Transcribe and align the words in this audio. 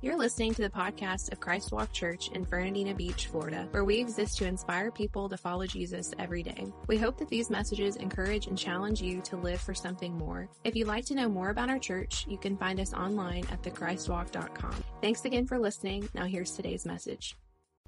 You're 0.00 0.16
listening 0.16 0.54
to 0.54 0.62
the 0.62 0.70
podcast 0.70 1.32
of 1.32 1.40
Christ 1.40 1.72
Walk 1.72 1.92
Church 1.92 2.28
in 2.28 2.44
Fernandina 2.44 2.94
Beach, 2.94 3.26
Florida, 3.26 3.66
where 3.72 3.84
we 3.84 3.98
exist 3.98 4.38
to 4.38 4.46
inspire 4.46 4.92
people 4.92 5.28
to 5.28 5.36
follow 5.36 5.66
Jesus 5.66 6.14
every 6.20 6.44
day. 6.44 6.68
We 6.86 6.98
hope 6.98 7.18
that 7.18 7.28
these 7.28 7.50
messages 7.50 7.96
encourage 7.96 8.46
and 8.46 8.56
challenge 8.56 9.02
you 9.02 9.20
to 9.22 9.36
live 9.36 9.60
for 9.60 9.74
something 9.74 10.16
more. 10.16 10.48
If 10.62 10.76
you'd 10.76 10.86
like 10.86 11.04
to 11.06 11.16
know 11.16 11.28
more 11.28 11.50
about 11.50 11.68
our 11.68 11.80
church, 11.80 12.26
you 12.28 12.38
can 12.38 12.56
find 12.56 12.78
us 12.78 12.94
online 12.94 13.42
at 13.50 13.60
thechristwalk.com. 13.64 14.84
Thanks 15.02 15.24
again 15.24 15.48
for 15.48 15.58
listening. 15.58 16.08
Now 16.14 16.26
here's 16.26 16.52
today's 16.52 16.86
message. 16.86 17.36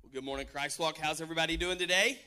Well, 0.03 0.11
good 0.13 0.25
morning, 0.25 0.49
Christ 0.53 0.81
Walk. 0.81 0.99
How's 0.99 1.21
everybody 1.21 1.57
doing 1.57 1.79
today? 1.79 2.19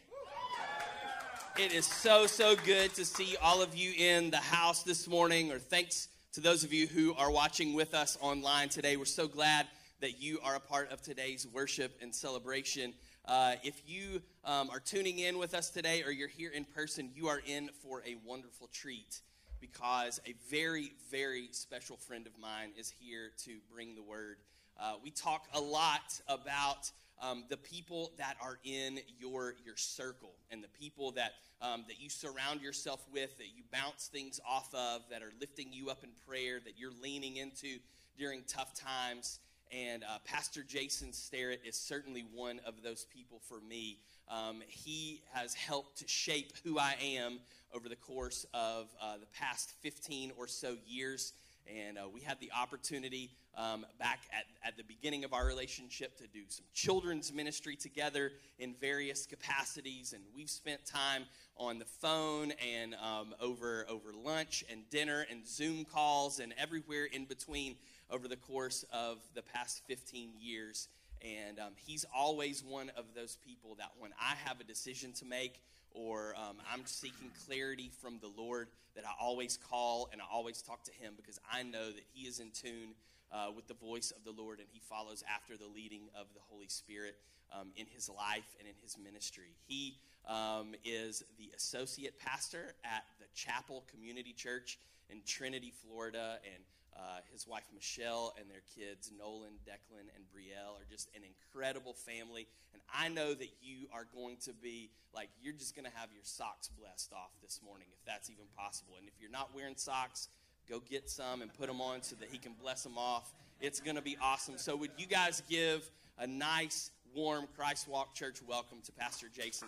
It 1.60 1.74
is 1.74 1.86
so, 1.86 2.26
so 2.26 2.56
good 2.56 2.94
to 2.96 3.04
see 3.04 3.36
all 3.42 3.62
of 3.62 3.76
you 3.76 3.92
in 3.98 4.32
the 4.32 4.38
house 4.38 4.84
this 4.84 5.10
morning, 5.10 5.52
or 5.52 5.60
thanks 5.60 6.08
to 6.34 6.42
those 6.42 6.64
of 6.64 6.74
you 6.74 6.88
who 6.88 7.14
are 7.14 7.30
watching 7.30 7.76
with 7.76 7.94
us 7.94 8.18
online 8.20 8.68
today. 8.68 8.98
We're 8.98 9.06
so 9.06 9.28
glad 9.28 9.68
that 10.02 10.20
you 10.20 10.40
are 10.44 10.56
a 10.56 10.60
part 10.60 10.92
of 10.92 11.00
today's 11.00 11.46
worship 11.46 11.96
and 12.02 12.14
celebration. 12.14 12.96
Uh, 13.26 13.54
if 13.62 13.84
you 13.86 14.20
um, 14.44 14.72
are 14.72 14.80
tuning 14.80 15.20
in 15.20 15.38
with 15.38 15.54
us 15.54 15.70
today 15.70 16.02
or 16.02 16.12
you're 16.12 16.28
here 16.28 16.50
in 16.50 16.66
person, 16.66 17.12
you 17.14 17.28
are 17.28 17.40
in 17.46 17.70
for 17.84 18.02
a 18.08 18.16
wonderful 18.26 18.68
treat 18.74 19.22
because 19.62 20.20
a 20.26 20.34
very, 20.50 20.94
very 21.12 21.50
special 21.52 21.98
friend 21.98 22.26
of 22.26 22.34
mine 22.42 22.72
is 22.80 22.92
here 23.00 23.30
to 23.46 23.58
bring 23.72 23.94
the 23.94 24.02
word. 24.02 24.38
Uh, 24.82 24.94
we 25.04 25.12
talk 25.12 25.46
a 25.54 25.62
lot 25.62 26.20
about 26.28 26.90
um, 27.22 27.44
the 27.50 27.58
people 27.58 28.12
that 28.18 28.36
are 28.42 28.60
in 28.64 29.00
your 29.20 29.56
your 29.66 29.78
circle 29.78 30.34
and 30.52 30.64
the 30.64 30.68
people 30.70 31.12
that 31.12 31.34
um, 31.62 31.86
that 31.88 32.02
you 32.02 32.10
surround 32.10 32.62
yourself 32.62 33.06
with, 33.12 33.38
that 33.38 33.48
you 33.56 33.64
bounce 33.72 34.08
things 34.08 34.40
off 34.48 34.74
of, 34.74 35.02
that 35.10 35.22
are 35.22 35.32
lifting 35.40 35.68
you 35.72 35.90
up 35.90 36.04
in 36.04 36.10
prayer, 36.28 36.60
that 36.64 36.74
you're 36.78 36.92
leaning 37.02 37.38
into 37.38 37.78
during 38.18 38.44
tough 38.48 38.74
times. 38.74 39.40
And 39.72 40.04
uh, 40.04 40.20
Pastor 40.26 40.62
Jason 40.62 41.14
Starrett 41.14 41.62
is 41.66 41.76
certainly 41.76 42.26
one 42.34 42.60
of 42.66 42.84
those 42.84 43.06
people 43.06 43.40
for 43.48 43.60
me. 43.62 43.98
Um, 44.30 44.62
he 44.68 45.22
has 45.32 45.54
helped 45.54 45.98
to 46.00 46.08
shape 46.08 46.54
who 46.64 46.78
I 46.78 46.96
am 47.02 47.40
over 47.74 47.90
the 47.90 47.96
course 47.96 48.46
of 48.54 48.88
uh, 49.02 49.18
the 49.18 49.26
past 49.40 49.74
15 49.82 50.34
or 50.38 50.48
so 50.48 50.78
years. 50.86 51.34
And 51.68 51.98
uh, 51.98 52.02
we 52.14 52.22
had 52.22 52.40
the 52.40 52.52
opportunity 52.58 53.32
um, 53.56 53.86
back 54.00 54.22
at, 54.32 54.46
at 54.68 54.78
the 54.78 54.84
beginning 54.84 55.24
of 55.24 55.34
our 55.34 55.46
relationship 55.46 56.18
to 56.18 56.28
do 56.28 56.42
some 56.48 56.66
children's 56.74 57.32
ministry 57.32 57.76
together 57.76 58.32
in 58.58 58.74
various 58.80 59.26
capacities. 59.26 60.14
And 60.14 60.24
we've 60.36 60.50
spent 60.50 60.86
time 60.86 61.26
on 61.58 61.80
the 61.80 61.86
phone 61.86 62.54
and 62.74 62.96
um, 62.96 63.36
over, 63.40 63.86
over 63.90 64.12
lunch 64.14 64.64
and 64.72 64.90
dinner 64.90 65.26
and 65.30 65.48
Zoom 65.48 65.86
calls 65.86 66.40
and 66.40 66.54
everywhere 66.58 67.06
in 67.06 67.26
between 67.26 67.76
over 68.10 68.28
the 68.28 68.38
course 68.38 68.86
of 68.92 69.18
the 69.36 69.42
past 69.42 69.84
15 69.88 70.32
years. 70.40 70.88
And 71.22 71.60
um, 71.60 71.74
he's 71.86 72.06
always 72.16 72.64
one 72.64 72.92
of 72.98 73.06
those 73.16 73.38
people 73.46 73.76
that 73.76 73.92
when 73.98 74.12
I 74.20 74.36
have 74.46 74.60
a 74.60 74.64
decision 74.64 75.14
to 75.14 75.26
make 75.26 75.62
or 75.92 76.34
um, 76.36 76.58
I'm 76.72 76.86
seeking 76.86 77.30
clarity 77.46 77.92
from 78.02 78.20
the 78.20 78.30
Lord, 78.36 78.68
that 78.96 79.06
I 79.06 79.12
always 79.22 79.58
call 79.70 80.10
and 80.12 80.22
I 80.22 80.26
always 80.32 80.62
talk 80.62 80.84
to 80.84 80.92
him 80.92 81.14
because 81.16 81.40
I 81.52 81.64
know 81.64 81.92
that 81.92 82.04
he 82.14 82.28
is 82.28 82.40
in 82.40 82.50
tune 82.52 82.96
uh, 83.34 83.48
with 83.56 83.68
the 83.68 83.74
voice 83.74 84.12
of 84.12 84.24
the 84.24 84.32
Lord 84.32 84.60
and 84.60 84.68
he 84.72 84.80
follows 84.80 85.24
after 85.34 85.58
the 85.58 85.68
leading 85.68 86.04
of 86.16 86.28
the 86.34 86.42
Holy 86.50 86.68
Spirit 86.68 87.16
um, 87.52 87.70
in 87.76 87.88
his 87.88 88.10
life 88.10 88.56
and 88.60 88.68
in 88.68 88.76
his 88.82 88.98
ministry. 88.98 89.56
He 89.68 89.98
um, 90.28 90.76
is 90.86 91.24
the 91.38 91.52
associate 91.56 92.20
pastor 92.20 92.76
at 92.86 93.04
the 93.20 93.26
Chapel 93.34 93.84
Community 93.92 94.34
Church 94.34 94.78
in 95.10 95.22
Trinity, 95.26 95.74
Florida, 95.86 96.40
and 96.46 96.64
uh, 96.96 97.20
his 97.32 97.48
wife 97.48 97.66
Michelle 97.74 98.34
and 98.40 98.50
their 98.50 98.62
kids 98.78 99.12
Nolan, 99.18 99.58
Declan, 99.66 100.08
and 100.16 100.24
Brielle 100.30 100.78
are 100.78 100.86
just 100.90 101.10
an 101.16 101.24
incredible 101.26 101.94
family. 101.94 102.48
And 102.72 102.82
I 102.94 103.10
know 103.10 103.34
that 103.34 103.50
you 103.62 103.88
are 103.92 104.06
going 104.14 104.38
to 104.46 104.54
be 104.54 104.92
like, 105.14 105.30
you're 105.42 105.54
just 105.54 105.76
going 105.76 105.90
to 105.90 105.98
have 105.98 106.10
your 106.14 106.24
socks 106.24 106.70
blessed 106.80 107.12
off 107.14 107.32
this 107.42 107.62
morning, 107.66 107.88
if 107.92 108.06
that's 108.06 108.30
even 108.30 108.46
possible. 108.56 108.94
And 109.00 109.08
if 109.08 109.14
you're 109.20 109.32
not 109.32 109.56
wearing 109.56 109.76
socks, 109.76 110.30
go 110.70 110.82
get 110.90 111.10
some 111.10 111.42
and 111.42 111.54
put 111.54 111.68
them 111.68 111.82
on 111.82 112.02
so 112.02 112.16
that 112.20 112.30
he 112.32 112.38
can 112.38 112.54
bless 112.62 112.84
them 112.84 112.98
off. 112.98 113.34
It's 113.62 113.80
going 113.80 113.96
to 113.96 114.02
be 114.02 114.18
awesome. 114.22 114.58
So, 114.58 114.76
would 114.76 114.92
you 114.98 115.08
guys 115.08 115.42
give 115.50 115.90
a 116.18 116.28
nice, 116.28 116.92
warm 117.16 117.48
Christ 117.56 117.88
Walk 117.88 118.14
Church 118.14 118.40
welcome 118.48 118.80
to 118.84 118.92
Pastor 118.92 119.28
Jason 119.34 119.68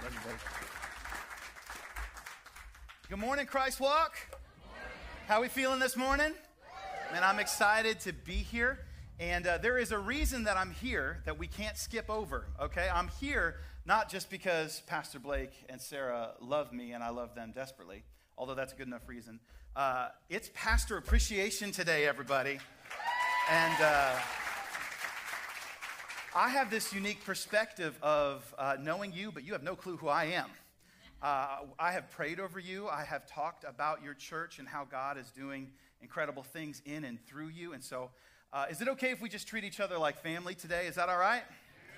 buddy. 0.00 0.36
Good 3.08 3.18
morning, 3.18 3.46
Christ 3.46 3.80
Walk. 3.80 4.16
How 5.26 5.38
are 5.38 5.42
we 5.42 5.48
feeling 5.48 5.78
this 5.78 5.96
morning? 5.96 6.32
Man, 7.12 7.22
I'm 7.22 7.38
excited 7.38 8.00
to 8.00 8.12
be 8.12 8.34
here. 8.34 8.78
And 9.20 9.46
uh, 9.46 9.58
there 9.58 9.78
is 9.78 9.92
a 9.92 9.98
reason 9.98 10.44
that 10.44 10.56
I'm 10.56 10.72
here 10.72 11.22
that 11.24 11.38
we 11.38 11.46
can't 11.46 11.76
skip 11.76 12.10
over, 12.10 12.46
okay? 12.60 12.88
I'm 12.92 13.08
here 13.20 13.56
not 13.86 14.10
just 14.10 14.28
because 14.28 14.82
Pastor 14.88 15.20
Blake 15.20 15.52
and 15.68 15.80
Sarah 15.80 16.32
love 16.40 16.72
me 16.72 16.92
and 16.92 17.04
I 17.04 17.10
love 17.10 17.36
them 17.36 17.52
desperately, 17.54 18.02
although 18.36 18.56
that's 18.56 18.72
a 18.72 18.76
good 18.76 18.88
enough 18.88 19.08
reason. 19.08 19.38
Uh, 19.76 20.08
it's 20.28 20.50
Pastor 20.52 20.96
Appreciation 20.96 21.70
today, 21.70 22.08
everybody. 22.08 22.58
And 23.48 23.82
uh, 23.82 24.14
I 26.34 26.48
have 26.48 26.68
this 26.68 26.92
unique 26.92 27.24
perspective 27.24 27.96
of 28.02 28.52
uh, 28.58 28.78
knowing 28.80 29.12
you, 29.12 29.30
but 29.30 29.44
you 29.44 29.52
have 29.52 29.62
no 29.62 29.76
clue 29.76 29.96
who 29.96 30.08
I 30.08 30.24
am. 30.24 30.50
Uh, 31.22 31.58
I 31.78 31.92
have 31.92 32.10
prayed 32.10 32.40
over 32.40 32.58
you. 32.58 32.88
I 32.88 33.04
have 33.04 33.28
talked 33.28 33.64
about 33.64 34.02
your 34.02 34.14
church 34.14 34.58
and 34.58 34.66
how 34.66 34.84
God 34.84 35.18
is 35.18 35.30
doing 35.30 35.70
incredible 36.02 36.42
things 36.42 36.82
in 36.84 37.04
and 37.04 37.24
through 37.26 37.48
you. 37.48 37.74
And 37.74 37.82
so, 37.82 38.10
uh, 38.54 38.66
is 38.70 38.80
it 38.80 38.86
okay 38.86 39.10
if 39.10 39.20
we 39.20 39.28
just 39.28 39.48
treat 39.48 39.64
each 39.64 39.80
other 39.80 39.98
like 39.98 40.16
family 40.22 40.54
today? 40.54 40.86
Is 40.86 40.94
that 40.94 41.08
all 41.08 41.18
right? 41.18 41.42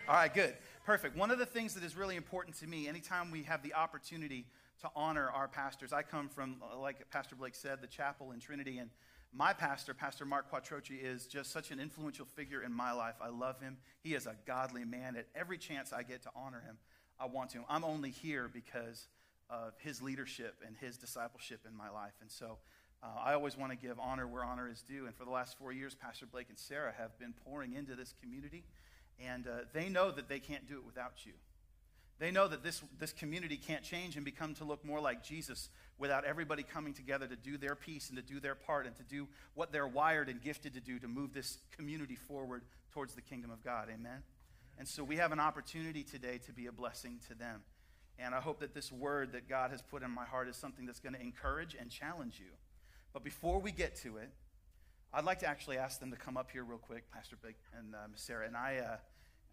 All 0.08 0.14
right, 0.14 0.32
good. 0.32 0.54
Perfect. 0.86 1.14
One 1.14 1.30
of 1.30 1.38
the 1.38 1.44
things 1.44 1.74
that 1.74 1.84
is 1.84 1.94
really 1.94 2.16
important 2.16 2.56
to 2.60 2.66
me, 2.66 2.88
anytime 2.88 3.30
we 3.30 3.42
have 3.42 3.62
the 3.62 3.74
opportunity 3.74 4.46
to 4.80 4.88
honor 4.96 5.28
our 5.28 5.48
pastors, 5.48 5.92
I 5.92 6.02
come 6.02 6.30
from, 6.30 6.62
uh, 6.62 6.78
like 6.78 7.10
Pastor 7.10 7.36
Blake 7.36 7.54
said, 7.54 7.82
the 7.82 7.86
chapel 7.86 8.32
in 8.32 8.40
Trinity. 8.40 8.78
And 8.78 8.88
my 9.34 9.52
pastor, 9.52 9.92
Pastor 9.92 10.24
Mark 10.24 10.50
Quattrochi, 10.50 10.98
is 10.98 11.26
just 11.26 11.52
such 11.52 11.72
an 11.72 11.78
influential 11.78 12.24
figure 12.24 12.62
in 12.62 12.72
my 12.72 12.90
life. 12.92 13.16
I 13.20 13.28
love 13.28 13.60
him. 13.60 13.76
He 14.02 14.14
is 14.14 14.26
a 14.26 14.34
godly 14.46 14.86
man. 14.86 15.14
At 15.14 15.26
every 15.34 15.58
chance 15.58 15.92
I 15.92 16.04
get 16.04 16.22
to 16.22 16.30
honor 16.34 16.62
him, 16.66 16.78
I 17.20 17.26
want 17.26 17.50
to. 17.50 17.64
I'm 17.68 17.84
only 17.84 18.10
here 18.10 18.48
because 18.50 19.08
of 19.50 19.74
his 19.78 20.00
leadership 20.00 20.54
and 20.66 20.74
his 20.74 20.96
discipleship 20.96 21.66
in 21.68 21.76
my 21.76 21.90
life. 21.90 22.14
And 22.22 22.30
so 22.30 22.58
uh, 23.02 23.06
I 23.24 23.34
always 23.34 23.56
want 23.56 23.72
to 23.72 23.76
give 23.76 23.98
honor 23.98 24.26
where 24.26 24.44
honor 24.44 24.68
is 24.68 24.82
due. 24.82 25.06
And 25.06 25.14
for 25.14 25.24
the 25.24 25.30
last 25.30 25.58
four 25.58 25.72
years, 25.72 25.94
Pastor 25.94 26.26
Blake 26.26 26.46
and 26.48 26.58
Sarah 26.58 26.94
have 26.96 27.18
been 27.18 27.34
pouring 27.44 27.74
into 27.74 27.94
this 27.94 28.14
community. 28.20 28.64
And 29.24 29.46
uh, 29.46 29.64
they 29.72 29.88
know 29.88 30.10
that 30.10 30.28
they 30.28 30.40
can't 30.40 30.66
do 30.68 30.76
it 30.76 30.84
without 30.84 31.24
you. 31.24 31.32
They 32.18 32.30
know 32.30 32.48
that 32.48 32.62
this, 32.62 32.82
this 32.98 33.12
community 33.12 33.58
can't 33.58 33.82
change 33.82 34.16
and 34.16 34.24
become 34.24 34.54
to 34.54 34.64
look 34.64 34.84
more 34.84 35.00
like 35.00 35.22
Jesus 35.22 35.68
without 35.98 36.24
everybody 36.24 36.62
coming 36.62 36.94
together 36.94 37.26
to 37.26 37.36
do 37.36 37.58
their 37.58 37.74
piece 37.74 38.08
and 38.08 38.16
to 38.16 38.22
do 38.22 38.40
their 38.40 38.54
part 38.54 38.86
and 38.86 38.96
to 38.96 39.02
do 39.02 39.28
what 39.54 39.70
they're 39.70 39.86
wired 39.86 40.28
and 40.28 40.40
gifted 40.40 40.74
to 40.74 40.80
do 40.80 40.98
to 40.98 41.08
move 41.08 41.34
this 41.34 41.58
community 41.76 42.16
forward 42.16 42.62
towards 42.92 43.14
the 43.14 43.20
kingdom 43.20 43.50
of 43.50 43.62
God. 43.62 43.88
Amen? 43.92 44.22
And 44.78 44.88
so 44.88 45.04
we 45.04 45.16
have 45.16 45.32
an 45.32 45.40
opportunity 45.40 46.02
today 46.02 46.38
to 46.46 46.52
be 46.52 46.66
a 46.66 46.72
blessing 46.72 47.18
to 47.28 47.34
them. 47.34 47.62
And 48.18 48.34
I 48.34 48.40
hope 48.40 48.60
that 48.60 48.74
this 48.74 48.90
word 48.90 49.32
that 49.32 49.46
God 49.46 49.70
has 49.70 49.82
put 49.82 50.02
in 50.02 50.10
my 50.10 50.24
heart 50.24 50.48
is 50.48 50.56
something 50.56 50.86
that's 50.86 51.00
going 51.00 51.14
to 51.14 51.20
encourage 51.20 51.76
and 51.78 51.90
challenge 51.90 52.38
you. 52.38 52.52
But 53.16 53.24
before 53.24 53.60
we 53.60 53.72
get 53.72 53.96
to 54.02 54.18
it, 54.18 54.28
I'd 55.10 55.24
like 55.24 55.38
to 55.38 55.46
actually 55.46 55.78
ask 55.78 56.00
them 56.00 56.10
to 56.10 56.18
come 56.18 56.36
up 56.36 56.50
here 56.50 56.62
real 56.62 56.76
quick, 56.76 57.10
Pastor 57.10 57.36
Big 57.42 57.54
and 57.74 57.94
uh, 57.94 58.08
Miss 58.12 58.20
Sarah, 58.20 58.46
and 58.46 58.54
I, 58.54 58.76
uh, 58.76 58.96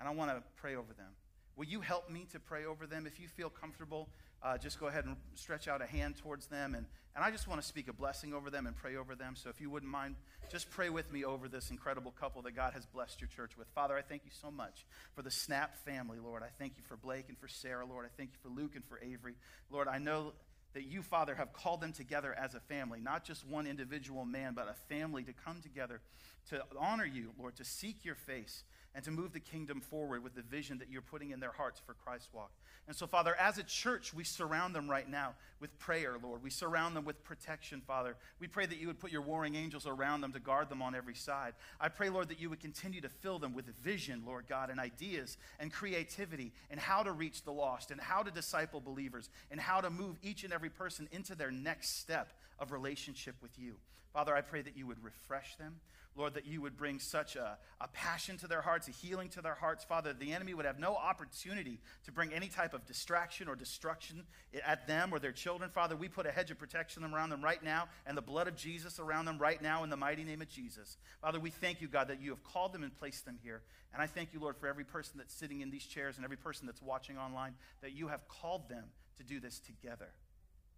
and 0.01 0.09
I 0.09 0.12
want 0.12 0.31
to 0.31 0.44
pray 0.57 0.75
over 0.75 0.91
them. 0.91 1.07
Will 1.56 1.63
you 1.63 1.79
help 1.79 2.09
me 2.09 2.28
to 2.34 2.41
pray 2.41 2.66
over 2.66 2.85
them? 2.85 3.07
If 3.07 3.22
you 3.22 3.29
feel 3.29 3.50
comfortable, 3.50 4.09
uh, 4.44 4.57
just 4.57 4.81
go 4.81 4.88
ahead 4.88 5.06
and 5.06 5.16
stretch 5.35 5.69
out 5.69 5.81
a 5.81 5.85
hand 5.85 6.18
towards 6.18 6.47
them. 6.47 6.75
And, 6.75 6.85
and 7.16 7.23
I 7.23 7.31
just 7.31 7.47
want 7.47 7.61
to 7.61 7.66
speak 7.66 7.88
a 7.88 7.93
blessing 7.93 8.34
over 8.34 8.49
them 8.49 8.67
and 8.67 8.76
pray 8.76 8.97
over 8.97 9.16
them. 9.16 9.38
So 9.38 9.47
if 9.47 9.61
you 9.61 9.70
wouldn't 9.70 9.90
mind, 9.90 10.16
just 10.52 10.70
pray 10.70 10.90
with 10.90 11.09
me 11.14 11.23
over 11.23 11.47
this 11.47 11.72
incredible 11.72 12.11
couple 12.20 12.41
that 12.41 12.58
God 12.58 12.73
has 12.73 12.85
blessed 12.85 13.22
your 13.22 13.29
church 13.29 13.58
with. 13.58 13.70
Father, 13.70 13.96
I 13.96 14.02
thank 14.02 14.23
you 14.26 14.32
so 14.41 14.52
much 14.52 14.85
for 15.16 15.22
the 15.22 15.32
Snap 15.32 15.78
family, 15.85 16.17
Lord. 16.22 16.43
I 16.43 16.49
thank 16.59 16.73
you 16.76 16.84
for 16.85 16.97
Blake 16.97 17.29
and 17.29 17.38
for 17.38 17.47
Sarah, 17.47 17.85
Lord. 17.85 18.05
I 18.05 18.09
thank 18.17 18.32
you 18.34 18.40
for 18.41 18.49
Luke 18.49 18.76
and 18.76 18.84
for 18.84 18.99
Avery. 19.02 19.35
Lord, 19.72 19.88
I 19.88 19.99
know 19.99 20.34
that 20.73 20.84
you, 20.84 21.02
Father, 21.02 21.35
have 21.35 21.53
called 21.53 21.81
them 21.81 21.93
together 21.93 22.35
as 22.37 22.55
a 22.55 22.59
family, 22.59 22.99
not 22.99 23.23
just 23.23 23.47
one 23.47 23.67
individual 23.67 24.25
man, 24.25 24.53
but 24.53 24.67
a 24.67 24.93
family 24.93 25.23
to 25.23 25.34
come 25.34 25.61
together 25.61 26.02
to 26.49 26.64
honor 26.79 27.05
you, 27.05 27.31
Lord, 27.40 27.55
to 27.58 27.64
seek 27.64 28.03
your 28.03 28.16
face 28.16 28.64
and 28.95 29.03
to 29.05 29.11
move 29.11 29.34
the 29.34 29.40
kingdom 29.40 29.81
forward 29.81 30.23
with 30.23 30.35
the 30.35 30.41
vision 30.41 30.78
that 30.78 30.90
you're 30.90 31.01
putting 31.01 31.31
in 31.31 31.40
their 31.40 31.51
hearts 31.51 31.81
for 31.85 31.93
Christ's 31.93 32.29
Walk. 32.34 32.51
And 32.87 32.95
so, 32.95 33.07
Father, 33.07 33.35
as 33.40 33.57
a 33.57 33.63
church, 33.63 34.13
we 34.13 34.23
surround 34.23 34.75
them 34.75 34.90
right 34.90 35.09
now 35.09 35.34
with 35.59 35.78
prayer, 35.79 36.16
Lord. 36.22 36.43
We 36.43 36.49
surround 36.49 36.95
them 36.95 37.05
with 37.05 37.23
protection, 37.23 37.81
Father. 37.87 38.16
We 38.40 38.47
pray 38.47 38.66
that 38.66 38.78
you 38.78 38.87
would 38.87 38.99
put 38.99 39.11
your 39.11 39.22
warring 39.22 39.55
angels 39.55 39.87
around 39.87 40.22
them 40.22 40.34
to 40.34 40.40
guard 40.40 40.69
them 40.69 40.81
on 40.81 40.93
every 40.93 41.16
side. 41.16 41.53
I 41.79 41.87
pray, 41.87 42.09
Lord, 42.09 42.28
that 42.28 42.41
you 42.41 42.49
would 42.49 42.59
continue 42.59 43.01
to 43.01 43.09
fill 43.09 43.40
them 43.40 43.53
with 43.53 43.66
vision, 43.84 44.23
Lord 44.25 44.45
God, 44.47 44.69
and 44.69 44.79
ideas 44.79 45.37
and 45.59 45.72
creativity 45.72 46.51
and 46.69 46.79
how 46.79 47.03
to 47.03 47.11
reach 47.11 47.43
the 47.43 47.53
lost 47.53 47.90
and 47.90 48.01
how 48.01 48.22
to 48.22 48.31
disciple 48.31 48.81
believers 48.81 49.29
and 49.49 49.59
how 49.59 49.79
to 49.79 49.90
move 49.90 50.17
each 50.22 50.43
and 50.43 50.51
every 50.51 50.69
person 50.69 51.07
into 51.11 51.35
their 51.35 51.51
next 51.51 51.99
step 51.99 52.34
of 52.59 52.72
relationship 52.72 53.35
with 53.41 53.57
you. 53.57 53.75
Father, 54.13 54.35
I 54.35 54.41
pray 54.41 54.61
that 54.61 54.78
you 54.78 54.85
would 54.85 55.03
refresh 55.03 55.55
them. 55.55 55.79
Lord, 56.16 56.36
that 56.36 56.46
you 56.46 56.62
would 56.62 56.78
bring 56.78 57.00
such 57.00 57.36
a, 57.36 57.58
a 57.82 57.88
passion 57.88 58.38
to 58.38 58.48
their 58.48 58.62
hearts, 58.62 58.88
a 58.88 58.92
healing 58.92 59.30
to 59.30 59.42
their 59.42 59.56
hearts. 59.56 59.84
Father, 59.84 60.14
the 60.14 60.32
enemy 60.32 60.54
would 60.54 60.66
have 60.66 60.80
no 60.80 60.96
opportunity 60.96 61.80
to 62.06 62.12
bring 62.12 62.32
any 62.32 62.48
type 62.48 62.74
of 62.74 62.86
distraction 62.86 63.48
or 63.48 63.56
destruction 63.56 64.24
at 64.66 64.88
them 64.88 65.10
or 65.12 65.20
their 65.20 65.32
children. 65.32 65.72
Father, 65.72 65.96
we 65.96 66.08
put 66.08 66.28
a 66.28 66.32
hedge 66.32 66.52
of 66.52 66.60
protection 66.60 67.04
around 67.04 67.30
them 67.30 67.44
right 67.44 67.64
now 67.64 67.88
and 68.06 68.16
the 68.16 68.22
blood 68.22 68.48
of 68.48 68.56
Jesus 68.56 69.00
around 69.00 69.26
them 69.26 69.40
right 69.40 69.62
now 69.62 69.84
in 69.84 69.90
the 69.90 69.98
mighty 69.98 70.24
name 70.24 70.42
of 70.42 70.50
Jesus. 70.50 70.98
Father, 71.22 71.40
we 71.40 71.50
thank 71.50 71.82
you, 71.82 71.88
God, 71.88 72.10
that 72.10 72.22
you 72.22 72.30
have 72.30 72.44
called 72.44 72.74
them 72.74 72.84
and 72.84 72.96
placed 72.96 73.26
them 73.26 73.40
here. 73.42 73.64
And 73.92 74.02
I 74.02 74.08
thank 74.08 74.34
you, 74.34 74.40
Lord, 74.40 74.58
for 74.58 74.68
every 74.68 74.84
person 74.84 75.14
that's 75.18 75.34
sitting 75.34 75.62
in 75.62 75.72
these 75.72 75.86
chairs 75.86 76.18
and 76.18 76.26
every 76.26 76.38
person 76.38 76.68
that's 76.68 76.82
watching 76.82 77.18
online, 77.18 77.54
that 77.82 77.94
you 77.94 78.08
have 78.08 78.28
called 78.28 78.70
them 78.70 78.86
to 79.18 79.24
do 79.24 79.40
this 79.40 79.60
together. 79.60 80.10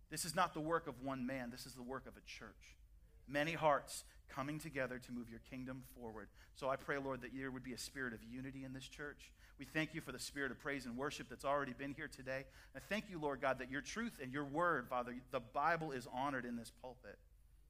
This 0.09 0.25
is 0.25 0.35
not 0.35 0.53
the 0.53 0.61
work 0.61 0.87
of 0.87 1.01
one 1.01 1.25
man, 1.25 1.49
this 1.49 1.65
is 1.65 1.73
the 1.73 1.83
work 1.83 2.05
of 2.07 2.13
a 2.15 2.21
church. 2.21 2.77
Many 3.27 3.53
hearts 3.53 4.03
coming 4.29 4.59
together 4.59 4.99
to 4.99 5.11
move 5.11 5.29
your 5.29 5.41
kingdom 5.49 5.83
forward. 5.95 6.27
So 6.55 6.69
I 6.69 6.75
pray, 6.75 6.97
Lord, 6.97 7.21
that 7.21 7.31
there 7.35 7.51
would 7.51 7.63
be 7.63 7.73
a 7.73 7.77
spirit 7.77 8.13
of 8.13 8.19
unity 8.23 8.63
in 8.63 8.73
this 8.73 8.87
church. 8.87 9.31
We 9.57 9.65
thank 9.65 9.93
you 9.93 10.01
for 10.01 10.11
the 10.11 10.19
spirit 10.19 10.51
of 10.51 10.59
praise 10.59 10.85
and 10.85 10.97
worship 10.97 11.27
that's 11.29 11.45
already 11.45 11.73
been 11.73 11.93
here 11.93 12.09
today. 12.09 12.43
And 12.73 12.83
thank 12.89 13.05
you, 13.09 13.19
Lord 13.19 13.41
God, 13.41 13.59
that 13.59 13.71
your 13.71 13.81
truth 13.81 14.19
and 14.21 14.33
your 14.33 14.43
word, 14.43 14.87
Father, 14.89 15.15
the 15.31 15.39
Bible 15.39 15.91
is 15.91 16.07
honored 16.13 16.45
in 16.45 16.57
this 16.57 16.71
pulpit. 16.81 17.17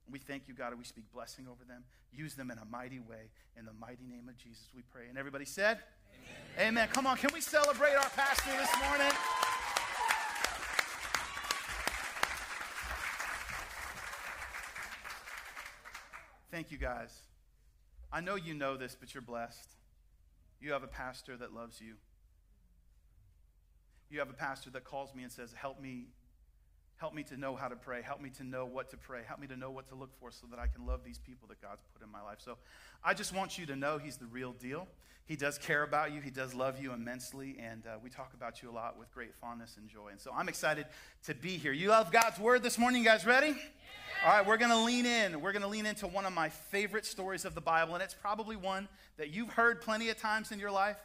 We 0.10 0.20
thank 0.20 0.48
you, 0.48 0.54
God, 0.54 0.70
and 0.70 0.78
we 0.78 0.86
speak 0.86 1.06
blessing 1.14 1.48
over 1.48 1.64
them. 1.64 1.84
Use 2.12 2.36
them 2.36 2.52
in 2.52 2.58
a 2.58 2.66
mighty 2.66 3.00
way. 3.00 3.30
In 3.58 3.66
the 3.66 3.74
mighty 3.74 4.06
name 4.08 4.30
of 4.30 4.38
Jesus, 4.38 4.68
we 4.76 4.84
pray. 4.92 5.04
And 5.10 5.18
everybody 5.18 5.46
said, 5.46 5.80
Amen. 6.58 6.70
Amen. 6.70 6.88
Come 6.94 7.08
on, 7.08 7.18
can 7.18 7.32
we 7.34 7.42
celebrate 7.42 7.96
our 7.96 8.10
pastor 8.10 8.52
this 8.58 8.72
morning? 8.88 9.15
Thank 16.56 16.72
you, 16.72 16.78
guys. 16.78 17.14
I 18.14 18.22
know 18.22 18.36
you 18.36 18.54
know 18.54 18.78
this, 18.78 18.96
but 18.98 19.14
you're 19.14 19.22
blessed. 19.22 19.76
You 20.62 20.72
have 20.72 20.84
a 20.84 20.88
pastor 20.88 21.36
that 21.36 21.54
loves 21.54 21.82
you. 21.82 21.96
You 24.10 24.20
have 24.20 24.30
a 24.30 24.34
pastor 24.34 24.70
that 24.70 24.86
calls 24.86 25.14
me 25.14 25.24
and 25.24 25.32
says, 25.34 25.52
Help 25.52 25.82
me, 25.82 26.06
help 26.98 27.14
me 27.14 27.24
to 27.24 27.38
know 27.38 27.56
how 27.56 27.68
to 27.68 27.76
pray. 27.76 28.02
Help 28.02 28.22
me 28.22 28.30
to 28.32 28.44
know 28.44 28.66
what 28.66 28.90
to 28.92 28.98
pray. 28.98 29.22
Help 29.28 29.40
me 29.40 29.48
to 29.48 29.58
know 29.58 29.70
what 29.70 29.88
to 29.90 29.96
look 29.96 30.12
for 30.20 30.32
so 30.32 30.48
that 30.50 30.60
I 30.60 30.68
can 30.68 30.86
love 30.86 31.02
these 31.04 31.18
people 31.18 31.48
that 31.50 31.62
God's 31.62 31.84
put 31.94 32.06
in 32.06 32.12
my 32.12 32.22
life. 32.22 32.38
So 32.40 32.58
I 33.04 33.14
just 33.14 33.34
want 33.34 33.58
you 33.58 33.66
to 33.68 33.76
know 33.76 33.98
he's 33.98 34.18
the 34.18 34.26
real 34.26 34.54
deal. 34.54 34.88
He 35.26 35.36
does 35.36 35.58
care 35.58 35.82
about 35.82 36.14
you, 36.14 36.22
he 36.22 36.30
does 36.30 36.54
love 36.54 36.80
you 36.80 36.94
immensely, 36.94 37.58
and 37.60 37.88
uh, 37.88 37.98
we 38.04 38.12
talk 38.12 38.36
about 38.36 38.62
you 38.62 38.70
a 38.70 38.72
lot 38.72 39.00
with 39.00 39.12
great 39.12 39.34
fondness 39.34 39.76
and 39.76 39.90
joy. 39.90 40.10
And 40.12 40.22
so 40.22 40.32
I'm 40.32 40.48
excited 40.48 40.86
to 41.26 41.34
be 41.34 41.58
here. 41.58 41.72
You 41.72 41.90
love 41.90 42.12
God's 42.12 42.38
word 42.38 42.62
this 42.62 42.78
morning, 42.78 43.02
you 43.02 43.10
guys 43.10 43.26
ready? 43.26 43.48
Yeah. 43.48 43.56
All 44.24 44.38
right, 44.38 44.46
we're 44.46 44.58
going 44.58 44.70
to 44.70 44.84
lean 44.84 45.08
in. 45.08 45.42
We're 45.42 45.52
going 45.52 45.64
to 45.64 45.68
lean 45.68 45.88
into 45.88 46.06
one 46.06 46.28
of 46.28 46.34
my 46.34 46.50
favorite 46.50 47.08
stories 47.08 47.44
of 47.44 47.56
the 47.56 47.62
Bible, 47.62 47.96
and 47.96 48.04
it's 48.04 48.14
probably 48.14 48.56
one 48.56 48.88
that 49.18 49.32
you've 49.32 49.50
heard 49.50 49.82
plenty 49.82 50.10
of 50.10 50.18
times 50.20 50.52
in 50.52 50.60
your 50.60 50.70
life. 50.70 50.98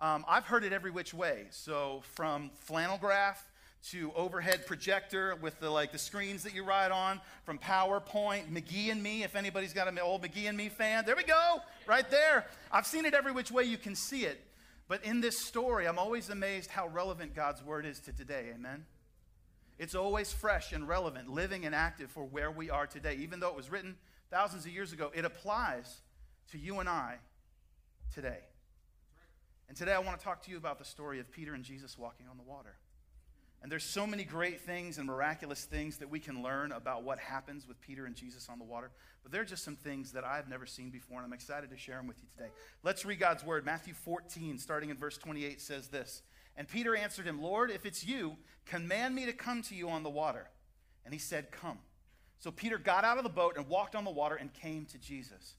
Um, 0.00 0.24
I've 0.28 0.44
heard 0.44 0.64
it 0.64 0.72
every 0.72 0.90
which 0.90 1.14
way. 1.14 1.46
So 1.50 2.02
from 2.14 2.50
flannel 2.58 2.98
graph 2.98 3.47
to 3.90 4.12
overhead 4.14 4.66
projector 4.66 5.36
with 5.36 5.58
the 5.60 5.70
like 5.70 5.92
the 5.92 5.98
screens 5.98 6.42
that 6.42 6.54
you 6.54 6.64
ride 6.64 6.90
on, 6.90 7.20
from 7.44 7.58
PowerPoint, 7.58 8.50
McGee 8.50 8.90
and 8.90 9.02
Me. 9.02 9.22
If 9.22 9.36
anybody's 9.36 9.72
got 9.72 9.88
an 9.88 9.98
old 9.98 10.22
McGee 10.22 10.48
and 10.48 10.56
Me 10.56 10.68
fan, 10.68 11.04
there 11.06 11.16
we 11.16 11.24
go, 11.24 11.58
right 11.86 12.08
there. 12.10 12.46
I've 12.72 12.86
seen 12.86 13.04
it 13.04 13.14
every 13.14 13.32
which 13.32 13.50
way 13.50 13.64
you 13.64 13.78
can 13.78 13.94
see 13.94 14.24
it. 14.24 14.44
But 14.88 15.04
in 15.04 15.20
this 15.20 15.38
story, 15.38 15.86
I'm 15.86 15.98
always 15.98 16.30
amazed 16.30 16.70
how 16.70 16.88
relevant 16.88 17.34
God's 17.34 17.62
word 17.62 17.84
is 17.86 18.00
to 18.00 18.12
today. 18.12 18.46
Amen. 18.54 18.86
It's 19.78 19.94
always 19.94 20.32
fresh 20.32 20.72
and 20.72 20.88
relevant, 20.88 21.30
living 21.30 21.64
and 21.64 21.74
active 21.74 22.10
for 22.10 22.24
where 22.24 22.50
we 22.50 22.70
are 22.70 22.86
today. 22.86 23.16
Even 23.20 23.38
though 23.38 23.50
it 23.50 23.56
was 23.56 23.70
written 23.70 23.96
thousands 24.30 24.64
of 24.64 24.72
years 24.72 24.92
ago, 24.92 25.12
it 25.14 25.24
applies 25.24 26.00
to 26.50 26.58
you 26.58 26.80
and 26.80 26.88
I 26.88 27.16
today. 28.12 28.40
And 29.68 29.76
today 29.76 29.92
I 29.92 29.98
want 29.98 30.18
to 30.18 30.24
talk 30.24 30.42
to 30.44 30.50
you 30.50 30.56
about 30.56 30.78
the 30.78 30.84
story 30.84 31.20
of 31.20 31.30
Peter 31.30 31.54
and 31.54 31.62
Jesus 31.62 31.98
walking 31.98 32.26
on 32.28 32.38
the 32.38 32.42
water. 32.42 32.74
And 33.62 33.72
there's 33.72 33.84
so 33.84 34.06
many 34.06 34.24
great 34.24 34.60
things 34.60 34.98
and 34.98 35.06
miraculous 35.06 35.64
things 35.64 35.98
that 35.98 36.08
we 36.08 36.20
can 36.20 36.42
learn 36.42 36.70
about 36.70 37.02
what 37.02 37.18
happens 37.18 37.66
with 37.66 37.80
Peter 37.80 38.06
and 38.06 38.14
Jesus 38.14 38.48
on 38.48 38.58
the 38.58 38.64
water. 38.64 38.90
But 39.22 39.32
there 39.32 39.42
are 39.42 39.46
just 39.46 39.64
some 39.64 39.74
things 39.74 40.12
that 40.12 40.24
I've 40.24 40.48
never 40.48 40.64
seen 40.64 40.90
before, 40.90 41.18
and 41.18 41.26
I'm 41.26 41.32
excited 41.32 41.70
to 41.70 41.76
share 41.76 41.96
them 41.96 42.06
with 42.06 42.18
you 42.22 42.28
today. 42.36 42.50
Let's 42.84 43.04
read 43.04 43.18
God's 43.18 43.44
word. 43.44 43.66
Matthew 43.66 43.94
14, 43.94 44.58
starting 44.58 44.90
in 44.90 44.96
verse 44.96 45.18
28, 45.18 45.60
says 45.60 45.88
this 45.88 46.22
and 46.58 46.66
Peter 46.66 46.96
answered 46.96 47.24
him, 47.24 47.40
Lord, 47.40 47.70
if 47.70 47.86
it's 47.86 48.04
you, 48.04 48.36
command 48.66 49.14
me 49.14 49.26
to 49.26 49.32
come 49.32 49.62
to 49.62 49.76
you 49.76 49.88
on 49.88 50.02
the 50.02 50.10
water. 50.10 50.50
And 51.04 51.14
he 51.14 51.20
said, 51.20 51.52
Come. 51.52 51.78
So 52.40 52.50
Peter 52.50 52.78
got 52.78 53.04
out 53.04 53.16
of 53.16 53.22
the 53.22 53.30
boat 53.30 53.54
and 53.56 53.68
walked 53.68 53.94
on 53.94 54.04
the 54.04 54.10
water 54.10 54.34
and 54.34 54.52
came 54.52 54.84
to 54.86 54.98
Jesus. 54.98 55.54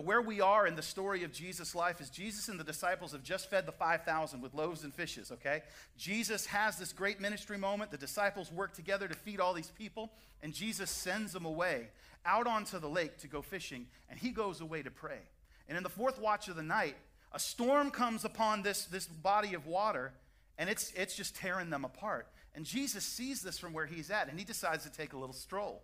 Where 0.00 0.22
we 0.22 0.40
are 0.40 0.66
in 0.66 0.76
the 0.76 0.82
story 0.82 1.24
of 1.24 1.32
Jesus' 1.32 1.74
life 1.74 2.00
is 2.00 2.10
Jesus 2.10 2.48
and 2.48 2.58
the 2.58 2.64
disciples 2.64 3.12
have 3.12 3.22
just 3.22 3.50
fed 3.50 3.66
the 3.66 3.72
5,000 3.72 4.40
with 4.40 4.54
loaves 4.54 4.84
and 4.84 4.94
fishes, 4.94 5.30
okay? 5.32 5.62
Jesus 5.96 6.46
has 6.46 6.78
this 6.78 6.92
great 6.92 7.20
ministry 7.20 7.58
moment. 7.58 7.90
The 7.90 7.98
disciples 7.98 8.52
work 8.52 8.74
together 8.74 9.08
to 9.08 9.14
feed 9.14 9.40
all 9.40 9.54
these 9.54 9.70
people, 9.70 10.12
and 10.42 10.52
Jesus 10.52 10.90
sends 10.90 11.32
them 11.32 11.44
away 11.44 11.88
out 12.24 12.46
onto 12.46 12.78
the 12.78 12.88
lake 12.88 13.18
to 13.18 13.28
go 13.28 13.42
fishing, 13.42 13.86
and 14.10 14.18
he 14.18 14.30
goes 14.30 14.60
away 14.60 14.82
to 14.82 14.90
pray. 14.90 15.20
And 15.68 15.76
in 15.76 15.82
the 15.82 15.88
fourth 15.88 16.20
watch 16.20 16.48
of 16.48 16.56
the 16.56 16.62
night, 16.62 16.96
a 17.32 17.38
storm 17.38 17.90
comes 17.90 18.24
upon 18.24 18.62
this, 18.62 18.84
this 18.86 19.06
body 19.06 19.54
of 19.54 19.66
water, 19.66 20.12
and 20.58 20.68
it's, 20.68 20.92
it's 20.96 21.14
just 21.14 21.36
tearing 21.36 21.70
them 21.70 21.84
apart. 21.84 22.26
And 22.54 22.64
Jesus 22.64 23.04
sees 23.04 23.42
this 23.42 23.58
from 23.58 23.72
where 23.72 23.86
he's 23.86 24.10
at, 24.10 24.28
and 24.28 24.38
he 24.38 24.44
decides 24.44 24.84
to 24.84 24.90
take 24.90 25.12
a 25.12 25.18
little 25.18 25.34
stroll. 25.34 25.82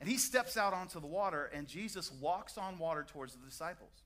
And 0.00 0.08
he 0.08 0.16
steps 0.16 0.56
out 0.56 0.72
onto 0.72 0.98
the 0.98 1.06
water, 1.06 1.50
and 1.54 1.66
Jesus 1.66 2.10
walks 2.20 2.56
on 2.56 2.78
water 2.78 3.04
towards 3.06 3.34
the 3.34 3.44
disciples. 3.44 4.02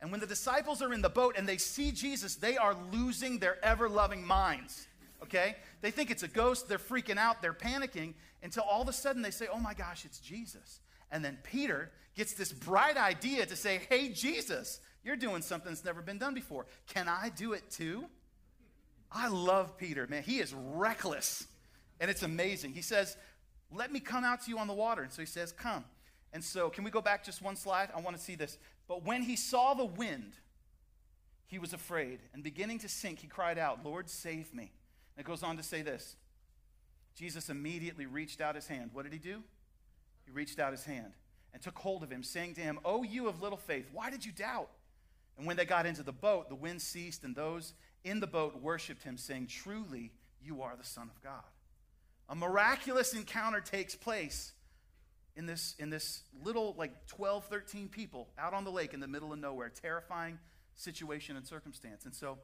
And 0.00 0.10
when 0.10 0.20
the 0.20 0.26
disciples 0.26 0.82
are 0.82 0.92
in 0.92 1.02
the 1.02 1.08
boat 1.08 1.34
and 1.36 1.48
they 1.48 1.56
see 1.56 1.90
Jesus, 1.90 2.36
they 2.36 2.56
are 2.56 2.76
losing 2.92 3.38
their 3.38 3.62
ever 3.64 3.88
loving 3.88 4.24
minds. 4.24 4.86
Okay? 5.22 5.56
They 5.80 5.90
think 5.90 6.10
it's 6.10 6.22
a 6.22 6.28
ghost. 6.28 6.68
They're 6.68 6.78
freaking 6.78 7.18
out. 7.18 7.42
They're 7.42 7.52
panicking 7.52 8.14
until 8.42 8.62
all 8.62 8.82
of 8.82 8.88
a 8.88 8.92
sudden 8.92 9.22
they 9.22 9.32
say, 9.32 9.48
Oh 9.52 9.58
my 9.58 9.74
gosh, 9.74 10.04
it's 10.04 10.20
Jesus. 10.20 10.80
And 11.10 11.24
then 11.24 11.38
Peter 11.42 11.90
gets 12.14 12.34
this 12.34 12.52
bright 12.52 12.96
idea 12.96 13.46
to 13.46 13.56
say, 13.56 13.80
Hey, 13.88 14.10
Jesus, 14.10 14.80
you're 15.04 15.16
doing 15.16 15.42
something 15.42 15.72
that's 15.72 15.84
never 15.84 16.02
been 16.02 16.18
done 16.18 16.34
before. 16.34 16.66
Can 16.86 17.08
I 17.08 17.30
do 17.30 17.52
it 17.54 17.68
too? 17.70 18.04
I 19.10 19.28
love 19.28 19.76
Peter, 19.78 20.06
man. 20.06 20.22
He 20.22 20.38
is 20.38 20.54
reckless. 20.54 21.46
And 22.00 22.10
it's 22.10 22.22
amazing. 22.22 22.74
He 22.74 22.82
says, 22.82 23.16
Let 23.72 23.92
me 23.92 24.00
come 24.00 24.24
out 24.24 24.42
to 24.44 24.50
you 24.50 24.58
on 24.58 24.66
the 24.66 24.74
water. 24.74 25.02
And 25.02 25.12
so 25.12 25.22
he 25.22 25.26
says, 25.26 25.52
Come. 25.52 25.84
And 26.32 26.44
so, 26.44 26.68
can 26.68 26.84
we 26.84 26.90
go 26.90 27.00
back 27.00 27.24
just 27.24 27.40
one 27.40 27.56
slide? 27.56 27.88
I 27.94 28.00
want 28.00 28.16
to 28.16 28.22
see 28.22 28.34
this. 28.34 28.58
But 28.86 29.04
when 29.04 29.22
he 29.22 29.34
saw 29.34 29.74
the 29.74 29.84
wind, 29.84 30.34
he 31.46 31.58
was 31.58 31.72
afraid. 31.72 32.20
And 32.34 32.42
beginning 32.42 32.78
to 32.80 32.88
sink, 32.88 33.20
he 33.20 33.26
cried 33.26 33.58
out, 33.58 33.84
Lord, 33.84 34.10
save 34.10 34.52
me. 34.52 34.70
And 35.16 35.24
it 35.24 35.26
goes 35.26 35.42
on 35.42 35.56
to 35.56 35.62
say 35.62 35.82
this 35.82 36.16
Jesus 37.14 37.48
immediately 37.48 38.06
reached 38.06 38.40
out 38.40 38.54
his 38.54 38.66
hand. 38.66 38.90
What 38.92 39.04
did 39.04 39.12
he 39.12 39.18
do? 39.18 39.42
He 40.24 40.30
reached 40.30 40.58
out 40.58 40.72
his 40.72 40.84
hand 40.84 41.12
and 41.52 41.62
took 41.62 41.78
hold 41.78 42.02
of 42.02 42.10
him, 42.10 42.22
saying 42.22 42.54
to 42.54 42.60
him, 42.60 42.78
O 42.84 43.02
you 43.02 43.28
of 43.28 43.40
little 43.40 43.58
faith, 43.58 43.88
why 43.92 44.10
did 44.10 44.24
you 44.24 44.32
doubt? 44.32 44.68
And 45.38 45.46
when 45.46 45.56
they 45.56 45.64
got 45.64 45.86
into 45.86 46.02
the 46.02 46.12
boat, 46.12 46.48
the 46.48 46.54
wind 46.54 46.82
ceased, 46.82 47.24
and 47.24 47.34
those 47.34 47.72
in 48.04 48.20
the 48.20 48.26
boat 48.26 48.60
worshiped 48.60 49.04
him, 49.04 49.16
saying, 49.16 49.46
Truly, 49.46 50.12
you 50.42 50.62
are 50.62 50.76
the 50.76 50.84
Son 50.84 51.08
of 51.14 51.22
God. 51.22 51.44
A 52.28 52.34
miraculous 52.34 53.14
encounter 53.14 53.60
takes 53.60 53.94
place 53.94 54.52
in 55.36 55.46
this, 55.46 55.74
in 55.78 55.88
this 55.88 56.22
little, 56.42 56.74
like 56.76 57.06
12, 57.06 57.46
13 57.46 57.88
people 57.88 58.28
out 58.38 58.52
on 58.52 58.64
the 58.64 58.70
lake 58.70 58.92
in 58.92 59.00
the 59.00 59.06
middle 59.06 59.32
of 59.32 59.38
nowhere. 59.38 59.70
Terrifying 59.70 60.38
situation 60.74 61.36
and 61.36 61.46
circumstance. 61.46 62.04
And 62.04 62.14
so, 62.14 62.38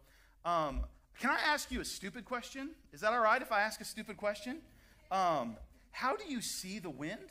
um, 0.45 0.85
can 1.21 1.31
I 1.31 1.39
ask 1.47 1.71
you 1.71 1.81
a 1.81 1.85
stupid 1.85 2.25
question? 2.25 2.71
Is 2.93 3.01
that 3.01 3.13
all 3.13 3.21
right 3.21 3.41
if 3.41 3.53
I 3.53 3.61
ask 3.61 3.81
a 3.81 3.85
stupid 3.85 4.17
question? 4.17 4.59
Um, 5.11 5.57
how 5.91 6.17
do 6.17 6.25
you 6.29 6.41
see 6.41 6.79
the 6.79 6.91
wind? 6.91 7.31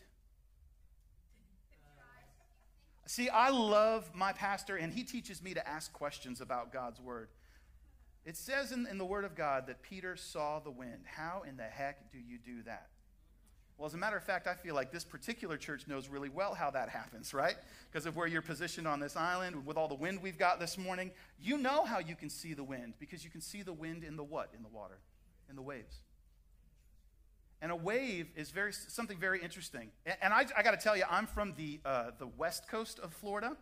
See, 3.05 3.27
I 3.29 3.49
love 3.49 4.09
my 4.15 4.31
pastor, 4.31 4.77
and 4.77 4.93
he 4.93 5.03
teaches 5.03 5.43
me 5.43 5.53
to 5.53 5.67
ask 5.67 5.91
questions 5.91 6.39
about 6.39 6.71
God's 6.71 7.01
word. 7.01 7.27
It 8.25 8.37
says 8.37 8.71
in, 8.71 8.87
in 8.87 8.97
the 8.97 9.05
word 9.05 9.25
of 9.25 9.35
God 9.35 9.67
that 9.67 9.81
Peter 9.81 10.15
saw 10.15 10.59
the 10.59 10.71
wind. 10.71 11.03
How 11.05 11.43
in 11.47 11.57
the 11.57 11.63
heck 11.63 12.11
do 12.11 12.17
you 12.17 12.37
do 12.37 12.63
that? 12.63 12.87
Well, 13.77 13.87
as 13.87 13.95
a 13.95 13.97
matter 13.97 14.15
of 14.15 14.23
fact, 14.23 14.47
I 14.47 14.53
feel 14.53 14.75
like 14.75 14.91
this 14.91 15.03
particular 15.03 15.57
church 15.57 15.87
knows 15.87 16.07
really 16.07 16.29
well 16.29 16.53
how 16.53 16.69
that 16.71 16.89
happens, 16.89 17.33
right? 17.33 17.55
Because 17.91 18.05
of 18.05 18.15
where 18.15 18.27
you're 18.27 18.43
positioned 18.43 18.87
on 18.87 18.99
this 18.99 19.17
island, 19.17 19.65
with 19.65 19.77
all 19.77 19.87
the 19.87 19.95
wind 19.95 20.21
we've 20.21 20.37
got 20.37 20.59
this 20.59 20.77
morning. 20.77 21.11
You 21.41 21.57
know 21.57 21.83
how 21.83 21.99
you 21.99 22.15
can 22.15 22.29
see 22.29 22.53
the 22.53 22.63
wind 22.63 22.93
because 22.99 23.25
you 23.25 23.31
can 23.31 23.41
see 23.41 23.63
the 23.63 23.73
wind 23.73 24.03
in 24.03 24.15
the 24.15 24.23
what? 24.23 24.51
In 24.55 24.61
the 24.61 24.69
water, 24.69 24.99
in 25.49 25.55
the 25.55 25.61
waves. 25.61 25.97
And 27.61 27.71
a 27.71 27.75
wave 27.75 28.27
is 28.35 28.51
very 28.51 28.73
something 28.73 29.17
very 29.17 29.41
interesting. 29.41 29.89
And 30.21 30.33
I, 30.33 30.45
I 30.55 30.63
got 30.63 30.71
to 30.71 30.83
tell 30.83 30.95
you, 30.95 31.03
I'm 31.09 31.25
from 31.25 31.53
the 31.57 31.79
uh, 31.83 32.11
the 32.19 32.27
west 32.27 32.67
coast 32.69 32.99
of 32.99 33.13
Florida. 33.13 33.57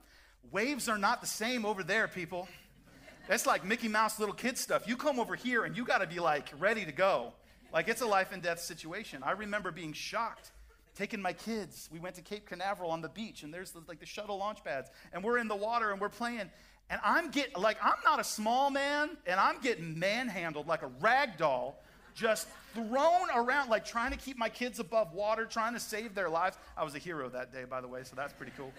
Waves 0.52 0.90
are 0.90 0.98
not 0.98 1.22
the 1.22 1.28
same 1.28 1.66
over 1.66 1.84
there, 1.84 2.08
people. 2.08 2.48
That's 3.28 3.46
like 3.46 3.64
Mickey 3.64 3.88
Mouse 3.88 4.20
little 4.20 4.36
kid 4.36 4.58
stuff. 4.58 4.88
You 4.88 4.98
come 4.98 5.20
over 5.20 5.36
here 5.36 5.64
and 5.64 5.76
you 5.76 5.86
got 5.86 6.00
to 6.00 6.08
be 6.08 6.20
like 6.20 6.50
ready 6.60 6.86
to 6.86 6.92
go. 6.92 7.34
Like 7.74 7.88
it's 7.88 8.02
a 8.02 8.06
life 8.06 8.32
and 8.32 8.42
death 8.42 8.60
situation. 8.60 9.24
I 9.24 9.32
remember 9.32 9.72
being 9.72 9.94
shocked 9.94 10.52
taking 10.96 11.22
my 11.22 11.34
kids. 11.34 11.90
We 11.92 12.00
went 12.00 12.16
to 12.16 12.22
Cape 12.22 12.46
Canaveral 12.46 12.92
on 12.92 13.02
the 13.02 13.10
beach, 13.10 13.44
and 13.44 13.54
there's 13.54 13.72
the, 13.72 13.82
like 13.88 14.00
the 14.00 14.06
shuttle 14.06 14.38
launch 14.38 14.64
pads, 14.64 14.90
and 15.14 15.24
we're 15.24 15.38
in 15.38 15.48
the 15.48 15.56
water 15.56 15.92
and 15.92 16.02
we're 16.02 16.10
playing. 16.10 16.50
And 16.90 17.00
I'm 17.04 17.32
getting 17.32 17.62
like 17.62 17.78
I'm 17.82 18.00
not 18.04 18.20
a 18.20 18.24
small 18.24 18.70
man, 18.70 19.18
and 19.26 19.40
I'm 19.40 19.62
getting 19.62 19.98
manhandled 19.98 20.68
like 20.68 20.82
a 20.82 20.92
rag 21.00 21.38
doll 21.38 21.82
just 22.14 22.48
thrown 22.74 23.30
around, 23.34 23.70
like 23.70 23.86
trying 23.86 24.12
to 24.12 24.18
keep 24.18 24.38
my 24.38 24.50
kids 24.50 24.80
above 24.80 25.14
water, 25.14 25.46
trying 25.46 25.74
to 25.74 25.80
save 25.80 26.14
their 26.14 26.30
lives. 26.30 26.58
I 26.76 26.84
was 26.84 26.94
a 26.94 27.00
hero 27.00 27.30
that 27.30 27.54
day, 27.54 27.64
by 27.64 27.80
the 27.80 27.88
way, 27.88 28.04
so 28.04 28.16
that's 28.16 28.34
pretty 28.34 28.52
cool. 28.58 28.74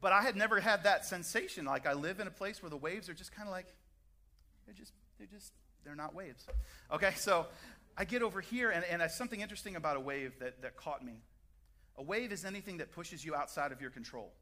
But 0.00 0.12
I 0.12 0.22
had 0.22 0.36
never 0.36 0.60
had 0.60 0.84
that 0.84 1.04
sensation. 1.04 1.64
Like 1.64 1.86
I 1.86 1.92
live 1.92 2.20
in 2.20 2.26
a 2.26 2.30
place 2.30 2.62
where 2.62 2.70
the 2.70 2.76
waves 2.76 3.08
are 3.08 3.14
just 3.14 3.32
kind 3.32 3.48
of 3.48 3.52
like, 3.52 3.66
they're 4.66 4.74
just, 4.74 4.92
they're 5.18 5.26
just, 5.26 5.52
they're 5.84 5.94
not 5.94 6.14
waves. 6.14 6.46
Okay, 6.92 7.12
so 7.16 7.46
I 7.96 8.04
get 8.04 8.22
over 8.22 8.40
here, 8.40 8.70
and, 8.70 8.84
and 8.84 9.10
something 9.10 9.40
interesting 9.40 9.76
about 9.76 9.96
a 9.96 10.00
wave 10.00 10.32
that, 10.40 10.62
that 10.62 10.76
caught 10.76 11.04
me. 11.04 11.22
A 11.98 12.02
wave 12.02 12.32
is 12.32 12.44
anything 12.44 12.78
that 12.78 12.92
pushes 12.92 13.24
you 13.24 13.34
outside 13.34 13.72
of 13.72 13.80
your 13.80 13.90
control. 13.90 14.32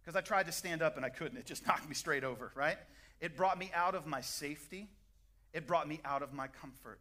Because 0.00 0.16
I 0.16 0.20
tried 0.20 0.46
to 0.46 0.52
stand 0.52 0.82
up 0.82 0.96
and 0.96 1.04
I 1.04 1.10
couldn't. 1.10 1.38
It 1.38 1.46
just 1.46 1.66
knocked 1.66 1.88
me 1.88 1.94
straight 1.94 2.24
over, 2.24 2.50
right? 2.54 2.78
It 3.20 3.36
brought 3.36 3.58
me 3.58 3.70
out 3.74 3.94
of 3.94 4.06
my 4.06 4.20
safety. 4.20 4.88
It 5.52 5.66
brought 5.66 5.86
me 5.86 6.00
out 6.04 6.22
of 6.22 6.32
my 6.32 6.48
comfort. 6.48 7.00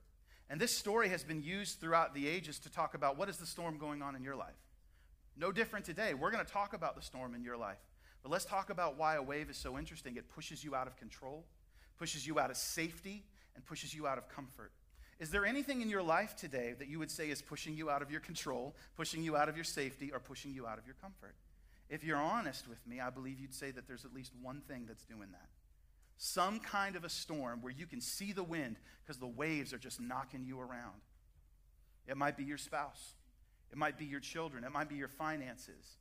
And 0.49 0.59
this 0.59 0.77
story 0.77 1.09
has 1.09 1.23
been 1.23 1.41
used 1.41 1.79
throughout 1.79 2.13
the 2.13 2.27
ages 2.27 2.59
to 2.59 2.71
talk 2.71 2.93
about 2.93 3.17
what 3.17 3.29
is 3.29 3.37
the 3.37 3.45
storm 3.45 3.77
going 3.77 4.01
on 4.01 4.15
in 4.15 4.23
your 4.23 4.35
life. 4.35 4.55
No 5.39 5.51
different 5.51 5.85
today. 5.85 6.13
We're 6.13 6.31
going 6.31 6.45
to 6.45 6.51
talk 6.51 6.73
about 6.73 6.95
the 6.95 7.01
storm 7.01 7.33
in 7.33 7.43
your 7.43 7.57
life. 7.57 7.79
But 8.21 8.31
let's 8.31 8.45
talk 8.45 8.69
about 8.69 8.97
why 8.97 9.15
a 9.15 9.23
wave 9.23 9.49
is 9.49 9.57
so 9.57 9.77
interesting. 9.77 10.17
It 10.17 10.29
pushes 10.29 10.63
you 10.63 10.75
out 10.75 10.85
of 10.85 10.97
control, 10.97 11.45
pushes 11.97 12.27
you 12.27 12.37
out 12.39 12.51
of 12.51 12.57
safety, 12.57 13.23
and 13.55 13.65
pushes 13.65 13.93
you 13.93 14.05
out 14.05 14.17
of 14.17 14.27
comfort. 14.27 14.71
Is 15.17 15.31
there 15.31 15.45
anything 15.45 15.81
in 15.81 15.89
your 15.89 16.03
life 16.03 16.35
today 16.35 16.75
that 16.77 16.89
you 16.89 16.99
would 16.99 17.09
say 17.09 17.29
is 17.29 17.41
pushing 17.41 17.73
you 17.73 17.89
out 17.89 18.01
of 18.01 18.11
your 18.11 18.19
control, 18.19 18.75
pushing 18.97 19.23
you 19.23 19.37
out 19.37 19.47
of 19.47 19.55
your 19.55 19.63
safety, 19.63 20.11
or 20.11 20.19
pushing 20.19 20.53
you 20.53 20.67
out 20.67 20.77
of 20.77 20.85
your 20.85 20.95
comfort? 21.01 21.35
If 21.89 22.03
you're 22.03 22.17
honest 22.17 22.67
with 22.67 22.85
me, 22.85 22.99
I 22.99 23.09
believe 23.09 23.39
you'd 23.39 23.53
say 23.53 23.71
that 23.71 23.87
there's 23.87 24.05
at 24.05 24.13
least 24.13 24.33
one 24.41 24.61
thing 24.67 24.85
that's 24.87 25.05
doing 25.05 25.29
that 25.31 25.47
some 26.19 26.59
kind 26.59 26.97
of 26.97 27.05
a 27.05 27.09
storm 27.09 27.61
where 27.61 27.71
you 27.71 27.85
can 27.85 28.01
see 28.01 28.33
the 28.33 28.43
wind 28.43 28.75
because 29.01 29.17
the 29.17 29.27
waves 29.27 29.73
are 29.73 29.77
just 29.77 30.01
knocking 30.01 30.43
you 30.43 30.59
around. 30.59 30.99
It 32.07 32.17
might 32.17 32.35
be 32.35 32.43
your 32.43 32.57
spouse, 32.57 33.13
it 33.71 33.77
might 33.77 33.97
be 33.97 34.05
your 34.05 34.19
children, 34.19 34.63
it 34.63 34.71
might 34.71 34.89
be 34.89 34.95
your 34.95 35.07
finances, 35.07 35.97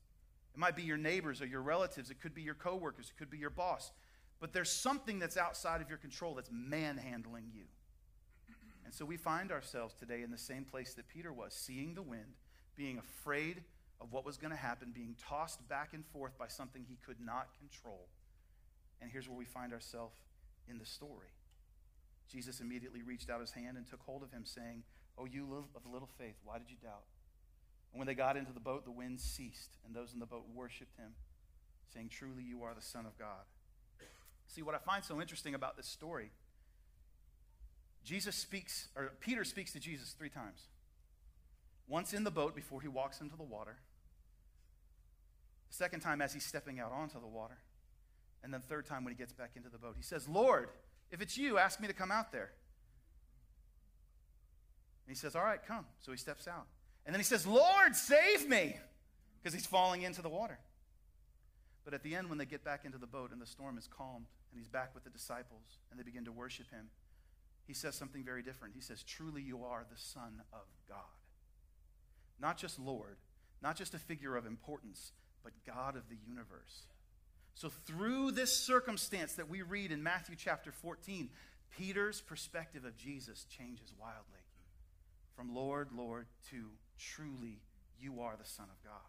it 0.54 0.58
might 0.58 0.76
be 0.76 0.82
your 0.82 0.96
neighbors 0.96 1.42
or 1.42 1.46
your 1.46 1.62
relatives, 1.62 2.10
it 2.10 2.20
could 2.20 2.34
be 2.34 2.42
your 2.42 2.54
coworkers, 2.54 3.12
it 3.14 3.18
could 3.18 3.30
be 3.30 3.38
your 3.38 3.50
boss. 3.50 3.92
But 4.40 4.52
there's 4.52 4.70
something 4.70 5.18
that's 5.18 5.36
outside 5.36 5.80
of 5.80 5.88
your 5.88 5.98
control 5.98 6.34
that's 6.34 6.50
manhandling 6.52 7.50
you. 7.52 7.64
And 8.84 8.94
so 8.94 9.04
we 9.04 9.18
find 9.18 9.52
ourselves 9.52 9.94
today 9.94 10.22
in 10.22 10.30
the 10.30 10.38
same 10.38 10.64
place 10.64 10.94
that 10.94 11.08
Peter 11.08 11.32
was, 11.32 11.52
seeing 11.52 11.94
the 11.94 12.02
wind, 12.02 12.36
being 12.74 12.96
afraid 12.96 13.62
of 14.00 14.12
what 14.12 14.24
was 14.24 14.38
going 14.38 14.52
to 14.52 14.56
happen, 14.56 14.92
being 14.94 15.14
tossed 15.20 15.68
back 15.68 15.92
and 15.92 16.06
forth 16.06 16.38
by 16.38 16.46
something 16.48 16.86
he 16.88 16.96
could 17.04 17.20
not 17.20 17.48
control. 17.58 18.06
And 19.02 19.10
here's 19.10 19.28
where 19.28 19.36
we 19.36 19.44
find 19.44 19.72
ourselves 19.72 20.16
in 20.68 20.78
the 20.78 20.86
story. 20.86 21.28
Jesus 22.30 22.60
immediately 22.60 23.02
reached 23.02 23.28
out 23.28 23.40
his 23.40 23.50
hand 23.50 23.76
and 23.76 23.86
took 23.86 24.00
hold 24.00 24.22
of 24.22 24.30
him, 24.30 24.44
saying, 24.44 24.84
Oh, 25.18 25.24
you 25.24 25.46
of 25.74 25.86
little 25.90 26.08
faith, 26.18 26.36
why 26.44 26.58
did 26.58 26.70
you 26.70 26.76
doubt? 26.80 27.04
And 27.92 27.98
when 27.98 28.06
they 28.06 28.14
got 28.14 28.36
into 28.36 28.52
the 28.52 28.60
boat, 28.60 28.84
the 28.84 28.90
wind 28.90 29.20
ceased, 29.20 29.76
and 29.84 29.94
those 29.94 30.12
in 30.12 30.20
the 30.20 30.26
boat 30.26 30.44
worshiped 30.54 30.96
him, 30.96 31.12
saying, 31.92 32.10
Truly, 32.10 32.42
you 32.42 32.62
are 32.62 32.74
the 32.74 32.82
Son 32.82 33.06
of 33.06 33.18
God. 33.18 33.44
See, 34.46 34.62
what 34.62 34.74
I 34.74 34.78
find 34.78 35.04
so 35.04 35.20
interesting 35.20 35.54
about 35.54 35.76
this 35.76 35.86
story, 35.86 36.30
Jesus 38.02 38.34
speaks, 38.34 38.88
or 38.96 39.12
Peter 39.20 39.44
speaks 39.44 39.72
to 39.72 39.80
Jesus 39.80 40.12
three 40.12 40.30
times. 40.30 40.68
Once 41.86 42.12
in 42.12 42.24
the 42.24 42.30
boat 42.30 42.54
before 42.54 42.80
he 42.80 42.88
walks 42.88 43.20
into 43.20 43.36
the 43.36 43.42
water, 43.42 43.76
the 45.68 45.74
second 45.74 46.00
time 46.00 46.22
as 46.22 46.32
he's 46.32 46.44
stepping 46.44 46.80
out 46.80 46.92
onto 46.92 47.20
the 47.20 47.26
water, 47.26 47.58
and 48.42 48.52
then 48.52 48.60
third 48.60 48.86
time 48.86 49.04
when 49.04 49.12
he 49.12 49.18
gets 49.18 49.32
back 49.32 49.50
into 49.56 49.68
the 49.68 49.78
boat, 49.78 49.94
he 49.96 50.02
says, 50.02 50.26
Lord, 50.28 50.70
if 51.10 51.20
it's 51.20 51.36
you, 51.36 51.58
ask 51.58 51.80
me 51.80 51.86
to 51.86 51.94
come 51.94 52.10
out 52.10 52.32
there. 52.32 52.52
And 55.06 55.14
he 55.14 55.18
says, 55.18 55.34
All 55.34 55.42
right, 55.42 55.60
come. 55.66 55.86
So 56.00 56.12
he 56.12 56.18
steps 56.18 56.46
out. 56.46 56.66
And 57.08 57.14
then 57.14 57.20
he 57.20 57.24
says, 57.24 57.46
Lord, 57.46 57.96
save 57.96 58.46
me, 58.46 58.76
because 59.38 59.54
he's 59.54 59.64
falling 59.64 60.02
into 60.02 60.20
the 60.20 60.28
water. 60.28 60.58
But 61.82 61.94
at 61.94 62.02
the 62.02 62.14
end, 62.14 62.28
when 62.28 62.36
they 62.36 62.44
get 62.44 62.62
back 62.62 62.84
into 62.84 62.98
the 62.98 63.06
boat 63.06 63.32
and 63.32 63.40
the 63.40 63.46
storm 63.46 63.78
is 63.78 63.86
calmed 63.86 64.26
and 64.52 64.60
he's 64.60 64.68
back 64.68 64.94
with 64.94 65.04
the 65.04 65.10
disciples 65.10 65.78
and 65.90 65.98
they 65.98 66.04
begin 66.04 66.26
to 66.26 66.32
worship 66.32 66.70
him, 66.70 66.90
he 67.66 67.72
says 67.72 67.94
something 67.94 68.22
very 68.22 68.42
different. 68.42 68.74
He 68.74 68.82
says, 68.82 69.02
Truly, 69.02 69.40
you 69.40 69.64
are 69.64 69.86
the 69.90 69.96
Son 69.96 70.42
of 70.52 70.66
God. 70.86 70.98
Not 72.38 72.58
just 72.58 72.78
Lord, 72.78 73.16
not 73.62 73.74
just 73.74 73.94
a 73.94 73.98
figure 73.98 74.36
of 74.36 74.44
importance, 74.44 75.12
but 75.42 75.54
God 75.66 75.96
of 75.96 76.10
the 76.10 76.18
universe. 76.28 76.82
So, 77.54 77.70
through 77.70 78.32
this 78.32 78.54
circumstance 78.54 79.32
that 79.36 79.48
we 79.48 79.62
read 79.62 79.92
in 79.92 80.02
Matthew 80.02 80.36
chapter 80.36 80.72
14, 80.72 81.30
Peter's 81.74 82.20
perspective 82.20 82.84
of 82.84 82.98
Jesus 82.98 83.46
changes 83.48 83.94
wildly 83.98 84.37
from 85.38 85.54
Lord, 85.54 85.90
Lord 85.96 86.26
to 86.50 86.64
truly, 86.98 87.60
you 88.00 88.22
are 88.22 88.34
the 88.36 88.44
Son 88.44 88.66
of 88.68 88.82
God. 88.82 89.06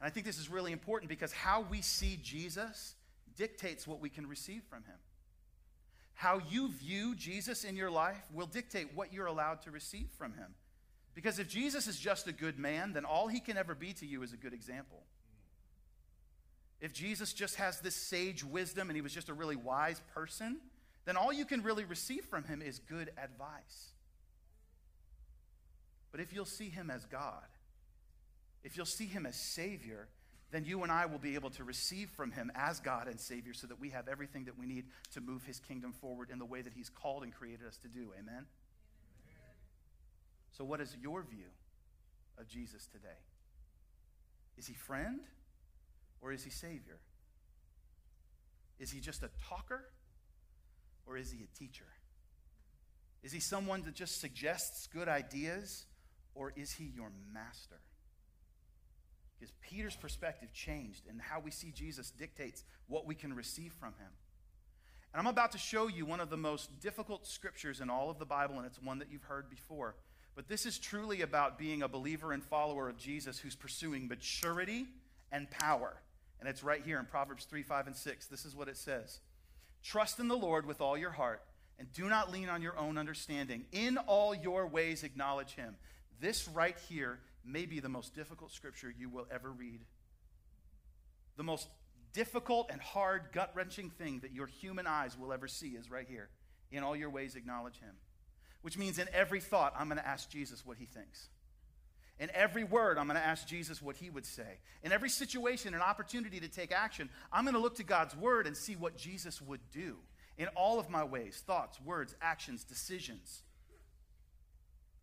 And 0.00 0.06
I 0.06 0.10
think 0.10 0.24
this 0.24 0.38
is 0.38 0.48
really 0.48 0.70
important 0.70 1.08
because 1.08 1.32
how 1.32 1.62
we 1.68 1.80
see 1.82 2.20
Jesus 2.22 2.94
dictates 3.36 3.84
what 3.84 3.98
we 3.98 4.08
can 4.08 4.28
receive 4.28 4.62
from 4.70 4.84
him. 4.84 4.94
How 6.14 6.40
you 6.48 6.70
view 6.70 7.16
Jesus 7.16 7.64
in 7.64 7.74
your 7.74 7.90
life 7.90 8.22
will 8.32 8.46
dictate 8.46 8.94
what 8.94 9.12
you're 9.12 9.26
allowed 9.26 9.62
to 9.62 9.72
receive 9.72 10.06
from 10.16 10.34
him. 10.34 10.54
Because 11.16 11.40
if 11.40 11.48
Jesus 11.48 11.88
is 11.88 11.98
just 11.98 12.28
a 12.28 12.32
good 12.32 12.56
man, 12.56 12.92
then 12.92 13.04
all 13.04 13.26
he 13.26 13.40
can 13.40 13.56
ever 13.56 13.74
be 13.74 13.92
to 13.94 14.06
you 14.06 14.22
is 14.22 14.32
a 14.32 14.36
good 14.36 14.52
example. 14.52 15.02
If 16.80 16.92
Jesus 16.92 17.32
just 17.32 17.56
has 17.56 17.80
this 17.80 17.96
sage 17.96 18.44
wisdom 18.44 18.88
and 18.88 18.96
he 18.96 19.02
was 19.02 19.12
just 19.12 19.28
a 19.28 19.34
really 19.34 19.56
wise 19.56 20.00
person, 20.14 20.58
then 21.06 21.16
all 21.16 21.32
you 21.32 21.44
can 21.44 21.64
really 21.64 21.84
receive 21.84 22.24
from 22.24 22.44
him 22.44 22.62
is 22.62 22.78
good 22.78 23.10
advice. 23.20 23.93
But 26.14 26.20
if 26.20 26.32
you'll 26.32 26.44
see 26.44 26.68
him 26.68 26.92
as 26.92 27.04
God, 27.06 27.42
if 28.62 28.76
you'll 28.76 28.86
see 28.86 29.06
him 29.06 29.26
as 29.26 29.34
Savior, 29.34 30.06
then 30.52 30.64
you 30.64 30.84
and 30.84 30.92
I 30.92 31.06
will 31.06 31.18
be 31.18 31.34
able 31.34 31.50
to 31.50 31.64
receive 31.64 32.08
from 32.10 32.30
him 32.30 32.52
as 32.54 32.78
God 32.78 33.08
and 33.08 33.18
Savior 33.18 33.52
so 33.52 33.66
that 33.66 33.80
we 33.80 33.90
have 33.90 34.06
everything 34.06 34.44
that 34.44 34.56
we 34.56 34.66
need 34.66 34.84
to 35.14 35.20
move 35.20 35.42
his 35.42 35.58
kingdom 35.58 35.92
forward 35.92 36.30
in 36.30 36.38
the 36.38 36.44
way 36.44 36.62
that 36.62 36.72
he's 36.72 36.88
called 36.88 37.24
and 37.24 37.34
created 37.34 37.66
us 37.66 37.78
to 37.78 37.88
do. 37.88 38.12
Amen? 38.16 38.46
So, 40.52 40.62
what 40.64 40.80
is 40.80 40.96
your 41.02 41.24
view 41.24 41.50
of 42.38 42.46
Jesus 42.46 42.86
today? 42.86 43.18
Is 44.56 44.68
he 44.68 44.74
friend? 44.74 45.18
or 46.24 46.32
is 46.32 46.42
he 46.42 46.50
Savior? 46.50 46.98
Is 48.80 48.90
he 48.90 48.98
just 48.98 49.22
a 49.22 49.30
talker 49.48 49.84
or 51.06 51.18
is 51.18 51.30
he 51.30 51.44
a 51.44 51.58
teacher? 51.58 51.84
Is 53.22 53.30
he 53.30 53.40
someone 53.40 53.82
that 53.82 53.94
just 53.94 54.20
suggests 54.20 54.86
good 54.86 55.06
ideas 55.06 55.84
or 56.34 56.52
is 56.56 56.72
he 56.72 56.84
your 56.94 57.10
master? 57.32 57.80
Because 59.38 59.52
Peter's 59.60 59.96
perspective 59.96 60.52
changed 60.52 61.02
and 61.08 61.20
how 61.20 61.40
we 61.40 61.50
see 61.50 61.70
Jesus 61.70 62.10
dictates 62.10 62.64
what 62.86 63.06
we 63.06 63.14
can 63.14 63.34
receive 63.34 63.72
from 63.72 63.94
him. 63.94 64.10
And 65.12 65.20
I'm 65.20 65.26
about 65.26 65.52
to 65.52 65.58
show 65.58 65.86
you 65.86 66.06
one 66.06 66.20
of 66.20 66.30
the 66.30 66.36
most 66.36 66.80
difficult 66.80 67.26
scriptures 67.26 67.80
in 67.80 67.88
all 67.88 68.10
of 68.10 68.18
the 68.18 68.24
Bible, 68.24 68.56
and 68.56 68.66
it's 68.66 68.82
one 68.82 68.98
that 68.98 69.12
you've 69.12 69.22
heard 69.22 69.48
before. 69.48 69.94
But 70.34 70.48
this 70.48 70.66
is 70.66 70.78
truly 70.78 71.22
about 71.22 71.58
being 71.58 71.82
a 71.82 71.88
believer 71.88 72.32
and 72.32 72.42
follower 72.42 72.88
of 72.88 72.98
Jesus 72.98 73.38
who's 73.38 73.54
pursuing 73.54 74.08
maturity 74.08 74.86
and 75.30 75.48
power. 75.50 75.94
And 76.40 76.48
it's 76.48 76.64
right 76.64 76.82
here 76.84 76.98
in 76.98 77.06
Proverbs 77.06 77.44
3, 77.44 77.62
5, 77.62 77.86
and 77.86 77.96
6. 77.96 78.26
This 78.26 78.44
is 78.44 78.56
what 78.56 78.68
it 78.68 78.76
says 78.76 79.20
Trust 79.82 80.18
in 80.18 80.28
the 80.28 80.36
Lord 80.36 80.66
with 80.66 80.80
all 80.80 80.96
your 80.98 81.12
heart, 81.12 81.42
and 81.78 81.92
do 81.92 82.08
not 82.08 82.32
lean 82.32 82.48
on 82.48 82.62
your 82.62 82.76
own 82.76 82.98
understanding. 82.98 83.66
In 83.70 83.98
all 83.98 84.34
your 84.34 84.66
ways, 84.66 85.04
acknowledge 85.04 85.54
him. 85.54 85.76
This 86.20 86.48
right 86.48 86.76
here 86.88 87.18
may 87.44 87.66
be 87.66 87.80
the 87.80 87.88
most 87.88 88.14
difficult 88.14 88.52
scripture 88.52 88.92
you 88.96 89.08
will 89.08 89.26
ever 89.30 89.50
read. 89.50 89.80
The 91.36 91.42
most 91.42 91.68
difficult 92.12 92.70
and 92.70 92.80
hard, 92.80 93.32
gut 93.32 93.50
wrenching 93.54 93.90
thing 93.90 94.20
that 94.20 94.32
your 94.32 94.46
human 94.46 94.86
eyes 94.86 95.18
will 95.18 95.32
ever 95.32 95.48
see 95.48 95.70
is 95.70 95.90
right 95.90 96.06
here. 96.08 96.28
In 96.70 96.82
all 96.82 96.96
your 96.96 97.10
ways, 97.10 97.34
acknowledge 97.36 97.78
him. 97.80 97.94
which 98.64 98.78
means 98.78 98.98
in 98.98 99.06
every 99.12 99.40
thought, 99.40 99.74
I'm 99.78 99.88
going 99.88 99.98
to 99.98 100.08
ask 100.08 100.30
Jesus 100.30 100.64
what 100.64 100.78
he 100.78 100.86
thinks. 100.86 101.28
In 102.18 102.30
every 102.32 102.64
word, 102.64 102.96
I'm 102.96 103.06
going 103.06 103.20
to 103.20 103.26
ask 103.26 103.46
Jesus 103.46 103.82
what 103.82 103.96
he 103.96 104.08
would 104.08 104.24
say. 104.24 104.58
In 104.82 104.90
every 104.90 105.10
situation 105.10 105.74
and 105.74 105.82
opportunity 105.82 106.40
to 106.40 106.48
take 106.48 106.72
action, 106.72 107.10
I'm 107.30 107.44
going 107.44 107.56
to 107.56 107.60
look 107.60 107.76
to 107.76 107.84
God's 107.84 108.16
word 108.16 108.46
and 108.46 108.56
see 108.56 108.74
what 108.74 108.96
Jesus 108.96 109.42
would 109.42 109.60
do 109.70 109.98
in 110.38 110.48
all 110.56 110.80
of 110.80 110.88
my 110.88 111.04
ways 111.04 111.42
thoughts, 111.46 111.78
words, 111.84 112.16
actions, 112.22 112.64
decisions. 112.64 113.42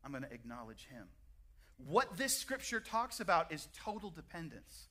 I'm 0.03 0.11
going 0.11 0.23
to 0.23 0.33
acknowledge 0.33 0.87
him. 0.91 1.07
What 1.77 2.17
this 2.17 2.37
scripture 2.37 2.79
talks 2.79 3.19
about 3.19 3.51
is 3.51 3.67
total 3.83 4.09
dependence. 4.09 4.87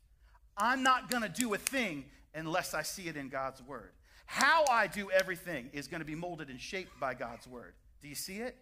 I'm 0.57 0.83
not 0.83 1.11
going 1.11 1.23
to 1.23 1.29
do 1.29 1.55
a 1.55 1.59
thing 1.59 2.05
unless 2.35 2.75
I 2.75 2.83
see 2.83 3.09
it 3.09 3.17
in 3.17 3.29
God's 3.29 3.63
word. 3.63 3.93
How 4.27 4.65
I 4.71 4.87
do 4.87 5.11
everything 5.11 5.71
is 5.73 5.89
going 5.89 6.01
to 6.01 6.07
be 6.07 6.15
molded 6.15 6.49
and 6.51 6.61
shaped 6.61 6.99
by 7.01 7.15
God's 7.15 7.47
word. 7.47 7.75
Do 8.03 8.09
you 8.09 8.15
see 8.15 8.37
it? 8.37 8.57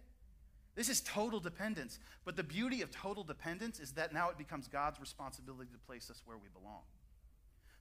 This 0.75 0.89
is 0.89 1.01
total 1.01 1.39
dependence. 1.39 1.99
But 2.25 2.35
the 2.35 2.43
beauty 2.43 2.81
of 2.81 2.91
total 2.91 3.23
dependence 3.23 3.79
is 3.79 3.91
that 3.93 4.13
now 4.13 4.29
it 4.29 4.37
becomes 4.37 4.67
God's 4.67 4.99
responsibility 4.99 5.69
to 5.71 5.77
place 5.79 6.09
us 6.09 6.21
where 6.25 6.37
we 6.37 6.47
belong. 6.53 6.81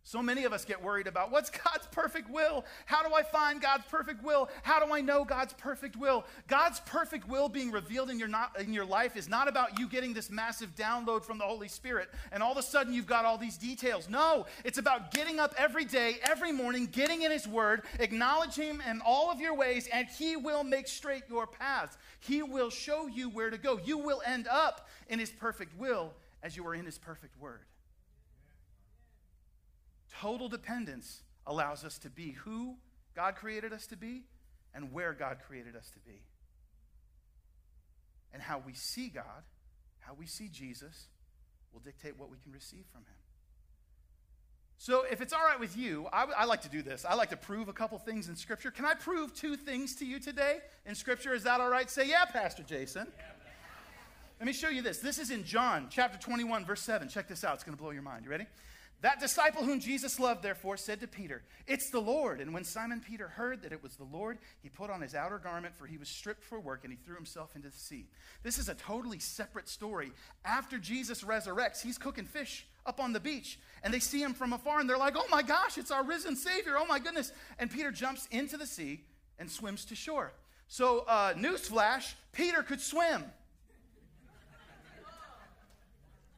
So 0.08 0.22
many 0.22 0.44
of 0.44 0.54
us 0.54 0.64
get 0.64 0.82
worried 0.82 1.06
about 1.06 1.30
what's 1.30 1.50
God's 1.50 1.86
perfect 1.88 2.30
will? 2.30 2.64
How 2.86 3.06
do 3.06 3.14
I 3.14 3.22
find 3.22 3.60
God's 3.60 3.84
perfect 3.90 4.24
will? 4.24 4.48
How 4.62 4.82
do 4.82 4.90
I 4.90 5.02
know 5.02 5.22
God's 5.22 5.52
perfect 5.52 5.96
will? 5.96 6.24
God's 6.46 6.80
perfect 6.80 7.28
will 7.28 7.50
being 7.50 7.70
revealed 7.70 8.08
in 8.08 8.18
your, 8.18 8.26
not, 8.26 8.58
in 8.58 8.72
your 8.72 8.86
life 8.86 9.18
is 9.18 9.28
not 9.28 9.48
about 9.48 9.78
you 9.78 9.86
getting 9.86 10.14
this 10.14 10.30
massive 10.30 10.74
download 10.74 11.26
from 11.26 11.36
the 11.36 11.44
Holy 11.44 11.68
Spirit 11.68 12.08
and 12.32 12.42
all 12.42 12.52
of 12.52 12.56
a 12.56 12.62
sudden 12.62 12.94
you've 12.94 13.06
got 13.06 13.26
all 13.26 13.36
these 13.36 13.58
details. 13.58 14.08
No, 14.08 14.46
it's 14.64 14.78
about 14.78 15.12
getting 15.12 15.38
up 15.38 15.54
every 15.58 15.84
day, 15.84 16.16
every 16.22 16.52
morning, 16.52 16.86
getting 16.86 17.20
in 17.20 17.30
His 17.30 17.46
Word, 17.46 17.82
acknowledging 18.00 18.64
Him 18.64 18.82
in 18.88 19.02
all 19.04 19.30
of 19.30 19.42
your 19.42 19.54
ways, 19.54 19.90
and 19.92 20.08
He 20.08 20.36
will 20.36 20.64
make 20.64 20.88
straight 20.88 21.24
your 21.28 21.46
paths. 21.46 21.98
He 22.20 22.42
will 22.42 22.70
show 22.70 23.08
you 23.08 23.28
where 23.28 23.50
to 23.50 23.58
go. 23.58 23.78
You 23.84 23.98
will 23.98 24.22
end 24.24 24.48
up 24.48 24.88
in 25.10 25.18
His 25.18 25.28
perfect 25.28 25.78
will 25.78 26.14
as 26.42 26.56
you 26.56 26.66
are 26.66 26.74
in 26.74 26.86
His 26.86 26.96
perfect 26.96 27.38
Word. 27.38 27.60
Total 30.20 30.48
dependence 30.48 31.22
allows 31.46 31.84
us 31.84 31.98
to 31.98 32.10
be 32.10 32.32
who 32.32 32.76
God 33.14 33.36
created 33.36 33.72
us 33.72 33.86
to 33.88 33.96
be 33.96 34.24
and 34.74 34.92
where 34.92 35.12
God 35.12 35.38
created 35.46 35.76
us 35.76 35.90
to 35.90 35.98
be. 36.00 36.22
And 38.32 38.42
how 38.42 38.62
we 38.64 38.74
see 38.74 39.08
God, 39.08 39.44
how 40.00 40.14
we 40.14 40.26
see 40.26 40.48
Jesus, 40.48 41.06
will 41.72 41.80
dictate 41.80 42.18
what 42.18 42.30
we 42.30 42.36
can 42.42 42.52
receive 42.52 42.84
from 42.92 43.02
Him. 43.02 43.14
So, 44.76 45.04
if 45.10 45.20
it's 45.20 45.32
all 45.32 45.42
right 45.44 45.58
with 45.58 45.76
you, 45.76 46.06
I, 46.12 46.26
I, 46.36 46.44
like 46.44 46.62
to 46.62 46.68
do 46.68 46.82
this. 46.82 47.04
I 47.04 47.14
like 47.14 47.30
to 47.30 47.36
prove 47.36 47.68
a 47.68 47.72
couple 47.72 47.98
things 47.98 48.28
in 48.28 48.36
Scripture. 48.36 48.70
Can 48.70 48.84
I 48.84 48.94
prove 48.94 49.34
two 49.34 49.56
things 49.56 49.96
to 49.96 50.04
you 50.04 50.20
today 50.20 50.58
in 50.86 50.94
Scripture? 50.94 51.34
Is 51.34 51.42
that 51.44 51.60
all 51.60 51.70
right? 51.70 51.90
Say, 51.90 52.08
yeah, 52.08 52.26
Pastor 52.26 52.62
Jason. 52.62 53.08
Yeah. 53.16 53.24
Let 54.38 54.46
me 54.46 54.52
show 54.52 54.68
you 54.68 54.82
this. 54.82 54.98
This 54.98 55.18
is 55.18 55.30
in 55.30 55.42
John 55.42 55.88
chapter 55.90 56.16
21, 56.18 56.64
verse 56.64 56.82
7. 56.82 57.08
Check 57.08 57.26
this 57.26 57.42
out. 57.42 57.54
It's 57.54 57.64
going 57.64 57.76
to 57.76 57.82
blow 57.82 57.90
your 57.90 58.02
mind. 58.02 58.24
You 58.24 58.30
ready? 58.30 58.46
That 59.00 59.20
disciple 59.20 59.62
whom 59.62 59.78
Jesus 59.78 60.18
loved, 60.18 60.42
therefore, 60.42 60.76
said 60.76 61.00
to 61.00 61.06
Peter, 61.06 61.44
It's 61.68 61.90
the 61.90 62.00
Lord. 62.00 62.40
And 62.40 62.52
when 62.52 62.64
Simon 62.64 63.00
Peter 63.00 63.28
heard 63.28 63.62
that 63.62 63.72
it 63.72 63.80
was 63.80 63.94
the 63.94 64.04
Lord, 64.04 64.38
he 64.60 64.68
put 64.68 64.90
on 64.90 65.00
his 65.00 65.14
outer 65.14 65.38
garment, 65.38 65.76
for 65.76 65.86
he 65.86 65.96
was 65.96 66.08
stripped 66.08 66.42
for 66.42 66.58
work, 66.58 66.80
and 66.82 66.92
he 66.92 66.98
threw 66.98 67.14
himself 67.14 67.54
into 67.54 67.68
the 67.68 67.78
sea. 67.78 68.06
This 68.42 68.58
is 68.58 68.68
a 68.68 68.74
totally 68.74 69.20
separate 69.20 69.68
story. 69.68 70.10
After 70.44 70.78
Jesus 70.78 71.22
resurrects, 71.22 71.80
he's 71.80 71.96
cooking 71.96 72.24
fish 72.24 72.66
up 72.86 72.98
on 72.98 73.12
the 73.12 73.20
beach, 73.20 73.60
and 73.84 73.94
they 73.94 74.00
see 74.00 74.20
him 74.20 74.34
from 74.34 74.52
afar, 74.52 74.80
and 74.80 74.90
they're 74.90 74.98
like, 74.98 75.14
Oh 75.16 75.28
my 75.30 75.42
gosh, 75.42 75.78
it's 75.78 75.92
our 75.92 76.02
risen 76.02 76.34
Savior. 76.34 76.74
Oh 76.76 76.86
my 76.86 76.98
goodness. 76.98 77.30
And 77.60 77.70
Peter 77.70 77.92
jumps 77.92 78.26
into 78.32 78.56
the 78.56 78.66
sea 78.66 79.04
and 79.38 79.48
swims 79.48 79.84
to 79.86 79.94
shore. 79.94 80.32
So, 80.66 81.04
uh, 81.06 81.34
newsflash 81.34 82.14
Peter 82.32 82.64
could 82.64 82.80
swim. 82.80 83.24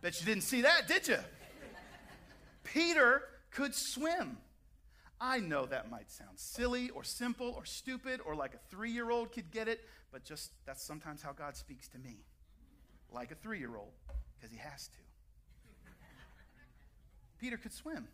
Bet 0.03 0.21
you 0.21 0.27
didn't 0.27 0.45
see 0.45 0.61
that, 0.61 0.87
did 0.87 1.09
you? 1.09 1.19
Peter 2.73 3.23
could 3.51 3.75
swim. 3.75 4.39
I 5.21 5.39
know 5.39 5.67
that 5.67 5.91
might 5.91 6.11
sound 6.11 6.39
silly 6.39 6.91
or 6.91 7.05
simple 7.05 7.53
or 7.57 7.65
stupid 7.65 8.21
or 8.25 8.35
like 8.35 8.55
a 8.55 8.59
three 8.71 8.91
year 8.91 9.11
old 9.11 9.33
could 9.33 9.51
get 9.51 9.69
it, 9.69 9.81
but 10.13 10.25
just 10.25 10.51
that's 10.67 10.83
sometimes 10.83 11.23
how 11.23 11.33
God 11.33 11.57
speaks 11.57 11.89
to 11.89 11.99
me. 11.99 12.25
Like 13.13 13.31
a 13.31 13.35
three 13.35 13.59
year 13.59 13.77
old, 13.77 13.93
because 14.37 14.51
he 14.51 14.59
has 14.59 14.87
to. 14.89 14.99
Peter 17.39 17.57
could 17.57 17.73
swim. 17.73 18.07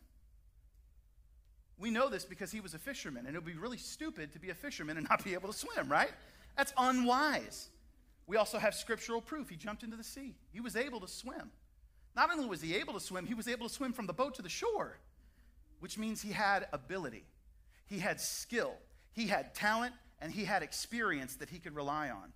We 1.79 1.91
know 1.91 2.09
this 2.09 2.25
because 2.25 2.51
he 2.51 2.61
was 2.61 2.75
a 2.75 2.79
fisherman, 2.79 3.27
and 3.27 3.37
it 3.37 3.39
would 3.39 3.53
be 3.53 3.59
really 3.59 3.77
stupid 3.77 4.33
to 4.33 4.39
be 4.39 4.51
a 4.51 4.55
fisherman 4.55 4.97
and 4.97 5.07
not 5.11 5.23
be 5.23 5.35
able 5.35 5.53
to 5.53 5.59
swim, 5.59 5.91
right? 5.91 6.11
That's 6.57 6.73
unwise. 6.79 7.69
We 8.27 8.37
also 8.37 8.59
have 8.59 8.75
scriptural 8.75 9.21
proof. 9.21 9.51
He 9.51 9.57
jumped 9.57 9.83
into 9.83 9.97
the 9.97 10.05
sea, 10.05 10.35
he 10.53 10.61
was 10.61 10.77
able 10.77 11.01
to 11.01 11.09
swim. 11.09 11.51
Not 12.17 12.33
only 12.33 12.47
was 12.47 12.63
he 12.63 12.75
able 12.77 12.95
to 12.95 13.01
swim, 13.01 13.27
he 13.27 13.35
was 13.35 13.47
able 13.47 13.69
to 13.69 13.75
swim 13.75 13.93
from 13.93 14.07
the 14.07 14.15
boat 14.15 14.35
to 14.37 14.43
the 14.43 14.49
shore, 14.49 14.99
which 15.81 15.99
means 15.99 16.23
he 16.23 16.33
had 16.33 16.67
ability, 16.73 17.25
he 17.85 17.99
had 17.99 18.21
skill, 18.21 18.75
he 19.13 19.27
had 19.27 19.55
talent, 19.55 19.93
and 20.21 20.33
he 20.33 20.45
had 20.45 20.63
experience 20.63 21.37
that 21.37 21.51
he 21.51 21.59
could 21.59 21.77
rely 21.77 22.09
on. 22.09 22.33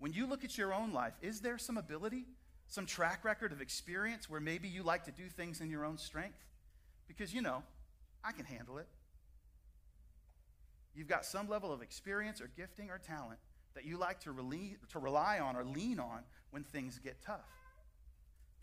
When 0.00 0.12
you 0.12 0.26
look 0.26 0.42
at 0.42 0.58
your 0.58 0.74
own 0.74 0.92
life, 0.92 1.14
is 1.22 1.40
there 1.40 1.56
some 1.56 1.78
ability, 1.78 2.26
some 2.66 2.84
track 2.84 3.24
record 3.24 3.52
of 3.52 3.60
experience 3.60 4.28
where 4.28 4.40
maybe 4.40 4.66
you 4.66 4.82
like 4.82 5.04
to 5.04 5.12
do 5.12 5.28
things 5.28 5.60
in 5.60 5.70
your 5.70 5.84
own 5.84 5.96
strength? 5.96 6.44
Because, 7.06 7.32
you 7.32 7.42
know, 7.42 7.62
I 8.24 8.32
can 8.32 8.44
handle 8.44 8.78
it. 8.78 8.88
You've 10.96 11.08
got 11.08 11.24
some 11.24 11.48
level 11.48 11.72
of 11.72 11.80
experience 11.80 12.40
or 12.40 12.50
gifting 12.56 12.90
or 12.90 12.98
talent 12.98 13.38
that 13.74 13.84
you 13.84 13.98
like 13.98 14.18
to, 14.20 14.32
rely, 14.32 14.76
to 14.90 14.98
rely 14.98 15.38
on 15.38 15.54
or 15.56 15.64
lean 15.64 16.00
on 16.00 16.22
when 16.50 16.64
things 16.64 16.98
get 16.98 17.22
tough. 17.22 17.63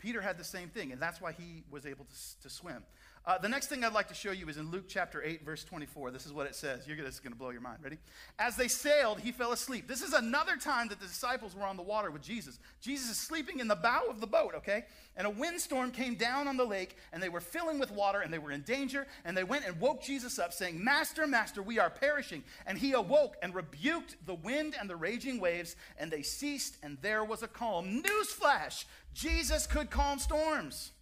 Peter 0.02 0.20
had 0.20 0.36
the 0.36 0.44
same 0.44 0.68
thing, 0.68 0.90
and 0.90 1.00
that's 1.00 1.20
why 1.20 1.30
he 1.30 1.62
was 1.70 1.86
able 1.86 2.04
to, 2.04 2.42
to 2.42 2.50
swim. 2.50 2.82
Uh, 3.24 3.38
the 3.38 3.48
next 3.48 3.68
thing 3.68 3.84
I'd 3.84 3.92
like 3.92 4.08
to 4.08 4.14
show 4.14 4.32
you 4.32 4.48
is 4.48 4.56
in 4.56 4.72
Luke 4.72 4.86
chapter 4.88 5.22
8, 5.22 5.44
verse 5.44 5.62
24. 5.62 6.10
This 6.10 6.26
is 6.26 6.32
what 6.32 6.48
it 6.48 6.56
says. 6.56 6.88
You're, 6.88 6.96
this 6.96 7.14
is 7.14 7.20
going 7.20 7.32
to 7.32 7.38
blow 7.38 7.50
your 7.50 7.60
mind. 7.60 7.78
Ready? 7.80 7.98
As 8.36 8.56
they 8.56 8.66
sailed, 8.66 9.20
he 9.20 9.30
fell 9.30 9.52
asleep. 9.52 9.86
This 9.86 10.02
is 10.02 10.12
another 10.12 10.56
time 10.56 10.88
that 10.88 10.98
the 10.98 11.06
disciples 11.06 11.54
were 11.54 11.62
on 11.62 11.76
the 11.76 11.84
water 11.84 12.10
with 12.10 12.22
Jesus. 12.22 12.58
Jesus 12.80 13.10
is 13.10 13.16
sleeping 13.16 13.60
in 13.60 13.68
the 13.68 13.76
bow 13.76 14.02
of 14.10 14.20
the 14.20 14.26
boat, 14.26 14.54
okay? 14.56 14.86
And 15.16 15.24
a 15.24 15.30
windstorm 15.30 15.92
came 15.92 16.16
down 16.16 16.48
on 16.48 16.56
the 16.56 16.64
lake, 16.64 16.96
and 17.12 17.22
they 17.22 17.28
were 17.28 17.40
filling 17.40 17.78
with 17.78 17.92
water, 17.92 18.22
and 18.22 18.32
they 18.32 18.40
were 18.40 18.50
in 18.50 18.62
danger. 18.62 19.06
And 19.24 19.36
they 19.36 19.44
went 19.44 19.66
and 19.66 19.78
woke 19.78 20.02
Jesus 20.02 20.40
up, 20.40 20.52
saying, 20.52 20.82
Master, 20.82 21.24
Master, 21.28 21.62
we 21.62 21.78
are 21.78 21.90
perishing. 21.90 22.42
And 22.66 22.76
he 22.76 22.90
awoke 22.92 23.36
and 23.40 23.54
rebuked 23.54 24.16
the 24.26 24.34
wind 24.34 24.74
and 24.80 24.90
the 24.90 24.96
raging 24.96 25.38
waves, 25.38 25.76
and 25.96 26.10
they 26.10 26.22
ceased, 26.22 26.76
and 26.82 26.98
there 27.02 27.24
was 27.24 27.44
a 27.44 27.48
calm. 27.48 28.02
Newsflash 28.02 28.84
Jesus 29.14 29.66
could 29.66 29.90
calm 29.90 30.18
storms. 30.18 30.92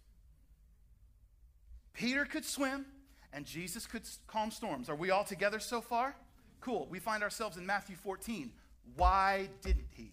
Peter 2.01 2.25
could 2.25 2.43
swim, 2.43 2.83
and 3.31 3.45
Jesus 3.45 3.85
could 3.85 4.01
calm 4.25 4.49
storms. 4.49 4.89
Are 4.89 4.95
we 4.95 5.11
all 5.11 5.23
together 5.23 5.59
so 5.59 5.81
far? 5.81 6.15
Cool. 6.59 6.87
We 6.89 6.97
find 6.97 7.21
ourselves 7.21 7.57
in 7.57 7.65
Matthew 7.65 7.95
14. 7.95 8.51
Why 8.95 9.49
didn't 9.61 9.85
he? 9.93 10.11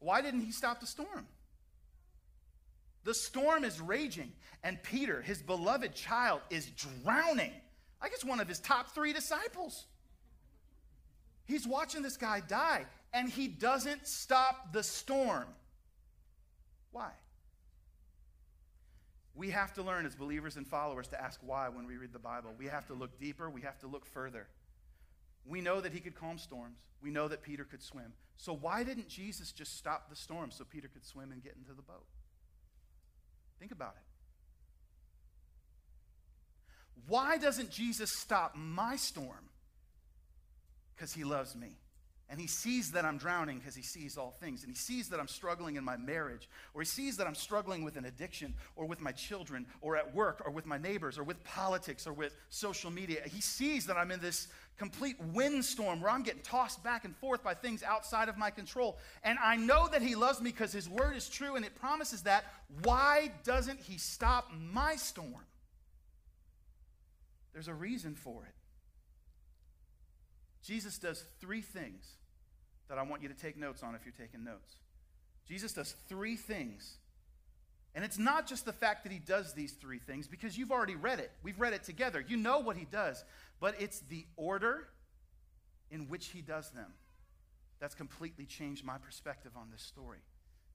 Why 0.00 0.20
didn't 0.20 0.42
he 0.42 0.52
stop 0.52 0.80
the 0.80 0.86
storm? 0.86 1.26
The 3.04 3.14
storm 3.14 3.64
is 3.64 3.80
raging, 3.80 4.32
and 4.62 4.82
Peter, 4.82 5.22
his 5.22 5.40
beloved 5.40 5.94
child, 5.94 6.42
is 6.50 6.66
drowning. 6.66 7.52
Like 8.02 8.12
it's 8.12 8.24
one 8.24 8.38
of 8.38 8.48
his 8.48 8.60
top 8.60 8.94
three 8.94 9.14
disciples. 9.14 9.86
He's 11.46 11.66
watching 11.66 12.02
this 12.02 12.18
guy 12.18 12.42
die, 12.46 12.84
and 13.14 13.30
he 13.30 13.48
doesn't 13.48 14.06
stop 14.06 14.74
the 14.74 14.82
storm. 14.82 15.46
Why? 16.92 17.12
We 19.36 19.50
have 19.50 19.74
to 19.74 19.82
learn 19.82 20.06
as 20.06 20.16
believers 20.16 20.56
and 20.56 20.66
followers 20.66 21.08
to 21.08 21.22
ask 21.22 21.38
why 21.44 21.68
when 21.68 21.86
we 21.86 21.98
read 21.98 22.12
the 22.14 22.18
Bible. 22.18 22.54
We 22.58 22.66
have 22.66 22.86
to 22.86 22.94
look 22.94 23.20
deeper, 23.20 23.50
we 23.50 23.60
have 23.60 23.78
to 23.80 23.86
look 23.86 24.06
further. 24.06 24.48
We 25.44 25.60
know 25.60 25.80
that 25.80 25.92
he 25.92 26.00
could 26.00 26.14
calm 26.14 26.38
storms. 26.38 26.78
We 27.02 27.10
know 27.10 27.28
that 27.28 27.42
Peter 27.42 27.64
could 27.64 27.82
swim. 27.82 28.14
So 28.36 28.52
why 28.52 28.82
didn't 28.82 29.08
Jesus 29.08 29.52
just 29.52 29.76
stop 29.76 30.08
the 30.08 30.16
storm 30.16 30.50
so 30.50 30.64
Peter 30.64 30.88
could 30.88 31.04
swim 31.04 31.30
and 31.30 31.42
get 31.42 31.54
into 31.56 31.72
the 31.72 31.82
boat? 31.82 32.06
Think 33.60 33.72
about 33.72 33.94
it. 33.96 34.02
Why 37.06 37.38
doesn't 37.38 37.70
Jesus 37.70 38.10
stop 38.10 38.56
my 38.56 38.96
storm? 38.96 39.50
Because 40.94 41.12
he 41.12 41.24
loves 41.24 41.54
me. 41.54 41.76
And 42.28 42.40
he 42.40 42.48
sees 42.48 42.90
that 42.92 43.04
I'm 43.04 43.18
drowning 43.18 43.58
because 43.58 43.76
he 43.76 43.82
sees 43.82 44.18
all 44.18 44.32
things. 44.32 44.62
And 44.64 44.70
he 44.70 44.76
sees 44.76 45.08
that 45.10 45.20
I'm 45.20 45.28
struggling 45.28 45.76
in 45.76 45.84
my 45.84 45.96
marriage, 45.96 46.48
or 46.74 46.82
he 46.82 46.86
sees 46.86 47.16
that 47.18 47.26
I'm 47.26 47.36
struggling 47.36 47.84
with 47.84 47.96
an 47.96 48.04
addiction, 48.04 48.54
or 48.74 48.84
with 48.84 49.00
my 49.00 49.12
children, 49.12 49.64
or 49.80 49.96
at 49.96 50.12
work, 50.12 50.42
or 50.44 50.50
with 50.50 50.66
my 50.66 50.76
neighbors, 50.76 51.18
or 51.18 51.22
with 51.22 51.42
politics, 51.44 52.04
or 52.04 52.12
with 52.12 52.34
social 52.48 52.90
media. 52.90 53.20
He 53.26 53.40
sees 53.40 53.86
that 53.86 53.96
I'm 53.96 54.10
in 54.10 54.20
this 54.20 54.48
complete 54.76 55.16
windstorm 55.32 56.00
where 56.00 56.10
I'm 56.10 56.24
getting 56.24 56.42
tossed 56.42 56.82
back 56.82 57.04
and 57.04 57.16
forth 57.16 57.44
by 57.44 57.54
things 57.54 57.84
outside 57.84 58.28
of 58.28 58.36
my 58.36 58.50
control. 58.50 58.98
And 59.22 59.38
I 59.38 59.56
know 59.56 59.88
that 59.88 60.02
he 60.02 60.16
loves 60.16 60.40
me 60.40 60.50
because 60.50 60.72
his 60.72 60.88
word 60.88 61.16
is 61.16 61.28
true 61.28 61.54
and 61.54 61.64
it 61.64 61.76
promises 61.76 62.22
that. 62.22 62.44
Why 62.82 63.30
doesn't 63.44 63.80
he 63.80 63.98
stop 63.98 64.50
my 64.72 64.96
storm? 64.96 65.46
There's 67.52 67.68
a 67.68 67.74
reason 67.74 68.16
for 68.16 68.44
it. 68.44 68.52
Jesus 70.62 70.98
does 70.98 71.24
three 71.40 71.62
things 71.62 72.15
that 72.88 72.98
I 72.98 73.02
want 73.02 73.22
you 73.22 73.28
to 73.28 73.34
take 73.34 73.56
notes 73.56 73.82
on 73.82 73.94
if 73.94 74.02
you're 74.04 74.14
taking 74.18 74.44
notes. 74.44 74.76
Jesus 75.48 75.72
does 75.72 75.94
three 76.08 76.36
things. 76.36 76.98
And 77.94 78.04
it's 78.04 78.18
not 78.18 78.46
just 78.46 78.66
the 78.66 78.72
fact 78.72 79.04
that 79.04 79.12
he 79.12 79.18
does 79.18 79.54
these 79.54 79.72
three 79.72 79.98
things, 79.98 80.28
because 80.28 80.58
you've 80.58 80.70
already 80.70 80.96
read 80.96 81.18
it. 81.18 81.30
We've 81.42 81.58
read 81.58 81.72
it 81.72 81.82
together. 81.82 82.22
You 82.26 82.36
know 82.36 82.58
what 82.58 82.76
he 82.76 82.84
does, 82.84 83.24
but 83.58 83.74
it's 83.80 84.00
the 84.00 84.26
order 84.36 84.88
in 85.90 86.08
which 86.08 86.26
he 86.28 86.42
does 86.42 86.70
them 86.70 86.92
that's 87.80 87.94
completely 87.94 88.44
changed 88.44 88.84
my 88.84 88.98
perspective 88.98 89.52
on 89.56 89.70
this 89.70 89.82
story. 89.82 90.18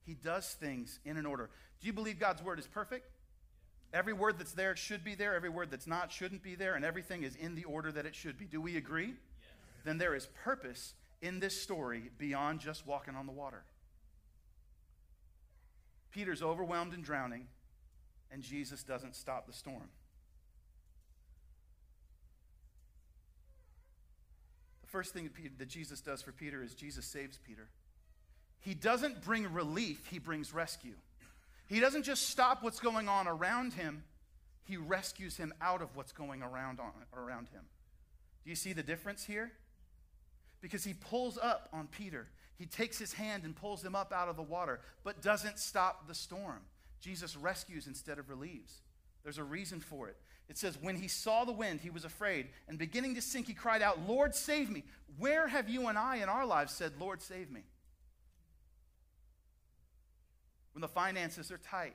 He 0.04 0.14
does 0.14 0.48
things 0.54 0.98
in 1.04 1.16
an 1.16 1.26
order. 1.26 1.50
Do 1.80 1.86
you 1.86 1.92
believe 1.92 2.18
God's 2.18 2.42
word 2.42 2.58
is 2.58 2.66
perfect? 2.66 3.08
Every 3.92 4.12
word 4.12 4.38
that's 4.38 4.52
there 4.52 4.74
should 4.74 5.04
be 5.04 5.14
there, 5.14 5.34
every 5.34 5.50
word 5.50 5.70
that's 5.70 5.86
not 5.86 6.10
shouldn't 6.10 6.42
be 6.42 6.54
there, 6.54 6.74
and 6.74 6.84
everything 6.84 7.22
is 7.22 7.36
in 7.36 7.54
the 7.54 7.64
order 7.64 7.92
that 7.92 8.06
it 8.06 8.14
should 8.14 8.38
be. 8.38 8.46
Do 8.46 8.60
we 8.60 8.76
agree? 8.76 9.08
Yes. 9.08 9.14
Then 9.84 9.98
there 9.98 10.14
is 10.14 10.26
purpose 10.44 10.94
in 11.22 11.38
this 11.40 11.58
story 11.58 12.10
beyond 12.18 12.60
just 12.60 12.86
walking 12.86 13.14
on 13.14 13.26
the 13.26 13.32
water. 13.32 13.62
Peter's 16.10 16.42
overwhelmed 16.42 16.92
and 16.92 17.02
drowning, 17.02 17.46
and 18.30 18.42
Jesus 18.42 18.82
doesn't 18.82 19.16
stop 19.16 19.46
the 19.46 19.52
storm. 19.52 19.88
The 24.82 24.88
first 24.88 25.14
thing 25.14 25.30
that 25.58 25.68
Jesus 25.68 26.02
does 26.02 26.20
for 26.20 26.32
Peter 26.32 26.62
is 26.62 26.74
Jesus 26.74 27.06
saves 27.06 27.38
Peter. 27.38 27.68
He 28.60 28.74
doesn't 28.74 29.22
bring 29.22 29.50
relief, 29.52 30.06
he 30.08 30.18
brings 30.18 30.52
rescue. 30.52 30.94
He 31.66 31.80
doesn't 31.80 32.02
just 32.02 32.28
stop 32.28 32.62
what's 32.62 32.80
going 32.80 33.08
on 33.08 33.26
around 33.26 33.72
him, 33.72 34.02
he 34.64 34.76
rescues 34.76 35.36
him 35.36 35.54
out 35.62 35.80
of 35.80 35.96
what's 35.96 36.12
going 36.12 36.42
around, 36.42 36.78
on, 36.78 36.92
around 37.16 37.48
him. 37.48 37.62
Do 38.44 38.50
you 38.50 38.56
see 38.56 38.72
the 38.72 38.82
difference 38.82 39.24
here? 39.24 39.52
Because 40.62 40.84
he 40.84 40.94
pulls 40.94 41.36
up 41.36 41.68
on 41.72 41.88
Peter. 41.88 42.28
He 42.56 42.64
takes 42.64 42.98
his 42.98 43.12
hand 43.12 43.44
and 43.44 43.54
pulls 43.54 43.84
him 43.84 43.94
up 43.94 44.12
out 44.12 44.28
of 44.28 44.36
the 44.36 44.42
water, 44.42 44.80
but 45.04 45.20
doesn't 45.20 45.58
stop 45.58 46.08
the 46.08 46.14
storm. 46.14 46.60
Jesus 47.00 47.36
rescues 47.36 47.86
instead 47.86 48.18
of 48.18 48.30
relieves. 48.30 48.80
There's 49.22 49.38
a 49.38 49.44
reason 49.44 49.80
for 49.80 50.08
it. 50.08 50.16
It 50.48 50.56
says, 50.56 50.78
When 50.80 50.96
he 50.96 51.08
saw 51.08 51.44
the 51.44 51.52
wind, 51.52 51.80
he 51.80 51.90
was 51.90 52.04
afraid, 52.04 52.48
and 52.68 52.78
beginning 52.78 53.16
to 53.16 53.22
sink, 53.22 53.48
he 53.48 53.54
cried 53.54 53.82
out, 53.82 54.08
Lord, 54.08 54.34
save 54.34 54.70
me. 54.70 54.84
Where 55.18 55.48
have 55.48 55.68
you 55.68 55.88
and 55.88 55.98
I 55.98 56.16
in 56.16 56.28
our 56.28 56.46
lives 56.46 56.72
said, 56.72 56.92
Lord, 56.98 57.20
save 57.20 57.50
me? 57.50 57.64
when 60.72 60.80
the 60.80 60.88
finances 60.88 61.50
are 61.50 61.58
tight, 61.58 61.94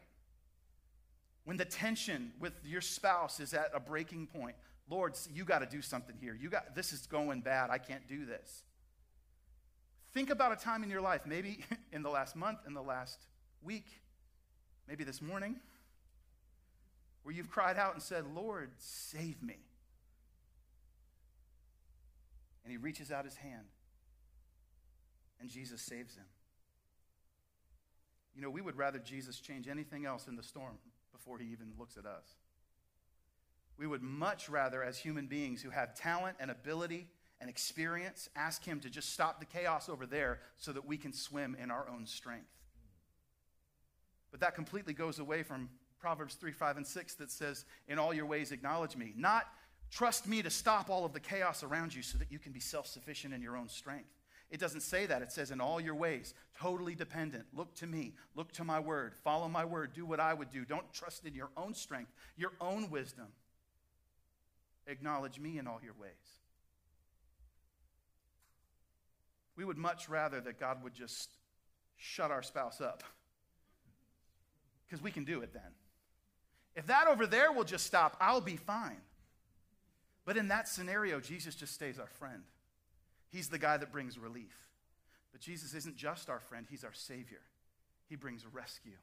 when 1.43 1.57
the 1.57 1.65
tension 1.65 2.31
with 2.39 2.53
your 2.63 2.81
spouse 2.81 3.39
is 3.39 3.53
at 3.53 3.71
a 3.73 3.79
breaking 3.79 4.27
point. 4.27 4.55
Lord, 4.89 5.15
you 5.33 5.43
got 5.43 5.59
to 5.59 5.65
do 5.65 5.81
something 5.81 6.15
here. 6.19 6.37
You 6.39 6.49
got 6.49 6.75
this 6.75 6.93
is 6.93 7.07
going 7.07 7.41
bad. 7.41 7.69
I 7.69 7.77
can't 7.77 8.07
do 8.07 8.25
this. 8.25 8.63
Think 10.13 10.29
about 10.29 10.51
a 10.51 10.55
time 10.55 10.83
in 10.83 10.89
your 10.89 11.01
life, 11.01 11.21
maybe 11.25 11.59
in 11.91 12.01
the 12.01 12.09
last 12.09 12.35
month, 12.35 12.59
in 12.65 12.73
the 12.73 12.81
last 12.81 13.19
week, 13.61 13.87
maybe 14.87 15.03
this 15.03 15.21
morning, 15.21 15.57
where 17.23 17.35
you've 17.35 17.49
cried 17.49 17.77
out 17.77 17.93
and 17.93 18.01
said, 18.01 18.25
Lord, 18.33 18.71
save 18.77 19.43
me. 19.43 19.57
And 22.63 22.71
he 22.71 22.77
reaches 22.77 23.11
out 23.11 23.25
his 23.25 23.35
hand, 23.35 23.67
and 25.39 25.49
Jesus 25.49 25.81
saves 25.81 26.15
him. 26.15 26.25
You 28.35 28.41
know, 28.41 28.49
we 28.49 28.61
would 28.61 28.77
rather 28.77 28.99
Jesus 28.99 29.39
change 29.39 29.67
anything 29.67 30.05
else 30.05 30.27
in 30.27 30.35
the 30.35 30.43
storm 30.43 30.77
before 31.11 31.37
he 31.39 31.45
even 31.51 31.73
looks 31.77 31.97
at 31.97 32.05
us. 32.05 32.35
We 33.77 33.87
would 33.87 34.01
much 34.01 34.49
rather, 34.49 34.83
as 34.83 34.97
human 34.97 35.27
beings 35.27 35.61
who 35.61 35.69
have 35.69 35.95
talent 35.95 36.37
and 36.39 36.49
ability 36.49 37.07
and 37.39 37.49
experience, 37.49 38.29
ask 38.35 38.63
him 38.63 38.79
to 38.79 38.89
just 38.89 39.13
stop 39.13 39.39
the 39.39 39.45
chaos 39.45 39.89
over 39.89 40.05
there 40.05 40.39
so 40.57 40.71
that 40.71 40.85
we 40.85 40.97
can 40.97 41.13
swim 41.13 41.55
in 41.61 41.69
our 41.69 41.87
own 41.89 42.05
strength. 42.05 42.49
But 44.31 44.39
that 44.39 44.55
completely 44.55 44.93
goes 44.93 45.19
away 45.19 45.43
from 45.43 45.69
Proverbs 45.99 46.35
3, 46.35 46.51
5, 46.51 46.77
and 46.77 46.87
6 46.87 47.13
that 47.15 47.31
says, 47.31 47.65
In 47.87 47.99
all 47.99 48.13
your 48.13 48.25
ways, 48.25 48.51
acknowledge 48.51 48.95
me. 48.95 49.13
Not 49.15 49.45
trust 49.91 50.27
me 50.27 50.41
to 50.41 50.49
stop 50.49 50.89
all 50.89 51.05
of 51.05 51.13
the 51.13 51.19
chaos 51.19 51.63
around 51.63 51.95
you 51.95 52.01
so 52.01 52.17
that 52.17 52.31
you 52.31 52.39
can 52.39 52.51
be 52.51 52.59
self 52.59 52.87
sufficient 52.87 53.33
in 53.33 53.41
your 53.41 53.55
own 53.55 53.69
strength. 53.69 54.09
It 54.49 54.59
doesn't 54.59 54.81
say 54.81 55.05
that. 55.07 55.21
It 55.21 55.31
says, 55.31 55.51
in 55.51 55.59
all 55.59 55.81
your 55.81 55.95
ways, 55.95 56.33
totally 56.57 56.95
dependent. 56.95 57.45
Look 57.53 57.75
to 57.75 57.87
me. 57.87 58.13
Look 58.33 58.53
to 58.53 58.63
my 58.63 58.79
word. 58.79 59.13
Follow 59.23 59.49
my 59.49 59.65
word. 59.65 59.93
Do 59.93 60.05
what 60.05 60.21
I 60.21 60.33
would 60.33 60.49
do. 60.49 60.63
Don't 60.63 60.91
trust 60.93 61.25
in 61.25 61.35
your 61.35 61.49
own 61.57 61.73
strength, 61.73 62.11
your 62.37 62.53
own 62.61 62.89
wisdom. 62.89 63.27
Acknowledge 64.87 65.39
me 65.39 65.57
in 65.57 65.67
all 65.67 65.79
your 65.83 65.93
ways. 65.99 66.11
We 69.55 69.65
would 69.65 69.77
much 69.77 70.07
rather 70.07 70.39
that 70.41 70.59
God 70.59 70.83
would 70.83 70.93
just 70.93 71.29
shut 71.97 72.31
our 72.31 72.43
spouse 72.43 72.79
up 72.79 73.03
because 74.85 75.03
we 75.03 75.11
can 75.11 75.25
do 75.25 75.41
it 75.41 75.53
then. 75.53 75.73
If 76.75 76.87
that 76.87 77.07
over 77.07 77.25
there 77.25 77.51
will 77.51 77.63
just 77.63 77.85
stop, 77.85 78.15
I'll 78.21 78.39
be 78.39 78.55
fine. 78.55 79.01
But 80.25 80.37
in 80.37 80.49
that 80.49 80.67
scenario, 80.67 81.19
Jesus 81.19 81.55
just 81.55 81.73
stays 81.73 81.99
our 81.99 82.09
friend. 82.19 82.43
He's 83.29 83.49
the 83.49 83.57
guy 83.57 83.77
that 83.77 83.91
brings 83.91 84.17
relief. 84.17 84.55
But 85.31 85.41
Jesus 85.41 85.73
isn't 85.73 85.97
just 85.97 86.29
our 86.29 86.39
friend, 86.39 86.65
He's 86.69 86.83
our 86.83 86.93
Savior. 86.93 87.41
He 88.07 88.15
brings 88.15 88.45
rescue. 88.45 88.97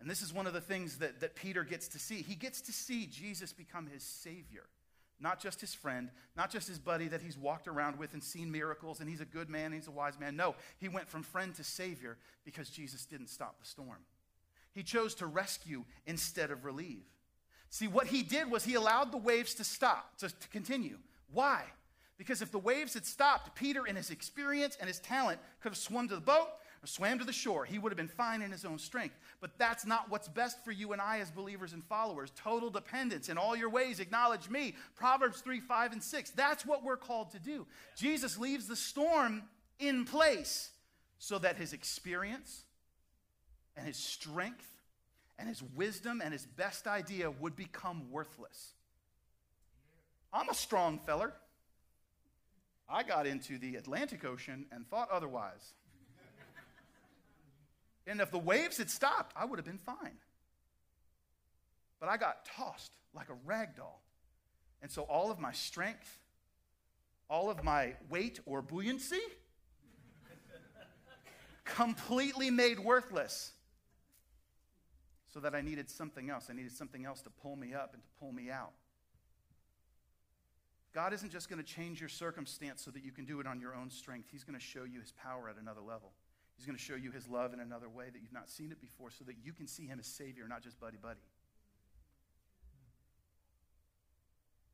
And 0.00 0.10
this 0.10 0.20
is 0.20 0.32
one 0.32 0.46
of 0.46 0.52
the 0.52 0.60
things 0.60 0.98
that, 0.98 1.20
that 1.20 1.36
Peter 1.36 1.62
gets 1.62 1.88
to 1.88 1.98
see. 1.98 2.22
He 2.22 2.34
gets 2.34 2.60
to 2.62 2.72
see 2.72 3.06
Jesus 3.06 3.52
become 3.52 3.86
his 3.86 4.02
Savior, 4.02 4.64
not 5.22 5.40
just 5.40 5.60
his 5.60 5.72
friend, 5.72 6.10
not 6.36 6.50
just 6.50 6.68
his 6.68 6.78
buddy 6.78 7.06
that 7.08 7.22
he's 7.22 7.38
walked 7.38 7.68
around 7.68 7.98
with 7.98 8.12
and 8.12 8.22
seen 8.22 8.50
miracles 8.50 9.00
and 9.00 9.08
he's 9.08 9.20
a 9.20 9.24
good 9.24 9.48
man, 9.48 9.72
he's 9.72 9.86
a 9.86 9.92
wise 9.92 10.18
man. 10.18 10.36
No, 10.36 10.56
he 10.78 10.88
went 10.88 11.08
from 11.08 11.22
friend 11.22 11.54
to 11.54 11.64
Savior 11.64 12.18
because 12.44 12.68
Jesus 12.68 13.06
didn't 13.06 13.28
stop 13.28 13.58
the 13.60 13.66
storm. 13.66 13.98
He 14.72 14.82
chose 14.82 15.14
to 15.16 15.26
rescue 15.26 15.84
instead 16.06 16.50
of 16.50 16.64
relieve. 16.64 17.04
See, 17.70 17.88
what 17.88 18.08
he 18.08 18.22
did 18.22 18.50
was 18.50 18.64
he 18.64 18.74
allowed 18.74 19.12
the 19.12 19.18
waves 19.18 19.54
to 19.54 19.64
stop, 19.64 20.18
to, 20.18 20.28
to 20.28 20.48
continue. 20.48 20.98
Why? 21.32 21.62
Because 22.18 22.42
if 22.42 22.50
the 22.50 22.58
waves 22.58 22.94
had 22.94 23.06
stopped, 23.06 23.54
Peter, 23.54 23.86
in 23.86 23.96
his 23.96 24.10
experience 24.10 24.76
and 24.78 24.88
his 24.88 24.98
talent, 24.98 25.40
could 25.62 25.70
have 25.70 25.78
swum 25.78 26.08
to 26.08 26.16
the 26.16 26.20
boat 26.20 26.48
or 26.82 26.86
swam 26.86 27.18
to 27.18 27.24
the 27.24 27.32
shore. 27.32 27.64
He 27.64 27.78
would 27.78 27.92
have 27.92 27.96
been 27.96 28.08
fine 28.08 28.42
in 28.42 28.50
his 28.50 28.64
own 28.64 28.78
strength. 28.78 29.16
But 29.40 29.56
that's 29.56 29.86
not 29.86 30.10
what's 30.10 30.28
best 30.28 30.64
for 30.64 30.72
you 30.72 30.92
and 30.92 31.00
I 31.00 31.20
as 31.20 31.30
believers 31.30 31.72
and 31.72 31.84
followers. 31.84 32.32
Total 32.36 32.70
dependence. 32.70 33.28
In 33.28 33.38
all 33.38 33.54
your 33.54 33.70
ways, 33.70 34.00
acknowledge 34.00 34.50
me. 34.50 34.74
Proverbs 34.96 35.40
3, 35.40 35.60
5, 35.60 35.92
and 35.92 36.02
6. 36.02 36.30
That's 36.30 36.66
what 36.66 36.82
we're 36.82 36.96
called 36.96 37.30
to 37.32 37.38
do. 37.38 37.66
Jesus 37.96 38.36
leaves 38.36 38.66
the 38.66 38.76
storm 38.76 39.44
in 39.78 40.04
place 40.04 40.70
so 41.18 41.38
that 41.38 41.56
his 41.56 41.72
experience 41.72 42.64
and 43.76 43.86
his 43.86 43.96
strength 43.96 44.66
and 45.38 45.48
his 45.48 45.62
wisdom 45.76 46.20
and 46.22 46.32
his 46.32 46.46
best 46.46 46.88
idea 46.88 47.30
would 47.30 47.54
become 47.54 48.10
worthless. 48.10 48.72
I'm 50.32 50.48
a 50.48 50.54
strong 50.54 50.98
feller. 50.98 51.32
I 52.88 53.02
got 53.02 53.26
into 53.26 53.58
the 53.58 53.76
Atlantic 53.76 54.24
Ocean 54.24 54.66
and 54.72 54.86
thought 54.88 55.08
otherwise. 55.10 55.74
And 58.06 58.20
if 58.20 58.30
the 58.30 58.38
waves 58.38 58.78
had 58.78 58.90
stopped, 58.90 59.32
I 59.36 59.44
would 59.44 59.58
have 59.58 59.66
been 59.66 59.78
fine. 59.78 60.18
But 62.00 62.08
I 62.08 62.16
got 62.16 62.44
tossed 62.44 62.96
like 63.14 63.28
a 63.28 63.36
rag 63.44 63.76
doll. 63.76 64.02
And 64.80 64.90
so 64.90 65.02
all 65.02 65.30
of 65.30 65.38
my 65.38 65.52
strength, 65.52 66.18
all 67.30 67.48
of 67.48 67.62
my 67.62 67.94
weight 68.10 68.40
or 68.44 68.60
buoyancy, 68.60 69.20
completely 71.64 72.50
made 72.50 72.80
worthless. 72.80 73.52
So 75.32 75.40
that 75.40 75.54
I 75.54 75.62
needed 75.62 75.88
something 75.88 76.28
else. 76.28 76.48
I 76.50 76.52
needed 76.52 76.72
something 76.72 77.06
else 77.06 77.22
to 77.22 77.30
pull 77.30 77.56
me 77.56 77.72
up 77.72 77.94
and 77.94 78.02
to 78.02 78.08
pull 78.18 78.32
me 78.32 78.50
out. 78.50 78.72
God 80.92 81.14
isn't 81.14 81.30
just 81.30 81.48
going 81.48 81.62
to 81.62 81.64
change 81.64 82.00
your 82.00 82.08
circumstance 82.08 82.82
so 82.82 82.90
that 82.90 83.02
you 83.02 83.12
can 83.12 83.24
do 83.24 83.40
it 83.40 83.46
on 83.46 83.60
your 83.60 83.74
own 83.74 83.90
strength. 83.90 84.28
He's 84.30 84.44
going 84.44 84.58
to 84.58 84.64
show 84.64 84.84
you 84.84 85.00
his 85.00 85.12
power 85.12 85.48
at 85.48 85.56
another 85.56 85.80
level. 85.80 86.12
He's 86.62 86.66
going 86.68 86.78
to 86.78 86.84
show 86.84 86.94
you 86.94 87.10
his 87.10 87.26
love 87.26 87.52
in 87.52 87.58
another 87.58 87.88
way 87.88 88.04
that 88.04 88.22
you've 88.22 88.32
not 88.32 88.48
seen 88.48 88.70
it 88.70 88.80
before 88.80 89.10
so 89.10 89.24
that 89.24 89.34
you 89.42 89.52
can 89.52 89.66
see 89.66 89.84
him 89.84 89.98
as 89.98 90.06
Savior, 90.06 90.46
not 90.46 90.62
just 90.62 90.78
buddy 90.78 90.96
buddy. 90.96 91.18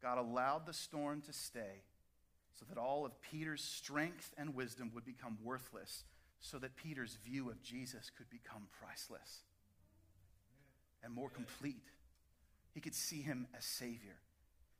God 0.02 0.18
allowed 0.18 0.66
the 0.66 0.74
storm 0.74 1.22
to 1.22 1.32
stay 1.32 1.80
so 2.52 2.66
that 2.68 2.76
all 2.76 3.06
of 3.06 3.22
Peter's 3.22 3.64
strength 3.64 4.34
and 4.36 4.54
wisdom 4.54 4.90
would 4.94 5.06
become 5.06 5.38
worthless, 5.42 6.04
so 6.40 6.58
that 6.58 6.76
Peter's 6.76 7.16
view 7.24 7.48
of 7.48 7.62
Jesus 7.62 8.10
could 8.14 8.28
become 8.28 8.64
priceless 8.82 9.44
and 11.02 11.14
more 11.14 11.30
complete. 11.30 11.88
He 12.74 12.80
could 12.80 12.94
see 12.94 13.22
him 13.22 13.46
as 13.56 13.64
Savior. 13.64 14.18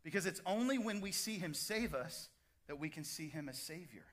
Because 0.04 0.26
it's 0.26 0.42
only 0.44 0.76
when 0.76 1.00
we 1.00 1.12
see 1.12 1.38
him 1.38 1.54
save 1.54 1.94
us 1.94 2.28
that 2.66 2.78
we 2.78 2.90
can 2.90 3.02
see 3.02 3.30
him 3.30 3.48
as 3.48 3.56
Savior. 3.56 4.04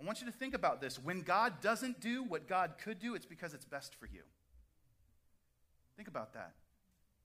I 0.00 0.04
want 0.04 0.20
you 0.20 0.26
to 0.26 0.32
think 0.32 0.54
about 0.54 0.80
this. 0.80 0.98
When 0.98 1.22
God 1.22 1.60
doesn't 1.60 2.00
do 2.00 2.22
what 2.22 2.48
God 2.48 2.72
could 2.82 2.98
do, 2.98 3.14
it's 3.14 3.26
because 3.26 3.54
it's 3.54 3.64
best 3.64 3.94
for 3.94 4.06
you. 4.06 4.22
Think 5.96 6.08
about 6.08 6.34
that. 6.34 6.52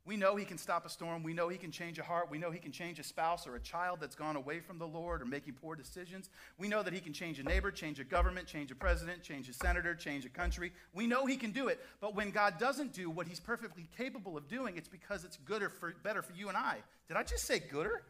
We 0.07 0.15
know 0.15 0.37
He 0.37 0.45
can 0.45 0.57
stop 0.57 0.85
a 0.85 0.89
storm. 0.89 1.21
We 1.21 1.33
know 1.33 1.49
He 1.49 1.57
can 1.57 1.69
change 1.69 1.99
a 1.99 2.03
heart. 2.03 2.31
We 2.31 2.37
know 2.37 2.49
He 2.49 2.59
can 2.59 2.71
change 2.71 2.97
a 2.97 3.03
spouse 3.03 3.45
or 3.45 3.55
a 3.55 3.59
child 3.59 3.99
that's 3.99 4.15
gone 4.15 4.37
away 4.37 4.61
from 4.61 4.79
the 4.79 4.87
Lord 4.87 5.21
or 5.21 5.25
making 5.25 5.55
poor 5.55 5.75
decisions. 5.75 6.29
We 6.57 6.69
know 6.69 6.81
that 6.81 6.93
He 6.93 7.01
can 7.01 7.11
change 7.11 7.39
a 7.39 7.43
neighbor, 7.43 7.71
change 7.71 7.99
a 7.99 8.05
government, 8.05 8.47
change 8.47 8.71
a 8.71 8.75
president, 8.75 9.21
change 9.21 9.49
a 9.49 9.53
senator, 9.53 9.93
change 9.93 10.25
a 10.25 10.29
country. 10.29 10.71
We 10.93 11.07
know 11.07 11.25
He 11.25 11.35
can 11.35 11.51
do 11.51 11.67
it. 11.67 11.83
But 11.99 12.15
when 12.15 12.31
God 12.31 12.57
doesn't 12.57 12.93
do 12.93 13.09
what 13.09 13.27
He's 13.27 13.41
perfectly 13.41 13.89
capable 13.97 14.37
of 14.37 14.47
doing, 14.47 14.77
it's 14.77 14.87
because 14.87 15.25
it's 15.25 15.35
gooder 15.37 15.69
for, 15.69 15.93
better 16.03 16.21
for 16.21 16.31
you 16.33 16.47
and 16.47 16.57
I. 16.57 16.77
Did 17.09 17.17
I 17.17 17.23
just 17.23 17.43
say 17.43 17.59
gooder? 17.59 18.03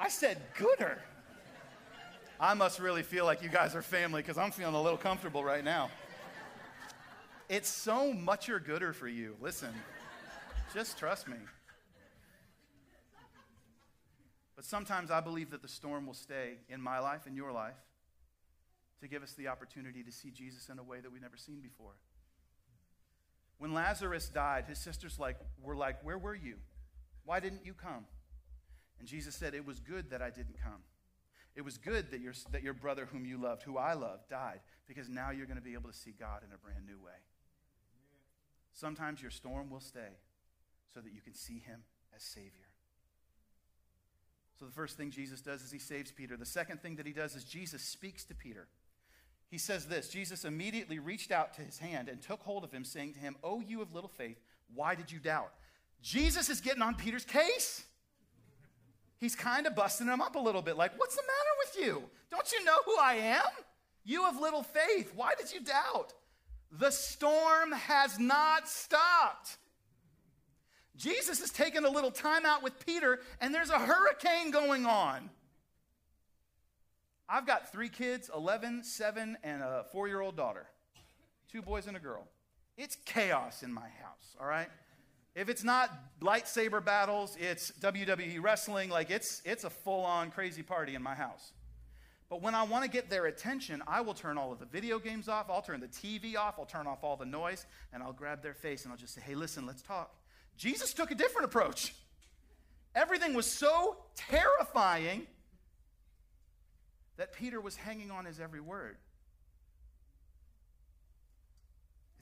I 0.00 0.08
said 0.08 0.40
gooder. 0.56 0.98
I 2.40 2.54
must 2.54 2.80
really 2.80 3.02
feel 3.02 3.26
like 3.26 3.42
you 3.42 3.50
guys 3.50 3.74
are 3.74 3.82
family 3.82 4.22
because 4.22 4.38
I'm 4.38 4.50
feeling 4.50 4.74
a 4.74 4.80
little 4.80 4.96
comfortable 4.96 5.44
right 5.44 5.62
now. 5.62 5.90
It's 7.50 7.68
so 7.68 8.10
much 8.14 8.48
or 8.48 8.58
gooder 8.58 8.94
for 8.94 9.08
you. 9.08 9.36
Listen, 9.42 9.74
just 10.72 10.98
trust 10.98 11.28
me. 11.28 11.36
But 14.56 14.64
sometimes 14.64 15.10
I 15.10 15.20
believe 15.20 15.50
that 15.50 15.60
the 15.60 15.68
storm 15.68 16.06
will 16.06 16.14
stay 16.14 16.54
in 16.70 16.80
my 16.80 16.98
life 16.98 17.26
and 17.26 17.36
your 17.36 17.52
life 17.52 17.76
to 19.02 19.08
give 19.08 19.22
us 19.22 19.34
the 19.34 19.48
opportunity 19.48 20.02
to 20.02 20.10
see 20.10 20.30
Jesus 20.30 20.70
in 20.70 20.78
a 20.78 20.82
way 20.82 21.00
that 21.00 21.12
we've 21.12 21.20
never 21.20 21.36
seen 21.36 21.60
before. 21.60 21.92
When 23.58 23.74
Lazarus 23.74 24.30
died, 24.30 24.64
his 24.66 24.78
sisters 24.78 25.18
like, 25.18 25.36
were 25.62 25.76
like, 25.76 26.02
Where 26.02 26.16
were 26.16 26.34
you? 26.34 26.54
Why 27.26 27.38
didn't 27.38 27.66
you 27.66 27.74
come? 27.74 28.06
And 29.00 29.08
Jesus 29.08 29.34
said, 29.34 29.54
It 29.54 29.66
was 29.66 29.80
good 29.80 30.10
that 30.10 30.22
I 30.22 30.30
didn't 30.30 30.62
come. 30.62 30.82
It 31.56 31.62
was 31.62 31.78
good 31.78 32.12
that 32.12 32.20
your, 32.20 32.34
that 32.52 32.62
your 32.62 32.74
brother, 32.74 33.08
whom 33.10 33.26
you 33.26 33.36
loved, 33.36 33.64
who 33.64 33.76
I 33.76 33.94
loved, 33.94 34.28
died, 34.28 34.60
because 34.86 35.08
now 35.08 35.30
you're 35.30 35.46
going 35.46 35.58
to 35.58 35.62
be 35.62 35.72
able 35.72 35.90
to 35.90 35.96
see 35.96 36.14
God 36.16 36.42
in 36.46 36.54
a 36.54 36.58
brand 36.58 36.86
new 36.86 37.04
way. 37.04 37.18
Sometimes 38.72 39.20
your 39.20 39.32
storm 39.32 39.68
will 39.68 39.80
stay 39.80 40.18
so 40.94 41.00
that 41.00 41.12
you 41.12 41.20
can 41.20 41.34
see 41.34 41.58
him 41.58 41.82
as 42.14 42.22
Savior. 42.22 42.68
So, 44.58 44.66
the 44.66 44.72
first 44.72 44.96
thing 44.96 45.10
Jesus 45.10 45.40
does 45.40 45.62
is 45.62 45.72
he 45.72 45.78
saves 45.78 46.12
Peter. 46.12 46.36
The 46.36 46.46
second 46.46 46.82
thing 46.82 46.96
that 46.96 47.06
he 47.06 47.12
does 47.12 47.34
is 47.34 47.44
Jesus 47.44 47.82
speaks 47.82 48.24
to 48.26 48.34
Peter. 48.34 48.68
He 49.50 49.58
says 49.58 49.86
this 49.86 50.08
Jesus 50.08 50.44
immediately 50.44 50.98
reached 50.98 51.32
out 51.32 51.54
to 51.54 51.62
his 51.62 51.78
hand 51.78 52.08
and 52.08 52.22
took 52.22 52.42
hold 52.42 52.62
of 52.62 52.70
him, 52.70 52.84
saying 52.84 53.14
to 53.14 53.20
him, 53.20 53.36
Oh, 53.42 53.60
you 53.60 53.80
of 53.80 53.94
little 53.94 54.10
faith, 54.10 54.38
why 54.74 54.94
did 54.94 55.10
you 55.10 55.18
doubt? 55.18 55.52
Jesus 56.02 56.48
is 56.48 56.60
getting 56.60 56.82
on 56.82 56.94
Peter's 56.94 57.24
case. 57.24 57.84
He's 59.20 59.36
kind 59.36 59.66
of 59.66 59.74
busting 59.76 60.06
him 60.06 60.22
up 60.22 60.34
a 60.34 60.40
little 60.40 60.62
bit, 60.62 60.76
like, 60.76 60.98
What's 60.98 61.14
the 61.14 61.22
matter 61.22 61.86
with 61.86 61.86
you? 61.86 62.10
Don't 62.30 62.50
you 62.50 62.64
know 62.64 62.78
who 62.86 62.96
I 62.98 63.14
am? 63.14 63.64
You 64.02 64.26
of 64.26 64.40
little 64.40 64.62
faith, 64.62 65.12
why 65.14 65.34
did 65.38 65.52
you 65.52 65.60
doubt? 65.60 66.14
The 66.72 66.90
storm 66.90 67.72
has 67.72 68.18
not 68.18 68.68
stopped. 68.68 69.58
Jesus 70.96 71.40
is 71.40 71.50
taking 71.50 71.84
a 71.84 71.90
little 71.90 72.10
time 72.10 72.46
out 72.46 72.62
with 72.62 72.84
Peter, 72.84 73.20
and 73.40 73.54
there's 73.54 73.70
a 73.70 73.78
hurricane 73.78 74.50
going 74.50 74.86
on. 74.86 75.30
I've 77.28 77.46
got 77.46 77.72
three 77.72 77.88
kids 77.88 78.30
11, 78.34 78.84
7, 78.84 79.38
and 79.42 79.62
a 79.62 79.84
four 79.92 80.08
year 80.08 80.20
old 80.20 80.36
daughter. 80.36 80.66
Two 81.50 81.62
boys 81.62 81.86
and 81.86 81.96
a 81.96 82.00
girl. 82.00 82.26
It's 82.76 82.96
chaos 83.04 83.62
in 83.62 83.72
my 83.72 83.88
house, 84.02 84.36
all 84.40 84.46
right? 84.46 84.68
If 85.34 85.48
it's 85.48 85.62
not 85.62 85.90
lightsaber 86.20 86.84
battles, 86.84 87.36
it's 87.40 87.72
WWE 87.80 88.42
wrestling. 88.42 88.90
Like, 88.90 89.10
it's, 89.10 89.42
it's 89.44 89.64
a 89.64 89.70
full 89.70 90.04
on 90.04 90.30
crazy 90.30 90.62
party 90.62 90.94
in 90.94 91.02
my 91.02 91.14
house. 91.14 91.52
But 92.28 92.42
when 92.42 92.54
I 92.54 92.62
want 92.62 92.84
to 92.84 92.90
get 92.90 93.10
their 93.10 93.26
attention, 93.26 93.82
I 93.88 94.00
will 94.02 94.14
turn 94.14 94.38
all 94.38 94.52
of 94.52 94.60
the 94.60 94.64
video 94.64 95.00
games 95.00 95.28
off, 95.28 95.50
I'll 95.50 95.62
turn 95.62 95.80
the 95.80 95.88
TV 95.88 96.36
off, 96.36 96.54
I'll 96.58 96.64
turn 96.64 96.86
off 96.86 97.02
all 97.02 97.16
the 97.16 97.26
noise, 97.26 97.66
and 97.92 98.04
I'll 98.04 98.12
grab 98.12 98.40
their 98.40 98.54
face 98.54 98.84
and 98.84 98.92
I'll 98.92 98.98
just 98.98 99.14
say, 99.14 99.20
hey, 99.20 99.34
listen, 99.34 99.66
let's 99.66 99.82
talk. 99.82 100.14
Jesus 100.56 100.92
took 100.92 101.10
a 101.10 101.16
different 101.16 101.46
approach. 101.46 101.92
Everything 102.94 103.34
was 103.34 103.46
so 103.46 103.96
terrifying 104.14 105.26
that 107.16 107.32
Peter 107.32 107.60
was 107.60 107.74
hanging 107.76 108.12
on 108.12 108.24
his 108.24 108.38
every 108.38 108.60
word. 108.60 108.96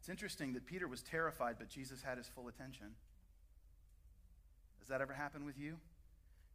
It's 0.09 0.11
interesting 0.11 0.55
that 0.55 0.65
Peter 0.65 0.89
was 0.89 1.03
terrified, 1.03 1.57
but 1.59 1.69
Jesus 1.69 2.01
had 2.01 2.17
his 2.17 2.27
full 2.27 2.49
attention. 2.49 2.95
Does 4.81 4.89
that 4.89 5.03
ever 5.03 5.13
happen 5.13 5.45
with 5.45 5.59
you? 5.59 5.77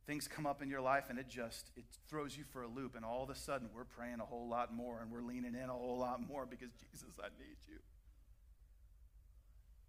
things 0.07 0.27
come 0.27 0.45
up 0.45 0.61
in 0.61 0.69
your 0.69 0.81
life 0.81 1.05
and 1.09 1.17
it 1.17 1.29
just 1.29 1.71
it 1.77 1.85
throws 2.09 2.35
you 2.37 2.43
for 2.51 2.63
a 2.63 2.67
loop 2.67 2.93
and 2.93 3.05
all 3.05 3.23
of 3.23 3.29
a 3.29 3.35
sudden 3.35 3.69
we're 3.73 3.85
praying 3.85 4.19
a 4.19 4.25
whole 4.25 4.49
lot 4.49 4.73
more 4.73 4.99
and 5.01 5.09
we're 5.09 5.21
leaning 5.21 5.55
in 5.55 5.69
a 5.69 5.71
whole 5.71 5.97
lot 5.97 6.19
more 6.27 6.45
because 6.45 6.71
jesus 6.91 7.17
i 7.21 7.29
need 7.39 7.55
you 7.69 7.77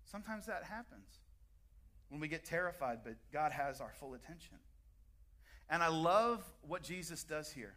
sometimes 0.05 0.47
that 0.47 0.63
happens 0.63 1.19
when 2.11 2.21
we 2.21 2.29
get 2.29 2.45
terrified 2.45 2.99
but 3.03 3.17
god 3.33 3.51
has 3.51 3.81
our 3.81 3.91
full 3.99 4.15
attention 4.15 4.57
and 5.69 5.83
i 5.83 5.89
love 5.89 6.45
what 6.63 6.81
jesus 6.81 7.25
does 7.25 7.51
here 7.51 7.75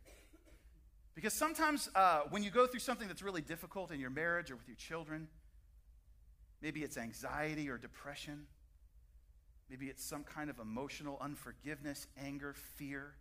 because 1.15 1.34
sometimes 1.34 1.89
uh, 1.95 2.19
when 2.30 2.43
you 2.43 2.52
go 2.52 2.67
through 2.67 2.80
something 2.80 3.08
that's 3.08 3.23
really 3.23 3.41
difficult 3.41 3.89
in 3.89 4.00
your 4.00 4.12
marriage 4.12 4.52
or 4.52 4.58
with 4.58 4.67
your 4.67 4.78
children 4.78 5.28
maybe 6.62 6.84
it's 6.84 6.98
anxiety 6.98 7.70
or 7.70 7.78
depression 7.78 8.48
Maybe 9.70 9.88
it's 9.88 10.04
some 10.04 10.24
kind 10.24 10.50
of 10.50 10.60
emotional 10.60 11.17
unforgiveness, 11.20 12.08
anger, 12.17 12.54
fear. 12.54 13.13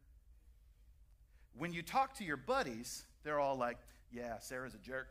When 1.59 1.73
you 1.73 1.83
talk 1.83 2.15
to 2.15 2.25
your 2.25 2.37
buddies, 2.37 3.05
they're 3.25 3.41
all 3.41 3.57
like, 3.57 3.79
yeah, 4.13 4.39
Sarah's 4.39 4.75
a 4.75 4.79
jerk. 4.79 5.11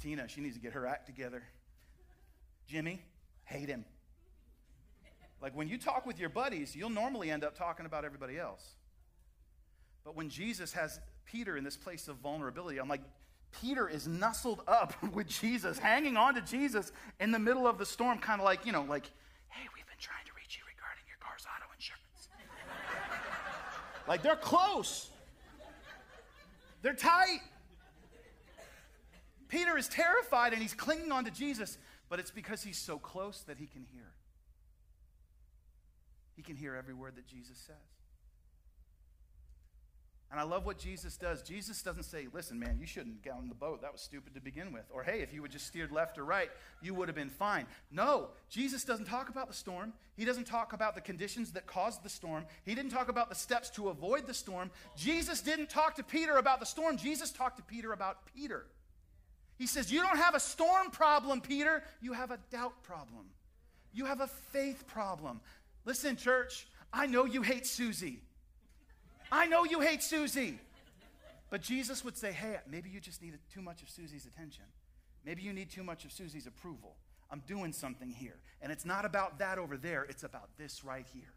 Tina, 0.00 0.28
she 0.28 0.40
needs 0.40 0.54
to 0.54 0.62
get 0.62 0.74
her 0.74 0.86
act 0.86 1.06
together. 1.06 1.42
Jimmy, 2.68 3.00
hate 3.44 3.68
him. 3.68 3.84
Like 5.40 5.56
when 5.56 5.68
you 5.68 5.76
talk 5.76 6.06
with 6.06 6.20
your 6.20 6.28
buddies, 6.28 6.76
you'll 6.76 6.90
normally 6.90 7.30
end 7.30 7.42
up 7.42 7.56
talking 7.56 7.84
about 7.84 8.04
everybody 8.04 8.38
else. 8.38 8.76
But 10.04 10.14
when 10.14 10.28
Jesus 10.28 10.72
has 10.74 11.00
Peter 11.24 11.56
in 11.56 11.64
this 11.64 11.76
place 11.76 12.06
of 12.06 12.16
vulnerability, 12.18 12.78
I'm 12.78 12.88
like, 12.88 13.02
Peter 13.60 13.88
is 13.88 14.08
nestled 14.08 14.62
up 14.66 14.94
with 15.14 15.28
Jesus, 15.28 15.78
hanging 15.78 16.16
on 16.16 16.34
to 16.34 16.40
Jesus 16.40 16.92
in 17.20 17.32
the 17.32 17.38
middle 17.38 17.66
of 17.66 17.78
the 17.78 17.86
storm, 17.86 18.18
kind 18.18 18.40
of 18.40 18.44
like, 18.44 18.66
you 18.66 18.72
know, 18.72 18.82
like, 18.82 19.06
hey, 19.48 19.68
we've 19.74 19.86
been 19.86 19.96
trying 20.00 20.24
to 20.26 20.32
reach 20.36 20.58
you 20.58 20.64
regarding 20.66 21.04
your 21.08 21.18
car's 21.20 21.46
auto 21.46 21.70
insurance. 21.74 22.02
Like 24.08 24.22
they're 24.22 24.34
close, 24.34 25.10
they're 26.82 26.92
tight. 26.92 27.38
Peter 29.46 29.76
is 29.76 29.86
terrified 29.86 30.54
and 30.54 30.60
he's 30.60 30.74
clinging 30.74 31.12
on 31.12 31.24
to 31.24 31.30
Jesus, 31.30 31.78
but 32.08 32.18
it's 32.18 32.32
because 32.32 32.64
he's 32.64 32.78
so 32.78 32.98
close 32.98 33.42
that 33.42 33.58
he 33.58 33.66
can 33.66 33.84
hear. 33.92 34.10
He 36.34 36.42
can 36.42 36.56
hear 36.56 36.74
every 36.74 36.94
word 36.94 37.14
that 37.16 37.28
Jesus 37.28 37.58
says. 37.58 37.76
And 40.32 40.40
I 40.40 40.44
love 40.44 40.64
what 40.64 40.78
Jesus 40.78 41.18
does. 41.18 41.42
Jesus 41.42 41.82
doesn't 41.82 42.04
say, 42.04 42.26
listen, 42.32 42.58
man, 42.58 42.78
you 42.80 42.86
shouldn't 42.86 43.20
get 43.22 43.34
on 43.34 43.50
the 43.50 43.54
boat. 43.54 43.82
That 43.82 43.92
was 43.92 44.00
stupid 44.00 44.32
to 44.34 44.40
begin 44.40 44.72
with. 44.72 44.84
Or, 44.90 45.02
hey, 45.02 45.20
if 45.20 45.34
you 45.34 45.42
would 45.42 45.50
just 45.50 45.66
steered 45.66 45.92
left 45.92 46.16
or 46.16 46.24
right, 46.24 46.48
you 46.80 46.94
would 46.94 47.08
have 47.08 47.14
been 47.14 47.28
fine. 47.28 47.66
No, 47.90 48.28
Jesus 48.48 48.82
doesn't 48.82 49.04
talk 49.04 49.28
about 49.28 49.48
the 49.48 49.54
storm. 49.54 49.92
He 50.16 50.24
doesn't 50.24 50.46
talk 50.46 50.72
about 50.72 50.94
the 50.94 51.02
conditions 51.02 51.52
that 51.52 51.66
caused 51.66 52.02
the 52.02 52.08
storm. 52.08 52.46
He 52.64 52.74
didn't 52.74 52.92
talk 52.92 53.10
about 53.10 53.28
the 53.28 53.34
steps 53.34 53.68
to 53.70 53.90
avoid 53.90 54.26
the 54.26 54.32
storm. 54.32 54.70
Jesus 54.96 55.42
didn't 55.42 55.68
talk 55.68 55.96
to 55.96 56.02
Peter 56.02 56.38
about 56.38 56.60
the 56.60 56.66
storm. 56.66 56.96
Jesus 56.96 57.30
talked 57.30 57.58
to 57.58 57.62
Peter 57.62 57.92
about 57.92 58.24
Peter. 58.34 58.64
He 59.58 59.66
says, 59.66 59.92
You 59.92 60.00
don't 60.00 60.16
have 60.16 60.34
a 60.34 60.40
storm 60.40 60.90
problem, 60.90 61.42
Peter. 61.42 61.82
You 62.00 62.14
have 62.14 62.30
a 62.30 62.38
doubt 62.50 62.82
problem. 62.84 63.26
You 63.92 64.06
have 64.06 64.22
a 64.22 64.28
faith 64.28 64.86
problem. 64.86 65.42
Listen, 65.84 66.16
church, 66.16 66.66
I 66.90 67.06
know 67.06 67.26
you 67.26 67.42
hate 67.42 67.66
Susie. 67.66 68.22
I 69.32 69.46
know 69.46 69.64
you 69.64 69.80
hate 69.80 70.02
Susie. 70.02 70.58
But 71.48 71.62
Jesus 71.62 72.04
would 72.04 72.16
say, 72.16 72.32
hey, 72.32 72.58
maybe 72.70 72.90
you 72.90 73.00
just 73.00 73.22
need 73.22 73.36
too 73.52 73.62
much 73.62 73.82
of 73.82 73.88
Susie's 73.88 74.26
attention. 74.26 74.64
Maybe 75.24 75.42
you 75.42 75.54
need 75.54 75.70
too 75.70 75.82
much 75.82 76.04
of 76.04 76.12
Susie's 76.12 76.46
approval. 76.46 76.96
I'm 77.30 77.42
doing 77.46 77.72
something 77.72 78.10
here. 78.10 78.36
And 78.60 78.70
it's 78.70 78.84
not 78.84 79.06
about 79.06 79.38
that 79.38 79.58
over 79.58 79.78
there, 79.78 80.04
it's 80.04 80.22
about 80.22 80.50
this 80.58 80.84
right 80.84 81.06
here. 81.14 81.32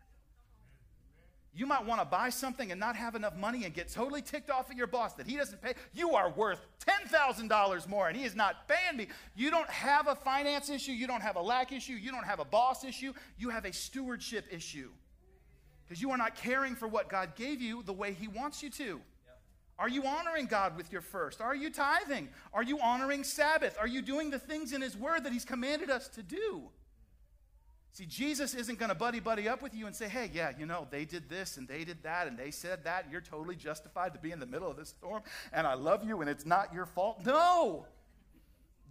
You 1.54 1.66
might 1.66 1.86
want 1.86 2.02
to 2.02 2.06
buy 2.06 2.30
something 2.30 2.70
and 2.72 2.80
not 2.82 2.98
have 2.98 3.16
enough 3.16 3.38
money 3.38 3.64
and 3.64 3.74
get 3.74 3.88
totally 3.88 4.22
ticked 4.22 4.50
off 4.50 4.70
at 4.70 4.76
your 4.76 4.88
boss 4.88 5.14
that 5.14 5.26
he 5.26 5.38
doesn't 5.38 5.62
pay. 5.62 5.74
You 5.94 6.16
are 6.16 6.30
worth 6.30 6.60
$10,000 6.86 7.88
more 7.88 8.10
and 8.10 8.18
he 8.18 8.26
is 8.26 8.36
not 8.36 8.68
paying 8.68 8.98
me. 8.98 9.08
You 9.38 9.52
don't 9.52 9.70
have 9.70 10.08
a 10.08 10.16
finance 10.16 10.70
issue. 10.70 10.92
You 10.92 11.08
don't 11.08 11.22
have 11.22 11.38
a 11.38 11.42
lack 11.42 11.72
issue. 11.72 11.94
You 11.94 12.12
don't 12.12 12.26
have 12.26 12.40
a 12.40 12.46
boss 12.46 12.84
issue. 12.84 13.14
You 13.38 13.52
have 13.52 13.64
a 13.64 13.72
stewardship 13.72 14.48
issue 14.52 14.90
because 15.88 16.02
you 16.02 16.12
are 16.12 16.18
not 16.18 16.36
caring 16.36 16.76
for 16.76 16.88
what 16.88 17.10
God 17.10 17.36
gave 17.36 17.62
you 17.62 17.84
the 17.84 17.94
way 17.94 18.14
He 18.14 18.28
wants 18.28 18.64
you 18.64 18.70
to. 18.72 19.02
Are 19.78 19.90
you 19.90 20.06
honoring 20.06 20.46
God 20.46 20.78
with 20.78 20.92
your 20.92 21.02
first? 21.02 21.42
Are 21.42 21.56
you 21.56 21.70
tithing? 21.70 22.30
Are 22.54 22.64
you 22.64 22.80
honoring 22.80 23.24
Sabbath? 23.24 23.78
Are 23.80 23.88
you 23.88 24.02
doing 24.02 24.30
the 24.30 24.40
things 24.40 24.72
in 24.72 24.82
His 24.82 24.96
Word 24.96 25.26
that 25.26 25.34
He's 25.34 25.46
commanded 25.46 25.90
us 25.90 26.08
to 26.10 26.24
do? 26.24 26.70
See, 27.92 28.06
Jesus 28.06 28.54
isn't 28.56 28.78
going 28.78 28.90
to 28.90 28.96
buddy 28.96 29.22
buddy 29.22 29.48
up 29.48 29.62
with 29.62 29.74
you 29.74 29.86
and 29.88 29.96
say, 29.96 30.10
hey, 30.10 30.30
yeah, 30.34 30.52
you 30.60 30.66
know, 30.66 30.86
they 30.92 31.06
did 31.06 31.30
this 31.30 31.56
and 31.56 31.66
they 31.66 31.86
did 31.86 32.04
that 32.04 32.28
and 32.28 32.38
they 32.38 32.52
said 32.52 32.84
that, 32.84 33.04
and 33.04 33.12
you're 33.12 33.22
totally 33.22 33.56
justified 33.56 34.14
to 34.14 34.20
be 34.20 34.32
in 34.32 34.40
the 34.42 34.46
middle 34.46 34.70
of 34.70 34.76
this 34.76 34.90
storm, 34.90 35.24
and 35.54 35.66
I 35.66 35.76
love 35.76 36.04
you 36.04 36.20
and 36.20 36.30
it's 36.30 36.46
not 36.46 36.74
your 36.74 36.86
fault. 36.86 37.26
No! 37.26 37.86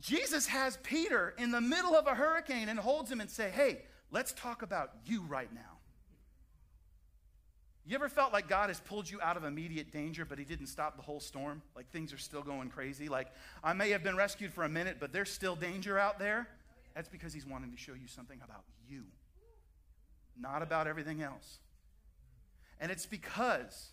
Jesus 0.01 0.47
has 0.47 0.79
Peter 0.83 1.35
in 1.39 1.51
the 1.51 1.61
middle 1.61 1.95
of 1.95 2.07
a 2.07 2.15
hurricane 2.15 2.69
and 2.69 2.79
holds 2.79 3.11
him 3.11 3.21
and 3.21 3.31
say, 3.31 3.51
"Hey, 3.51 3.83
let's 4.11 4.33
talk 4.33 4.63
about 4.63 4.93
you 5.07 5.23
right 5.23 5.53
now." 5.53 5.74
You 7.87 7.95
ever 7.97 8.09
felt 8.09 8.33
like 8.33 8.49
God 8.49 8.71
has 8.71 8.81
pulled 8.81 9.11
you 9.11 9.21
out 9.21 9.37
of 9.37 9.45
immediate 9.45 9.93
danger, 9.93 10.25
but 10.25 10.39
He 10.39 10.45
didn't 10.45 10.69
stop 10.69 10.97
the 10.97 11.03
whole 11.03 11.21
storm? 11.21 11.61
Like 11.77 11.91
things 11.91 12.13
are 12.15 12.19
still 12.19 12.43
going 12.43 12.71
crazy? 12.71 13.09
Like 13.09 13.29
I 13.63 13.75
may 13.75 13.91
have 13.91 14.03
been 14.03 14.17
rescued 14.17 14.53
for 14.53 14.65
a 14.65 14.69
minute, 14.69 14.97
but 15.01 15.13
there's 15.13 15.31
still 15.31 15.55
danger 15.55 15.99
out 15.99 16.19
there? 16.19 16.49
That's 16.95 17.09
because 17.09 17.35
He's 17.35 17.47
wanting 17.47 17.73
to 17.73 17.77
show 17.77 17.93
you 17.93 18.07
something 18.07 18.41
about 18.43 18.65
you, 18.89 19.05
not 20.39 20.63
about 20.63 20.87
everything 20.87 21.23
else. 21.23 21.59
And 22.81 22.91
it's 22.91 23.07
because 23.07 23.91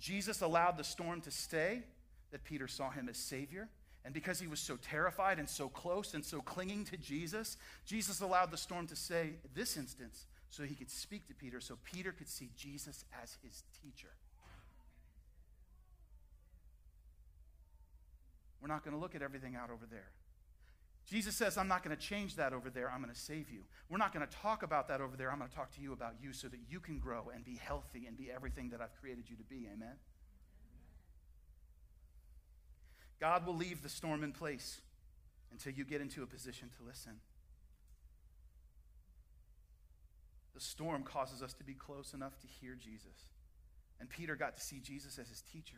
Jesus 0.00 0.40
allowed 0.40 0.76
the 0.76 0.84
storm 0.84 1.20
to 1.22 1.30
stay 1.30 1.82
that 2.32 2.44
Peter 2.44 2.66
saw 2.66 2.90
Him 2.90 3.08
as 3.08 3.16
Savior. 3.16 3.68
And 4.04 4.14
because 4.14 4.38
he 4.38 4.46
was 4.46 4.60
so 4.60 4.76
terrified 4.76 5.40
and 5.40 5.48
so 5.48 5.68
close 5.68 6.14
and 6.14 6.24
so 6.24 6.40
clinging 6.40 6.84
to 6.84 6.96
Jesus, 6.96 7.56
Jesus 7.84 8.20
allowed 8.20 8.52
the 8.52 8.56
storm 8.56 8.86
to 8.86 8.94
stay, 8.94 9.32
this 9.52 9.76
instance, 9.76 10.26
so 10.56 10.62
he 10.62 10.74
could 10.74 10.90
speak 10.90 11.28
to 11.28 11.34
Peter, 11.34 11.60
so 11.60 11.76
Peter 11.84 12.12
could 12.12 12.28
see 12.28 12.48
Jesus 12.56 13.04
as 13.22 13.36
his 13.42 13.62
teacher. 13.82 14.08
We're 18.62 18.68
not 18.68 18.82
going 18.82 18.94
to 18.94 19.00
look 19.00 19.14
at 19.14 19.20
everything 19.20 19.54
out 19.54 19.68
over 19.70 19.84
there. 19.88 20.08
Jesus 21.04 21.36
says, 21.36 21.58
I'm 21.58 21.68
not 21.68 21.84
going 21.84 21.94
to 21.94 22.02
change 22.02 22.36
that 22.36 22.54
over 22.54 22.70
there. 22.70 22.90
I'm 22.90 23.02
going 23.02 23.14
to 23.14 23.20
save 23.20 23.50
you. 23.50 23.60
We're 23.90 23.98
not 23.98 24.14
going 24.14 24.26
to 24.26 24.36
talk 24.38 24.62
about 24.62 24.88
that 24.88 25.02
over 25.02 25.14
there. 25.14 25.30
I'm 25.30 25.38
going 25.38 25.50
to 25.50 25.54
talk 25.54 25.72
to 25.76 25.80
you 25.80 25.92
about 25.92 26.14
you 26.20 26.32
so 26.32 26.48
that 26.48 26.58
you 26.68 26.80
can 26.80 26.98
grow 26.98 27.30
and 27.32 27.44
be 27.44 27.60
healthy 27.62 28.06
and 28.06 28.16
be 28.16 28.30
everything 28.34 28.70
that 28.70 28.80
I've 28.80 28.98
created 28.98 29.28
you 29.28 29.36
to 29.36 29.44
be. 29.44 29.68
Amen? 29.72 29.96
God 33.20 33.46
will 33.46 33.54
leave 33.54 33.82
the 33.82 33.88
storm 33.88 34.24
in 34.24 34.32
place 34.32 34.80
until 35.52 35.74
you 35.74 35.84
get 35.84 36.00
into 36.00 36.22
a 36.22 36.26
position 36.26 36.70
to 36.78 36.84
listen. 36.84 37.20
The 40.56 40.62
storm 40.62 41.02
causes 41.02 41.42
us 41.42 41.52
to 41.52 41.64
be 41.64 41.74
close 41.74 42.14
enough 42.14 42.40
to 42.40 42.46
hear 42.46 42.74
Jesus. 42.74 43.28
And 44.00 44.08
Peter 44.08 44.36
got 44.36 44.56
to 44.56 44.62
see 44.62 44.80
Jesus 44.80 45.18
as 45.18 45.28
his 45.28 45.42
teacher. 45.42 45.76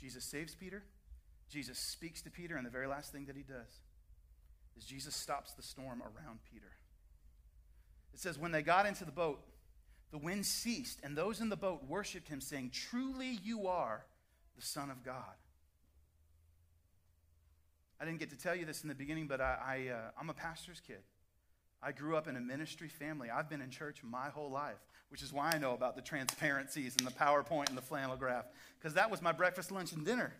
Jesus 0.00 0.22
saves 0.22 0.54
Peter. 0.54 0.84
Jesus 1.50 1.80
speaks 1.80 2.22
to 2.22 2.30
Peter, 2.30 2.56
and 2.56 2.64
the 2.64 2.70
very 2.70 2.86
last 2.86 3.10
thing 3.10 3.24
that 3.24 3.34
he 3.34 3.42
does 3.42 3.80
is 4.76 4.84
Jesus 4.84 5.16
stops 5.16 5.54
the 5.54 5.64
storm 5.64 6.00
around 6.00 6.38
Peter. 6.52 6.70
It 8.14 8.20
says, 8.20 8.38
When 8.38 8.52
they 8.52 8.62
got 8.62 8.86
into 8.86 9.04
the 9.04 9.10
boat, 9.10 9.40
the 10.12 10.18
wind 10.18 10.46
ceased, 10.46 11.00
and 11.02 11.16
those 11.16 11.40
in 11.40 11.48
the 11.48 11.56
boat 11.56 11.88
worshiped 11.88 12.28
him, 12.28 12.40
saying, 12.40 12.70
Truly 12.72 13.40
you 13.42 13.66
are 13.66 14.04
the 14.54 14.62
Son 14.62 14.92
of 14.92 15.02
God. 15.02 15.34
I 18.00 18.04
didn't 18.04 18.20
get 18.20 18.30
to 18.30 18.38
tell 18.38 18.54
you 18.54 18.64
this 18.64 18.82
in 18.82 18.88
the 18.88 18.94
beginning, 18.94 19.26
but 19.26 19.40
I, 19.40 19.88
I, 19.88 19.92
uh, 19.92 20.10
I'm 20.20 20.30
a 20.30 20.34
pastor's 20.34 20.78
kid. 20.78 21.02
I 21.82 21.92
grew 21.92 22.16
up 22.16 22.26
in 22.26 22.36
a 22.36 22.40
ministry 22.40 22.88
family. 22.88 23.30
I've 23.30 23.48
been 23.48 23.60
in 23.60 23.70
church 23.70 24.02
my 24.02 24.28
whole 24.28 24.50
life, 24.50 24.78
which 25.10 25.22
is 25.22 25.32
why 25.32 25.52
I 25.54 25.58
know 25.58 25.74
about 25.74 25.94
the 25.94 26.02
transparencies 26.02 26.96
and 26.98 27.06
the 27.06 27.12
PowerPoint 27.12 27.68
and 27.68 27.78
the 27.78 27.82
flannel 27.82 28.16
graph, 28.16 28.46
because 28.78 28.94
that 28.94 29.10
was 29.10 29.22
my 29.22 29.32
breakfast, 29.32 29.70
lunch, 29.70 29.92
and 29.92 30.04
dinner. 30.04 30.32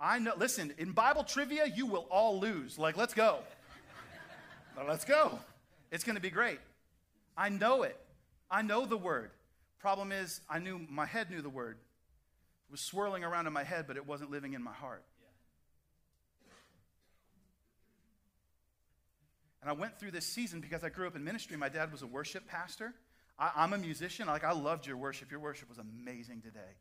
I 0.00 0.18
know, 0.18 0.32
listen, 0.36 0.72
in 0.78 0.92
Bible 0.92 1.22
trivia, 1.22 1.66
you 1.66 1.86
will 1.86 2.06
all 2.10 2.40
lose. 2.40 2.78
Like, 2.78 2.96
let's 2.96 3.14
go. 3.14 3.38
let's 4.88 5.04
go. 5.04 5.38
It's 5.92 6.04
going 6.04 6.16
to 6.16 6.22
be 6.22 6.30
great. 6.30 6.58
I 7.36 7.50
know 7.50 7.82
it. 7.82 7.98
I 8.50 8.62
know 8.62 8.86
the 8.86 8.96
word. 8.96 9.30
Problem 9.78 10.10
is, 10.10 10.40
I 10.48 10.58
knew 10.58 10.80
my 10.90 11.06
head 11.06 11.30
knew 11.30 11.42
the 11.42 11.50
word. 11.50 11.76
It 12.68 12.72
was 12.72 12.80
swirling 12.80 13.24
around 13.24 13.46
in 13.46 13.52
my 13.52 13.64
head, 13.64 13.86
but 13.86 13.96
it 13.96 14.06
wasn't 14.06 14.30
living 14.30 14.54
in 14.54 14.62
my 14.62 14.72
heart. 14.72 15.04
And 19.62 19.70
I 19.70 19.72
went 19.72 19.98
through 19.98 20.10
this 20.10 20.26
season 20.26 20.60
because 20.60 20.82
I 20.82 20.88
grew 20.88 21.06
up 21.06 21.14
in 21.14 21.22
ministry. 21.22 21.56
My 21.56 21.68
dad 21.68 21.92
was 21.92 22.02
a 22.02 22.06
worship 22.06 22.48
pastor. 22.48 22.92
I, 23.38 23.64
am 23.64 23.72
a 23.72 23.78
musician. 23.78 24.26
Like, 24.26 24.44
I 24.44 24.52
loved 24.52 24.86
your 24.86 24.96
worship. 24.96 25.30
Your 25.30 25.40
worship 25.40 25.68
was 25.68 25.78
amazing 25.78 26.42
today. 26.42 26.76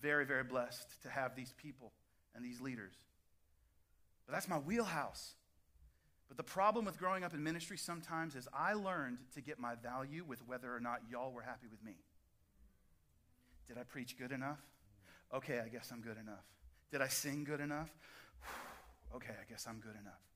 Very, 0.00 0.24
very 0.24 0.44
blessed 0.44 1.02
to 1.02 1.10
have 1.10 1.36
these 1.36 1.52
people 1.58 1.92
and 2.34 2.42
these 2.42 2.60
leaders. 2.60 2.94
But 4.26 4.32
that's 4.32 4.48
my 4.48 4.58
wheelhouse. 4.58 5.34
But 6.28 6.38
the 6.38 6.42
problem 6.42 6.84
with 6.84 6.98
growing 6.98 7.22
up 7.22 7.34
in 7.34 7.42
ministry 7.42 7.76
sometimes 7.76 8.34
is 8.34 8.48
I 8.52 8.72
learned 8.72 9.18
to 9.34 9.42
get 9.42 9.58
my 9.58 9.74
value 9.74 10.24
with 10.26 10.46
whether 10.46 10.74
or 10.74 10.80
not 10.80 11.00
y'all 11.10 11.32
were 11.32 11.42
happy 11.42 11.66
with 11.70 11.82
me. 11.84 11.96
Did 13.66 13.76
I 13.76 13.82
preach 13.82 14.18
good 14.18 14.32
enough? 14.32 14.60
Okay, 15.34 15.60
I 15.64 15.68
guess 15.68 15.90
I'm 15.92 16.00
good 16.00 16.16
enough. 16.18 16.44
Did 16.90 17.02
I 17.02 17.08
sing 17.08 17.44
good 17.44 17.60
enough? 17.60 17.90
Okay, 19.16 19.32
I 19.32 19.50
guess 19.50 19.66
I'm 19.66 19.80
good 19.80 19.96
enough. 19.98 20.27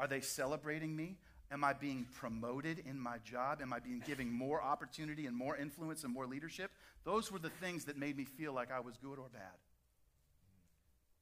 Are 0.00 0.08
they 0.08 0.22
celebrating 0.22 0.96
me? 0.96 1.18
Am 1.52 1.62
I 1.62 1.74
being 1.74 2.06
promoted 2.14 2.82
in 2.86 2.98
my 2.98 3.18
job? 3.18 3.60
Am 3.60 3.70
I 3.70 3.80
being 3.80 4.02
given 4.06 4.32
more 4.32 4.62
opportunity 4.62 5.26
and 5.26 5.36
more 5.36 5.58
influence 5.58 6.04
and 6.04 6.12
more 6.12 6.26
leadership? 6.26 6.70
Those 7.04 7.30
were 7.30 7.38
the 7.38 7.50
things 7.50 7.84
that 7.84 7.98
made 7.98 8.16
me 8.16 8.24
feel 8.24 8.54
like 8.54 8.72
I 8.72 8.80
was 8.80 8.96
good 8.96 9.18
or 9.18 9.28
bad. 9.30 9.58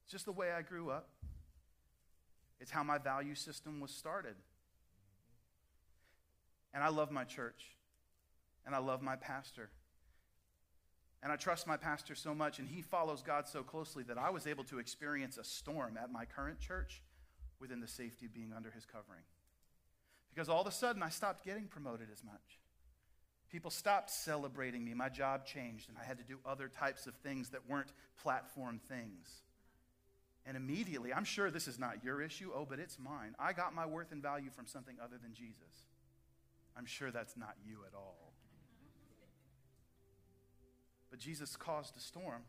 It's 0.03 0.13
just 0.13 0.25
the 0.25 0.31
way 0.31 0.51
I 0.51 0.61
grew 0.61 0.91
up. 0.91 1.09
It's 2.61 2.71
how 2.71 2.83
my 2.83 2.99
value 2.99 3.35
system 3.35 3.81
was 3.81 3.91
started. 3.91 4.35
And 6.73 6.81
I 6.81 6.87
love 6.87 7.11
my 7.11 7.25
church. 7.25 7.75
And 8.65 8.73
I 8.73 8.77
love 8.77 9.01
my 9.01 9.17
pastor. 9.17 9.71
And 11.21 11.33
I 11.33 11.35
trust 11.35 11.67
my 11.67 11.75
pastor 11.75 12.15
so 12.15 12.33
much, 12.33 12.59
and 12.59 12.67
he 12.69 12.81
follows 12.81 13.21
God 13.21 13.45
so 13.45 13.61
closely 13.61 14.03
that 14.03 14.17
I 14.17 14.29
was 14.29 14.47
able 14.47 14.63
to 14.65 14.79
experience 14.79 15.37
a 15.37 15.43
storm 15.43 15.97
at 16.01 16.13
my 16.13 16.23
current 16.23 16.59
church 16.59 17.01
within 17.59 17.79
the 17.79 17.87
safety 17.87 18.25
of 18.25 18.33
being 18.33 18.53
under 18.55 18.71
his 18.71 18.85
covering. 18.85 19.23
Because 20.33 20.49
all 20.49 20.61
of 20.61 20.67
a 20.67 20.71
sudden, 20.71 21.03
I 21.03 21.09
stopped 21.09 21.43
getting 21.43 21.65
promoted 21.67 22.07
as 22.11 22.23
much. 22.23 22.59
People 23.51 23.71
stopped 23.71 24.11
celebrating 24.11 24.85
me. 24.85 24.93
My 24.93 25.09
job 25.09 25.45
changed, 25.45 25.89
and 25.89 25.97
I 25.97 26.05
had 26.05 26.19
to 26.19 26.23
do 26.23 26.37
other 26.45 26.67
types 26.67 27.07
of 27.07 27.15
things 27.15 27.49
that 27.49 27.67
weren't 27.67 27.91
platform 28.21 28.79
things. 28.87 29.41
And 30.45 30.55
immediately, 30.55 31.11
I'm 31.11 31.23
sure 31.23 31.49
this 31.49 31.67
is 31.67 31.79
not 31.79 32.03
your 32.03 32.21
issue, 32.21 32.51
oh, 32.55 32.65
but 32.69 32.79
it's 32.79 32.97
mine. 32.99 33.35
I 33.39 33.53
got 33.53 33.73
my 33.73 33.85
worth 33.85 34.11
and 34.11 34.21
value 34.21 34.49
from 34.49 34.67
something 34.67 34.95
other 35.03 35.17
than 35.21 35.33
Jesus. 35.33 35.87
I'm 36.77 36.85
sure 36.85 37.11
that's 37.11 37.35
not 37.35 37.55
you 37.65 37.79
at 37.87 37.95
all. 37.95 38.33
But 41.09 41.19
Jesus 41.19 41.55
caused 41.55 41.97
a 41.97 41.99
storm. 41.99 42.43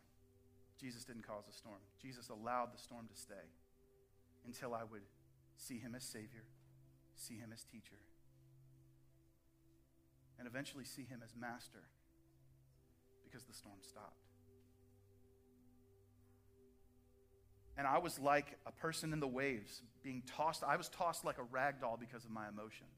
Jesus 0.78 1.04
didn't 1.04 1.26
cause 1.26 1.44
a 1.48 1.52
storm. 1.52 1.80
Jesus 2.00 2.28
allowed 2.28 2.72
the 2.74 2.78
storm 2.78 3.08
to 3.12 3.20
stay 3.20 3.34
until 4.46 4.74
I 4.74 4.84
would 4.84 5.02
see 5.56 5.78
him 5.78 5.94
as 5.94 6.04
Savior, 6.04 6.44
see 7.16 7.34
him 7.34 7.50
as 7.52 7.64
teacher, 7.64 7.98
and 10.38 10.46
eventually 10.46 10.84
see 10.84 11.04
him 11.04 11.20
as 11.24 11.34
master 11.38 11.84
because 13.24 13.44
the 13.44 13.54
storm 13.54 13.76
stopped. 13.82 14.24
And 17.76 17.86
I 17.86 17.98
was 17.98 18.18
like 18.18 18.58
a 18.66 18.72
person 18.72 19.12
in 19.12 19.20
the 19.20 19.28
waves 19.28 19.80
being 20.02 20.22
tossed. 20.26 20.62
I 20.62 20.76
was 20.76 20.88
tossed 20.88 21.24
like 21.24 21.38
a 21.38 21.42
rag 21.44 21.80
doll 21.80 21.96
because 21.98 22.24
of 22.24 22.30
my 22.30 22.48
emotions. 22.48 22.90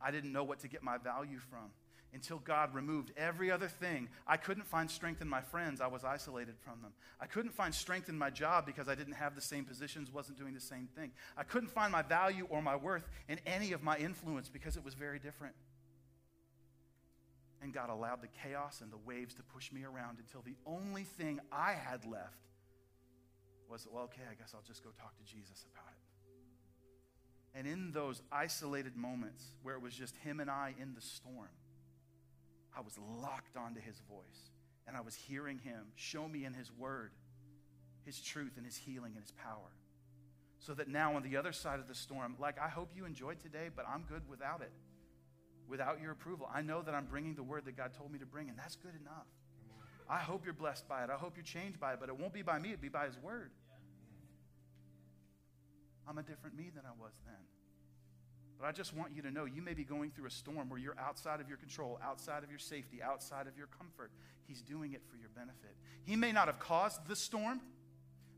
I 0.00 0.10
didn't 0.10 0.32
know 0.32 0.44
what 0.44 0.60
to 0.60 0.68
get 0.68 0.82
my 0.82 0.98
value 0.98 1.38
from 1.38 1.70
until 2.14 2.38
God 2.38 2.74
removed 2.74 3.12
every 3.16 3.50
other 3.50 3.68
thing. 3.68 4.08
I 4.26 4.36
couldn't 4.36 4.66
find 4.66 4.90
strength 4.90 5.22
in 5.22 5.28
my 5.28 5.40
friends. 5.40 5.80
I 5.80 5.86
was 5.86 6.04
isolated 6.04 6.56
from 6.58 6.82
them. 6.82 6.92
I 7.20 7.26
couldn't 7.26 7.52
find 7.52 7.74
strength 7.74 8.08
in 8.08 8.18
my 8.18 8.30
job 8.30 8.66
because 8.66 8.88
I 8.88 8.94
didn't 8.94 9.14
have 9.14 9.34
the 9.34 9.40
same 9.40 9.64
positions, 9.64 10.12
wasn't 10.12 10.38
doing 10.38 10.54
the 10.54 10.60
same 10.60 10.88
thing. 10.94 11.12
I 11.36 11.42
couldn't 11.42 11.70
find 11.70 11.90
my 11.90 12.02
value 12.02 12.46
or 12.50 12.60
my 12.60 12.76
worth 12.76 13.08
in 13.28 13.38
any 13.46 13.72
of 13.72 13.82
my 13.82 13.96
influence 13.96 14.48
because 14.48 14.76
it 14.76 14.84
was 14.84 14.94
very 14.94 15.18
different. 15.18 15.54
And 17.62 17.72
God 17.72 17.90
allowed 17.90 18.22
the 18.22 18.28
chaos 18.42 18.80
and 18.82 18.92
the 18.92 18.98
waves 19.06 19.34
to 19.34 19.42
push 19.42 19.72
me 19.72 19.84
around 19.84 20.18
until 20.18 20.42
the 20.42 20.56
only 20.66 21.04
thing 21.04 21.40
I 21.50 21.72
had 21.72 22.04
left 22.04 22.48
was, 23.70 23.86
well, 23.90 24.04
okay, 24.04 24.22
I 24.30 24.34
guess 24.34 24.52
I'll 24.54 24.64
just 24.66 24.84
go 24.84 24.90
talk 25.00 25.16
to 25.16 25.24
Jesus 25.24 25.64
about 25.72 25.88
it. 25.88 27.58
And 27.58 27.66
in 27.66 27.92
those 27.92 28.20
isolated 28.32 28.96
moments 28.96 29.44
where 29.62 29.74
it 29.74 29.82
was 29.82 29.94
just 29.94 30.16
him 30.16 30.40
and 30.40 30.50
I 30.50 30.74
in 30.80 30.94
the 30.94 31.00
storm, 31.00 31.48
I 32.76 32.80
was 32.80 32.98
locked 33.20 33.56
onto 33.56 33.80
his 33.80 34.00
voice 34.08 34.50
and 34.86 34.96
I 34.96 35.00
was 35.00 35.14
hearing 35.14 35.58
him 35.58 35.86
show 35.94 36.26
me 36.28 36.44
in 36.44 36.54
his 36.54 36.70
word 36.72 37.12
his 38.04 38.20
truth 38.20 38.52
and 38.56 38.66
his 38.66 38.76
healing 38.76 39.12
and 39.14 39.22
his 39.22 39.32
power. 39.32 39.70
So 40.58 40.74
that 40.74 40.88
now 40.88 41.16
on 41.16 41.22
the 41.22 41.36
other 41.36 41.52
side 41.52 41.80
of 41.80 41.88
the 41.88 41.94
storm, 41.94 42.36
like 42.38 42.58
I 42.60 42.68
hope 42.68 42.90
you 42.94 43.04
enjoyed 43.04 43.40
today, 43.40 43.68
but 43.74 43.84
I'm 43.88 44.02
good 44.02 44.22
without 44.28 44.60
it, 44.60 44.72
without 45.68 46.00
your 46.00 46.12
approval. 46.12 46.48
I 46.52 46.62
know 46.62 46.82
that 46.82 46.94
I'm 46.94 47.06
bringing 47.06 47.34
the 47.34 47.42
word 47.42 47.64
that 47.64 47.76
God 47.76 47.92
told 47.94 48.12
me 48.12 48.18
to 48.20 48.26
bring, 48.26 48.48
and 48.48 48.58
that's 48.58 48.76
good 48.76 48.94
enough. 49.00 49.26
I 50.08 50.18
hope 50.18 50.44
you're 50.44 50.54
blessed 50.54 50.88
by 50.88 51.04
it. 51.04 51.10
I 51.10 51.14
hope 51.14 51.36
you're 51.36 51.44
changed 51.44 51.80
by 51.80 51.94
it, 51.94 52.00
but 52.00 52.08
it 52.08 52.18
won't 52.18 52.32
be 52.32 52.42
by 52.42 52.58
me, 52.58 52.72
it'll 52.72 52.82
be 52.82 52.88
by 52.88 53.06
his 53.06 53.18
word. 53.18 53.50
I'm 56.08 56.18
a 56.18 56.22
different 56.22 56.56
me 56.56 56.70
than 56.74 56.84
I 56.84 56.92
was 57.00 57.12
then. 57.24 57.34
But 58.58 58.68
I 58.68 58.72
just 58.72 58.94
want 58.94 59.12
you 59.14 59.22
to 59.22 59.30
know 59.30 59.44
you 59.44 59.62
may 59.62 59.74
be 59.74 59.84
going 59.84 60.10
through 60.10 60.26
a 60.26 60.30
storm 60.30 60.68
where 60.68 60.78
you're 60.78 60.98
outside 60.98 61.40
of 61.40 61.48
your 61.48 61.58
control, 61.58 61.98
outside 62.02 62.44
of 62.44 62.50
your 62.50 62.58
safety, 62.58 63.02
outside 63.02 63.46
of 63.46 63.56
your 63.56 63.66
comfort. 63.66 64.10
He's 64.46 64.62
doing 64.62 64.92
it 64.92 65.02
for 65.10 65.16
your 65.16 65.30
benefit. 65.34 65.76
He 66.04 66.16
may 66.16 66.32
not 66.32 66.46
have 66.46 66.58
caused 66.58 67.06
the 67.08 67.16
storm, 67.16 67.60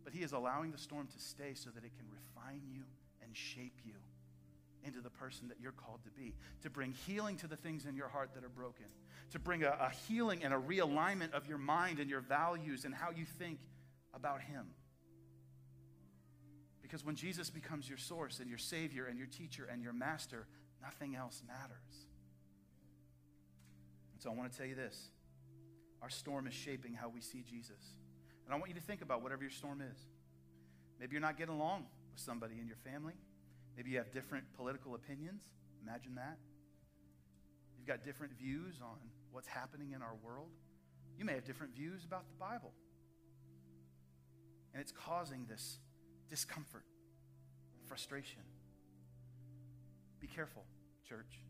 but 0.03 0.13
He 0.13 0.23
is 0.23 0.33
allowing 0.33 0.73
the 0.73 0.79
storm 0.79 1.09
to 1.09 1.19
stay 1.21 1.55
so 1.55 1.71
that 1.71 1.85
it 1.85 1.93
can 1.97 2.07
refine 2.11 2.63
you 2.73 2.83
and 3.23 3.37
shape 3.37 3.81
you 3.85 3.95
into 4.85 5.01
the 5.01 5.11
person 5.11 5.49
that 5.49 5.57
you're 5.61 5.73
called 5.73 6.01
to 6.05 6.11
be, 6.11 6.35
to 6.63 6.71
bring 6.71 6.93
healing 7.07 7.37
to 7.39 7.47
the 7.47 7.57
things 7.57 7.87
in 7.87 7.97
your 7.97 8.09
heart 8.09 8.31
that 8.35 8.45
are 8.45 8.51
broken, 8.51 8.85
to 9.33 9.39
bring 9.39 9.63
a, 9.63 9.77
a 9.81 9.91
healing 10.07 10.45
and 10.45 10.53
a 10.53 10.59
realignment 10.59 11.33
of 11.33 11.47
your 11.47 11.59
mind 11.59 11.99
and 11.99 12.11
your 12.11 12.21
values 12.21 12.85
and 12.85 12.95
how 12.95 13.11
you 13.11 13.25
think 13.25 13.59
about 14.15 14.41
Him. 14.43 14.67
Because 16.95 17.05
when 17.05 17.17
Jesus 17.17 17.51
becomes 17.51 17.89
your 17.89 17.99
source 17.99 18.39
and 18.39 18.49
your 18.49 18.57
Savior 18.57 19.07
and 19.07 19.19
your 19.19 19.27
teacher 19.27 19.69
and 19.69 19.83
your 19.83 19.93
master, 19.93 20.47
nothing 20.81 21.17
else 21.17 21.43
matters. 21.45 22.07
And 24.13 24.23
so 24.23 24.31
I 24.31 24.35
want 24.35 24.53
to 24.53 24.57
tell 24.57 24.69
you 24.69 24.77
this 24.77 25.09
our 26.03 26.09
storm 26.09 26.47
is 26.47 26.55
shaping 26.55 26.95
how 26.95 27.09
we 27.09 27.21
see 27.21 27.43
Jesus. 27.43 27.97
And 28.45 28.55
I 28.55 28.59
want 28.59 28.69
you 28.69 28.77
to 28.77 28.81
think 28.81 29.03
about 29.03 29.25
whatever 29.25 29.43
your 29.43 29.51
storm 29.51 29.81
is. 29.81 29.99
Maybe 31.01 31.15
you're 31.15 31.21
not 31.21 31.37
getting 31.37 31.57
along 31.57 31.87
with 32.13 32.21
somebody 32.21 32.61
in 32.61 32.69
your 32.69 32.77
family. 32.77 33.15
Maybe 33.77 33.91
you 33.91 33.97
have 33.97 34.13
different 34.13 34.45
political 34.57 34.95
opinions. 34.95 35.43
Imagine 35.83 36.15
that. 36.15 36.39
You've 37.77 37.89
got 37.89 38.05
different 38.05 38.39
views 38.39 38.77
on 38.81 38.99
what's 39.33 39.49
happening 39.49 39.95
in 39.97 40.01
our 40.01 40.15
world. 40.25 40.51
You 41.19 41.25
may 41.25 41.33
have 41.33 41.45
different 41.45 41.75
views 41.75 42.05
about 42.05 42.29
the 42.29 42.37
Bible. 42.39 42.71
And 44.73 44.81
it's 44.81 44.93
causing 44.93 45.47
this 45.49 45.81
discomfort, 46.29 46.85
frustration. 47.87 48.43
Be 50.21 50.27
careful, 50.27 50.65
church. 51.09 51.41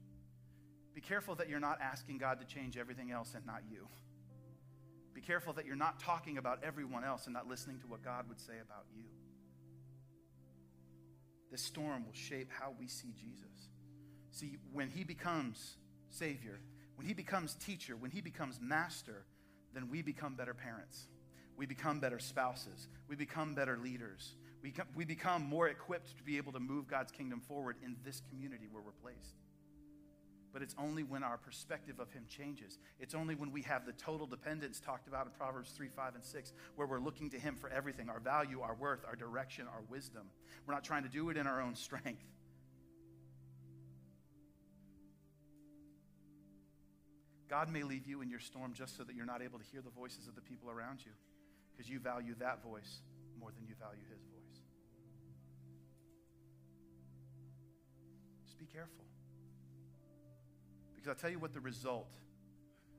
Be 0.95 1.01
careful 1.01 1.35
that 1.37 1.49
you're 1.49 1.61
not 1.61 1.81
asking 1.81 2.19
God 2.19 2.41
to 2.41 2.47
change 2.47 2.77
everything 2.77 3.11
else 3.11 3.35
and 3.35 3.45
not 3.45 3.63
you. 3.71 3.89
Be 5.15 5.21
careful 5.21 5.53
that 5.55 5.67
you're 5.67 5.77
not 5.77 6.01
talking 6.01 6.39
about 6.39 6.61
everyone 6.65 7.05
else 7.05 7.27
and 7.27 7.35
not 7.35 7.49
listening 7.49 7.79
to 7.81 7.87
what 7.87 8.03
God 8.03 8.29
would 8.29 8.41
say 8.41 8.55
about 8.63 8.85
you. 8.97 9.05
This 11.51 11.63
storm 11.63 12.05
will 12.05 12.15
shape 12.15 12.51
how 12.51 12.75
we 12.79 12.89
see 12.89 13.13
Jesus. 13.17 13.69
See, 14.33 14.59
when 14.73 14.89
he 14.89 15.05
becomes 15.05 15.77
Savior, 16.11 16.59
when 16.97 17.07
he 17.07 17.15
becomes 17.15 17.55
teacher, 17.55 17.95
when 17.97 18.11
he 18.11 18.21
becomes 18.21 18.59
master, 18.61 19.25
then 19.73 19.89
we 19.89 20.03
become 20.03 20.35
better 20.35 20.55
parents. 20.55 21.07
We 21.57 21.67
become 21.67 22.01
better 22.01 22.19
spouses. 22.19 22.89
We 23.09 23.15
become 23.15 23.55
better 23.55 23.79
leaders. 23.79 24.35
We, 24.65 24.73
we 24.97 25.05
become 25.05 25.43
more 25.45 25.69
equipped 25.69 26.17
to 26.17 26.23
be 26.23 26.39
able 26.39 26.53
to 26.53 26.59
move 26.59 26.89
God's 26.89 27.13
kingdom 27.13 27.39
forward 27.39 27.77
in 27.85 27.97
this 28.03 28.23
community 28.31 28.67
where 28.73 28.83
we're 28.83 28.93
placed. 28.93 29.37
But 30.55 30.63
it's 30.63 30.75
only 30.79 31.03
when 31.03 31.23
our 31.23 31.37
perspective 31.37 32.01
of 32.01 32.11
Him 32.13 32.25
changes. 32.27 32.79
It's 32.99 33.15
only 33.15 33.35
when 33.35 33.53
we 33.53 33.61
have 33.61 33.85
the 33.85 33.93
total 33.93 34.27
dependence 34.27 34.81
talked 34.81 35.07
about 35.07 35.27
in 35.27 35.33
Proverbs 35.33 35.73
3, 35.77 35.89
5, 35.89 36.15
and 36.15 36.25
6, 36.25 36.53
where 36.77 36.87
we're 36.87 36.99
looking 36.99 37.29
to 37.31 37.39
Him 37.39 37.57
for 37.57 37.69
everything 37.69 38.09
our 38.09 38.21
value, 38.21 38.63
our 38.63 38.75
worth, 38.75 39.05
our 39.07 39.17
direction, 39.17 39.67
our 39.67 39.83
wisdom. 39.91 40.23
We're 40.67 40.73
not 40.73 40.83
trying 40.83 41.03
to 41.03 41.11
do 41.11 41.29
it 41.29 41.37
in 41.37 41.47
our 41.47 41.61
own 41.61 41.75
strength. 41.75 42.25
God 47.51 47.69
may 47.69 47.83
leave 47.83 48.07
you 48.07 48.23
in 48.23 48.31
your 48.31 48.41
storm 48.41 48.73
just 48.73 48.97
so 48.97 49.05
that 49.05 49.15
you're 49.15 49.27
not 49.27 49.43
able 49.43 49.59
to 49.59 49.65
hear 49.67 49.83
the 49.83 49.91
voices 49.91 50.27
of 50.27 50.35
the 50.35 50.41
people 50.41 50.71
around 50.71 51.01
you 51.05 51.13
because 51.77 51.91
you 51.91 51.99
value 51.99 52.35
that 52.39 52.63
voice 52.63 53.03
more 53.39 53.51
than 53.51 53.67
you 53.69 53.75
value 53.79 54.01
His 54.11 54.23
voice. 54.23 54.34
Be 58.59 58.67
careful. 58.67 59.05
Because 60.95 61.09
I'll 61.09 61.15
tell 61.15 61.31
you 61.31 61.39
what 61.39 61.53
the 61.53 61.61
result 61.61 62.13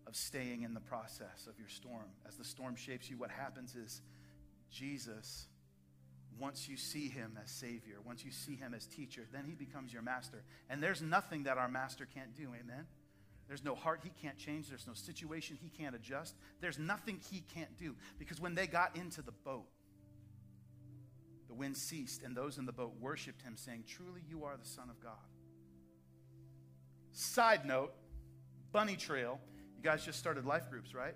of 0.07 0.15
staying 0.15 0.63
in 0.63 0.73
the 0.73 0.79
process 0.79 1.47
of 1.47 1.57
your 1.59 1.69
storm, 1.69 2.09
as 2.27 2.35
the 2.35 2.43
storm 2.43 2.75
shapes 2.75 3.09
you, 3.09 3.17
what 3.17 3.31
happens 3.31 3.75
is 3.75 4.01
Jesus, 4.71 5.47
once 6.39 6.67
you 6.67 6.77
see 6.77 7.09
him 7.09 7.37
as 7.43 7.49
Savior, 7.49 7.97
once 8.05 8.23
you 8.23 8.31
see 8.31 8.55
him 8.55 8.73
as 8.73 8.85
teacher, 8.85 9.25
then 9.31 9.45
he 9.45 9.55
becomes 9.55 9.93
your 9.93 10.01
master. 10.01 10.43
And 10.69 10.83
there's 10.83 11.01
nothing 11.01 11.43
that 11.43 11.57
our 11.57 11.69
master 11.69 12.07
can't 12.13 12.35
do, 12.35 12.49
amen? 12.49 12.85
There's 13.47 13.63
no 13.63 13.75
heart 13.75 14.01
he 14.03 14.11
can't 14.21 14.37
change. 14.37 14.69
There's 14.69 14.87
no 14.87 14.93
situation 14.93 15.57
he 15.61 15.69
can't 15.69 15.95
adjust. 15.95 16.35
There's 16.61 16.79
nothing 16.79 17.19
he 17.31 17.43
can't 17.53 17.77
do. 17.77 17.95
Because 18.17 18.41
when 18.41 18.55
they 18.55 18.67
got 18.67 18.95
into 18.95 19.21
the 19.21 19.31
boat, 19.31 19.67
the 21.47 21.53
wind 21.53 21.77
ceased, 21.77 22.23
and 22.23 22.35
those 22.35 22.57
in 22.57 22.65
the 22.65 22.73
boat 22.73 22.93
worshiped 22.99 23.43
him, 23.43 23.55
saying, 23.55 23.83
Truly, 23.87 24.21
you 24.27 24.45
are 24.45 24.57
the 24.57 24.67
Son 24.67 24.89
of 24.89 24.99
God. 24.99 25.13
Side 27.15 27.65
note, 27.65 27.93
Bunny 28.73 28.97
Trail. 28.97 29.39
You 29.77 29.81
guys 29.81 30.03
just 30.03 30.19
started 30.19 30.45
life 30.45 30.69
groups, 30.69 30.93
right? 30.93 31.15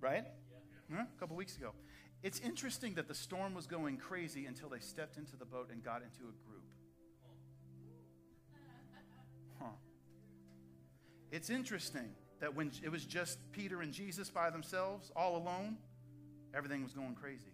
Right? 0.00 0.24
Yeah. 0.88 1.02
A 1.02 1.18
couple 1.18 1.34
weeks 1.34 1.56
ago. 1.56 1.72
It's 2.22 2.38
interesting 2.38 2.94
that 2.94 3.08
the 3.08 3.14
storm 3.14 3.52
was 3.52 3.66
going 3.66 3.96
crazy 3.96 4.46
until 4.46 4.68
they 4.68 4.78
stepped 4.78 5.16
into 5.16 5.36
the 5.36 5.44
boat 5.44 5.70
and 5.72 5.82
got 5.82 6.02
into 6.02 6.20
a 6.20 6.48
group. 6.48 6.62
Huh. 9.58 9.70
It's 11.32 11.50
interesting 11.50 12.14
that 12.38 12.54
when 12.54 12.70
it 12.84 12.92
was 12.92 13.04
just 13.04 13.38
Peter 13.50 13.82
and 13.82 13.92
Jesus 13.92 14.30
by 14.30 14.50
themselves, 14.50 15.10
all 15.16 15.36
alone, 15.36 15.78
everything 16.54 16.84
was 16.84 16.92
going 16.92 17.16
crazy. 17.16 17.50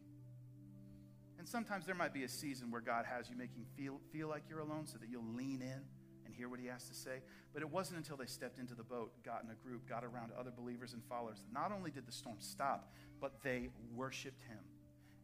And 1.38 1.48
sometimes 1.48 1.86
there 1.86 1.94
might 1.94 2.12
be 2.12 2.24
a 2.24 2.28
season 2.28 2.70
where 2.70 2.82
God 2.82 3.06
has 3.06 3.30
you 3.30 3.36
making 3.36 3.64
feel 3.74 4.00
feel 4.12 4.28
like 4.28 4.42
you're 4.50 4.60
alone 4.60 4.86
so 4.86 4.98
that 4.98 5.08
you'll 5.08 5.34
lean 5.34 5.62
in 5.62 5.80
hear 6.36 6.48
what 6.48 6.60
he 6.60 6.66
has 6.66 6.88
to 6.88 6.94
say. 6.94 7.22
But 7.52 7.62
it 7.62 7.70
wasn't 7.70 7.98
until 7.98 8.16
they 8.16 8.26
stepped 8.26 8.58
into 8.58 8.74
the 8.74 8.82
boat, 8.82 9.12
got 9.24 9.42
in 9.44 9.50
a 9.50 9.54
group, 9.54 9.88
got 9.88 10.04
around 10.04 10.32
other 10.38 10.50
believers 10.50 10.92
and 10.92 11.02
followers, 11.04 11.38
that 11.40 11.52
not 11.52 11.72
only 11.72 11.90
did 11.90 12.06
the 12.06 12.12
storm 12.12 12.36
stop, 12.40 12.92
but 13.20 13.42
they 13.42 13.68
worshiped 13.94 14.42
him. 14.42 14.58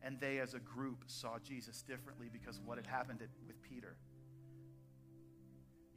And 0.02 0.18
they, 0.18 0.38
as 0.38 0.54
a 0.54 0.58
group, 0.58 1.04
saw 1.06 1.38
Jesus 1.38 1.82
differently 1.82 2.28
because 2.32 2.58
of 2.58 2.66
what 2.66 2.78
had 2.78 2.86
happened 2.86 3.20
with 3.46 3.62
Peter. 3.62 3.96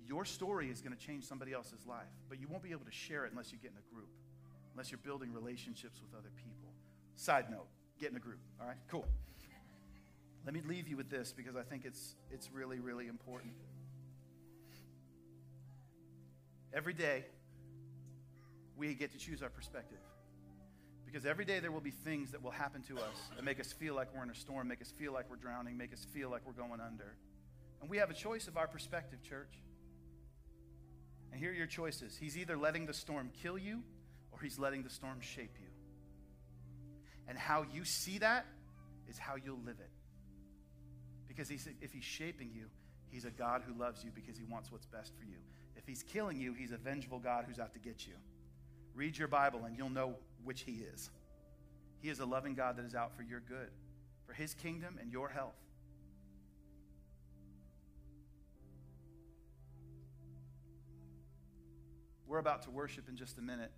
Your 0.07 0.25
story 0.25 0.69
is 0.69 0.81
going 0.81 0.95
to 0.95 1.03
change 1.03 1.23
somebody 1.23 1.53
else's 1.53 1.85
life, 1.87 2.13
but 2.29 2.39
you 2.39 2.47
won't 2.47 2.61
be 2.61 2.71
able 2.71 2.85
to 2.85 2.91
share 2.91 3.25
it 3.25 3.31
unless 3.31 3.51
you 3.51 3.57
get 3.57 3.71
in 3.71 3.77
a 3.77 3.95
group, 3.95 4.09
unless 4.73 4.91
you're 4.91 4.99
building 4.99 5.33
relationships 5.33 5.99
with 5.99 6.13
other 6.13 6.29
people. 6.37 6.69
Side 7.15 7.49
note, 7.49 7.65
get 7.99 8.11
in 8.11 8.17
a 8.17 8.19
group. 8.19 8.39
All 8.61 8.67
right, 8.67 8.77
cool. 8.87 9.07
Let 10.45 10.53
me 10.53 10.61
leave 10.67 10.87
you 10.87 10.95
with 10.95 11.09
this 11.09 11.33
because 11.33 11.55
I 11.55 11.63
think 11.63 11.85
it's, 11.85 12.15
it's 12.29 12.51
really, 12.51 12.79
really 12.79 13.07
important. 13.07 13.53
Every 16.75 16.93
day, 16.93 17.23
we 18.75 18.93
get 18.95 19.13
to 19.13 19.17
choose 19.17 19.41
our 19.41 19.49
perspective. 19.49 19.97
Because 21.05 21.25
every 21.25 21.45
day 21.45 21.59
there 21.61 21.71
will 21.71 21.79
be 21.79 21.91
things 21.91 22.31
that 22.31 22.43
will 22.43 22.51
happen 22.51 22.81
to 22.83 22.97
us 22.97 23.15
that 23.37 23.45
make 23.45 23.61
us 23.61 23.71
feel 23.71 23.95
like 23.95 24.13
we're 24.13 24.23
in 24.23 24.29
a 24.29 24.35
storm, 24.35 24.67
make 24.67 24.81
us 24.81 24.91
feel 24.91 25.13
like 25.13 25.29
we're 25.29 25.37
drowning, 25.37 25.77
make 25.77 25.93
us 25.93 26.05
feel 26.13 26.29
like 26.29 26.41
we're 26.45 26.51
going 26.51 26.81
under. 26.81 27.15
And 27.79 27.89
we 27.89 27.97
have 27.97 28.09
a 28.09 28.13
choice 28.13 28.49
of 28.49 28.57
our 28.57 28.67
perspective, 28.67 29.23
church. 29.23 29.53
And 31.31 31.39
here 31.39 31.51
are 31.51 31.55
your 31.55 31.67
choices. 31.67 32.17
He's 32.17 32.37
either 32.37 32.57
letting 32.57 32.85
the 32.85 32.93
storm 32.93 33.29
kill 33.41 33.57
you 33.57 33.81
or 34.33 34.41
he's 34.41 34.59
letting 34.59 34.83
the 34.83 34.89
storm 34.89 35.21
shape 35.21 35.55
you. 35.57 35.69
And 37.29 37.37
how 37.37 37.65
you 37.73 37.85
see 37.85 38.17
that 38.17 38.45
is 39.07 39.17
how 39.17 39.35
you'll 39.35 39.61
live 39.65 39.77
it. 39.79 39.91
Because 41.29 41.47
he's, 41.47 41.67
if 41.81 41.93
he's 41.93 42.03
shaping 42.03 42.51
you, 42.53 42.65
he's 43.09 43.23
a 43.23 43.31
God 43.31 43.61
who 43.65 43.79
loves 43.79 44.03
you 44.03 44.11
because 44.13 44.37
he 44.37 44.43
wants 44.43 44.71
what's 44.71 44.85
best 44.85 45.13
for 45.17 45.23
you. 45.23 45.37
If 45.85 45.89
he's 45.89 46.01
killing 46.01 46.39
you, 46.39 46.55
he's 46.55 46.71
a 46.71 46.77
vengeful 46.77 47.19
God 47.19 47.45
who's 47.47 47.59
out 47.59 47.73
to 47.73 47.79
get 47.79 48.07
you. 48.07 48.13
Read 48.95 49.15
your 49.15 49.27
Bible 49.27 49.65
and 49.65 49.77
you'll 49.77 49.91
know 49.91 50.15
which 50.43 50.61
he 50.61 50.81
is. 50.91 51.11
He 52.01 52.09
is 52.09 52.19
a 52.19 52.25
loving 52.25 52.55
God 52.55 52.77
that 52.77 52.85
is 52.85 52.95
out 52.95 53.15
for 53.15 53.21
your 53.21 53.39
good, 53.39 53.69
for 54.25 54.33
his 54.33 54.55
kingdom 54.55 54.97
and 54.99 55.11
your 55.11 55.29
health. 55.29 55.53
We're 62.25 62.39
about 62.39 62.63
to 62.63 62.71
worship 62.71 63.07
in 63.07 63.15
just 63.15 63.37
a 63.37 63.41
minute. 63.43 63.71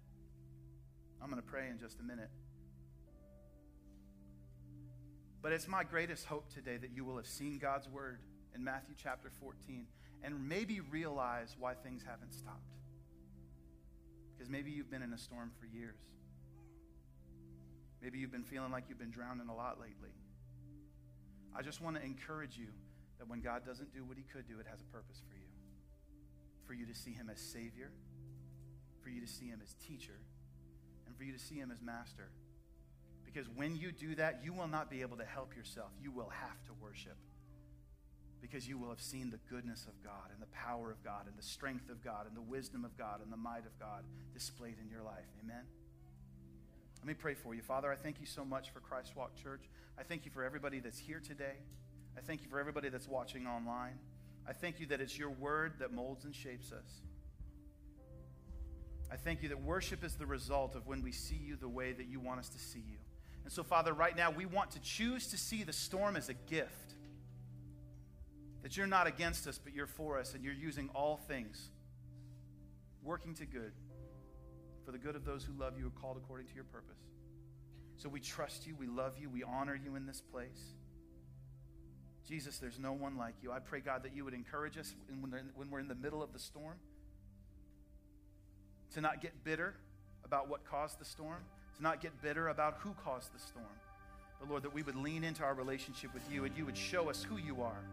I'm 1.21 1.29
going 1.29 1.41
to 1.41 1.45
pray 1.45 1.67
in 1.69 1.77
just 1.77 1.99
a 1.99 2.03
minute. 2.03 2.29
But 5.41 5.51
it's 5.51 5.67
my 5.67 5.83
greatest 5.83 6.25
hope 6.25 6.49
today 6.53 6.77
that 6.77 6.91
you 6.91 7.03
will 7.03 7.17
have 7.17 7.27
seen 7.27 7.57
God's 7.57 7.89
word 7.89 8.21
in 8.55 8.63
Matthew 8.63 8.95
chapter 8.97 9.29
14 9.41 9.87
and 10.23 10.47
maybe 10.47 10.79
realize 10.79 11.55
why 11.59 11.73
things 11.73 12.03
haven't 12.07 12.33
stopped. 12.33 12.73
Because 14.35 14.49
maybe 14.49 14.71
you've 14.71 14.91
been 14.91 15.01
in 15.01 15.13
a 15.13 15.17
storm 15.17 15.51
for 15.59 15.65
years. 15.65 15.99
Maybe 18.01 18.19
you've 18.19 18.31
been 18.31 18.43
feeling 18.43 18.71
like 18.71 18.85
you've 18.89 18.99
been 18.99 19.11
drowning 19.11 19.49
a 19.49 19.55
lot 19.55 19.79
lately. 19.79 20.13
I 21.55 21.61
just 21.61 21.81
want 21.81 21.95
to 21.95 22.03
encourage 22.03 22.57
you 22.57 22.67
that 23.17 23.27
when 23.27 23.41
God 23.41 23.65
doesn't 23.65 23.93
do 23.93 24.03
what 24.03 24.17
he 24.17 24.23
could 24.23 24.47
do, 24.47 24.59
it 24.59 24.67
has 24.69 24.81
a 24.81 24.85
purpose 24.85 25.21
for 25.27 25.35
you. 25.35 25.47
For 26.65 26.73
you 26.73 26.85
to 26.85 26.93
see 26.93 27.11
him 27.11 27.29
as 27.31 27.39
Savior, 27.39 27.91
for 29.01 29.09
you 29.09 29.21
to 29.21 29.27
see 29.27 29.45
him 29.45 29.59
as 29.63 29.73
teacher, 29.87 30.19
and 31.07 31.15
for 31.15 31.23
you 31.23 31.31
to 31.33 31.39
see 31.39 31.55
him 31.55 31.71
as 31.71 31.81
master. 31.81 32.29
Because 33.25 33.47
when 33.55 33.75
you 33.75 33.91
do 33.91 34.15
that, 34.15 34.41
you 34.43 34.53
will 34.53 34.67
not 34.67 34.89
be 34.89 35.01
able 35.01 35.17
to 35.17 35.25
help 35.25 35.55
yourself. 35.55 35.89
You 36.01 36.11
will 36.11 36.29
have 36.29 36.63
to 36.65 36.71
worship. 36.81 37.17
Because 38.41 38.67
you 38.67 38.77
will 38.77 38.89
have 38.89 39.01
seen 39.01 39.29
the 39.29 39.39
goodness 39.49 39.85
of 39.87 40.01
God 40.03 40.31
and 40.31 40.41
the 40.41 40.47
power 40.47 40.91
of 40.91 41.03
God 41.03 41.27
and 41.27 41.37
the 41.37 41.43
strength 41.43 41.89
of 41.89 42.03
God 42.03 42.27
and 42.27 42.35
the 42.35 42.41
wisdom 42.41 42.85
of 42.85 42.97
God 42.97 43.21
and 43.23 43.31
the 43.31 43.37
might 43.37 43.65
of 43.65 43.77
God 43.79 44.03
displayed 44.33 44.75
in 44.81 44.89
your 44.89 45.01
life. 45.01 45.27
Amen. 45.43 45.63
Let 46.99 47.07
me 47.07 47.13
pray 47.13 47.33
for 47.33 47.53
you. 47.53 47.61
Father, 47.61 47.91
I 47.91 47.95
thank 47.95 48.19
you 48.19 48.25
so 48.25 48.43
much 48.43 48.71
for 48.71 48.79
Christ 48.79 49.15
Walk 49.15 49.35
Church. 49.35 49.69
I 49.97 50.03
thank 50.03 50.25
you 50.25 50.31
for 50.31 50.43
everybody 50.43 50.79
that's 50.79 50.99
here 50.99 51.19
today. 51.19 51.57
I 52.17 52.21
thank 52.21 52.41
you 52.41 52.49
for 52.49 52.59
everybody 52.59 52.89
that's 52.89 53.07
watching 53.07 53.47
online. 53.47 53.99
I 54.47 54.53
thank 54.53 54.79
you 54.79 54.87
that 54.87 55.01
it's 55.01 55.17
your 55.17 55.29
word 55.29 55.73
that 55.79 55.93
molds 55.93 56.25
and 56.25 56.33
shapes 56.33 56.71
us. 56.71 57.01
I 59.11 59.15
thank 59.15 59.41
you 59.41 59.49
that 59.49 59.61
worship 59.61 60.03
is 60.03 60.15
the 60.15 60.25
result 60.25 60.75
of 60.75 60.87
when 60.87 61.01
we 61.01 61.11
see 61.11 61.35
you 61.35 61.55
the 61.55 61.69
way 61.69 61.93
that 61.93 62.07
you 62.07 62.19
want 62.19 62.39
us 62.39 62.49
to 62.49 62.59
see 62.59 62.79
you. 62.79 62.97
And 63.43 63.51
so, 63.51 63.63
Father, 63.63 63.93
right 63.93 64.15
now 64.15 64.31
we 64.31 64.45
want 64.45 64.71
to 64.71 64.81
choose 64.81 65.27
to 65.27 65.37
see 65.37 65.63
the 65.63 65.71
storm 65.71 66.17
as 66.17 66.27
a 66.29 66.33
gift. 66.33 66.86
That 68.63 68.75
you're 68.75 68.87
not 68.87 69.07
against 69.07 69.47
us, 69.47 69.59
but 69.63 69.73
you're 69.73 69.87
for 69.87 70.19
us, 70.19 70.33
and 70.33 70.43
you're 70.43 70.53
using 70.53 70.89
all 70.93 71.17
things 71.17 71.69
working 73.03 73.33
to 73.35 73.45
good 73.45 73.71
for 74.85 74.91
the 74.91 74.97
good 74.97 75.15
of 75.15 75.23
those 75.25 75.43
who 75.43 75.53
love 75.53 75.73
you 75.77 75.87
are 75.87 76.01
called 76.01 76.17
according 76.17 76.47
to 76.47 76.55
your 76.55 76.63
purpose. 76.65 76.99
So 77.97 78.09
we 78.09 78.19
trust 78.19 78.67
you, 78.67 78.75
we 78.75 78.87
love 78.87 79.13
you, 79.19 79.29
we 79.29 79.43
honor 79.43 79.75
you 79.75 79.95
in 79.95 80.05
this 80.05 80.21
place. 80.21 80.75
Jesus, 82.27 82.57
there's 82.57 82.77
no 82.77 82.91
one 82.91 83.17
like 83.17 83.35
you. 83.41 83.51
I 83.51 83.59
pray, 83.59 83.79
God, 83.79 84.03
that 84.03 84.13
you 84.13 84.25
would 84.25 84.33
encourage 84.33 84.77
us 84.77 84.93
when 85.55 85.69
we're 85.69 85.79
in 85.79 85.87
the 85.87 85.95
middle 85.95 86.21
of 86.21 86.33
the 86.33 86.39
storm 86.39 86.75
to 88.93 89.01
not 89.01 89.21
get 89.21 89.43
bitter 89.43 89.75
about 90.25 90.49
what 90.49 90.65
caused 90.65 90.99
the 90.99 91.05
storm, 91.05 91.39
to 91.77 91.83
not 91.83 92.01
get 92.01 92.21
bitter 92.21 92.49
about 92.49 92.77
who 92.79 92.93
caused 93.03 93.33
the 93.33 93.39
storm. 93.39 93.65
But 94.39 94.49
Lord, 94.49 94.63
that 94.63 94.73
we 94.73 94.83
would 94.83 94.95
lean 94.95 95.23
into 95.23 95.43
our 95.43 95.53
relationship 95.53 96.13
with 96.13 96.23
you 96.31 96.45
and 96.45 96.55
you 96.57 96.65
would 96.65 96.77
show 96.77 97.09
us 97.09 97.23
who 97.23 97.37
you 97.37 97.61
are. 97.61 97.83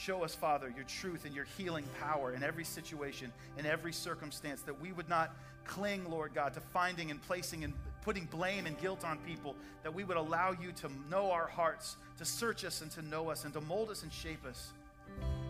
Show 0.00 0.24
us, 0.24 0.34
Father, 0.34 0.72
your 0.74 0.86
truth 0.86 1.26
and 1.26 1.34
your 1.34 1.44
healing 1.58 1.84
power 2.00 2.32
in 2.32 2.42
every 2.42 2.64
situation, 2.64 3.30
in 3.58 3.66
every 3.66 3.92
circumstance, 3.92 4.62
that 4.62 4.80
we 4.80 4.92
would 4.92 5.10
not 5.10 5.36
cling, 5.66 6.10
Lord 6.10 6.32
God, 6.32 6.54
to 6.54 6.60
finding 6.60 7.10
and 7.10 7.20
placing 7.20 7.64
and 7.64 7.74
putting 8.00 8.24
blame 8.24 8.64
and 8.64 8.80
guilt 8.80 9.04
on 9.04 9.18
people, 9.18 9.54
that 9.82 9.92
we 9.92 10.04
would 10.04 10.16
allow 10.16 10.52
you 10.52 10.72
to 10.72 10.90
know 11.10 11.30
our 11.30 11.46
hearts, 11.46 11.98
to 12.16 12.24
search 12.24 12.64
us 12.64 12.80
and 12.80 12.90
to 12.92 13.02
know 13.02 13.28
us, 13.28 13.44
and 13.44 13.52
to 13.52 13.60
mold 13.60 13.90
us 13.90 14.02
and 14.02 14.10
shape 14.10 14.46
us 14.46 14.72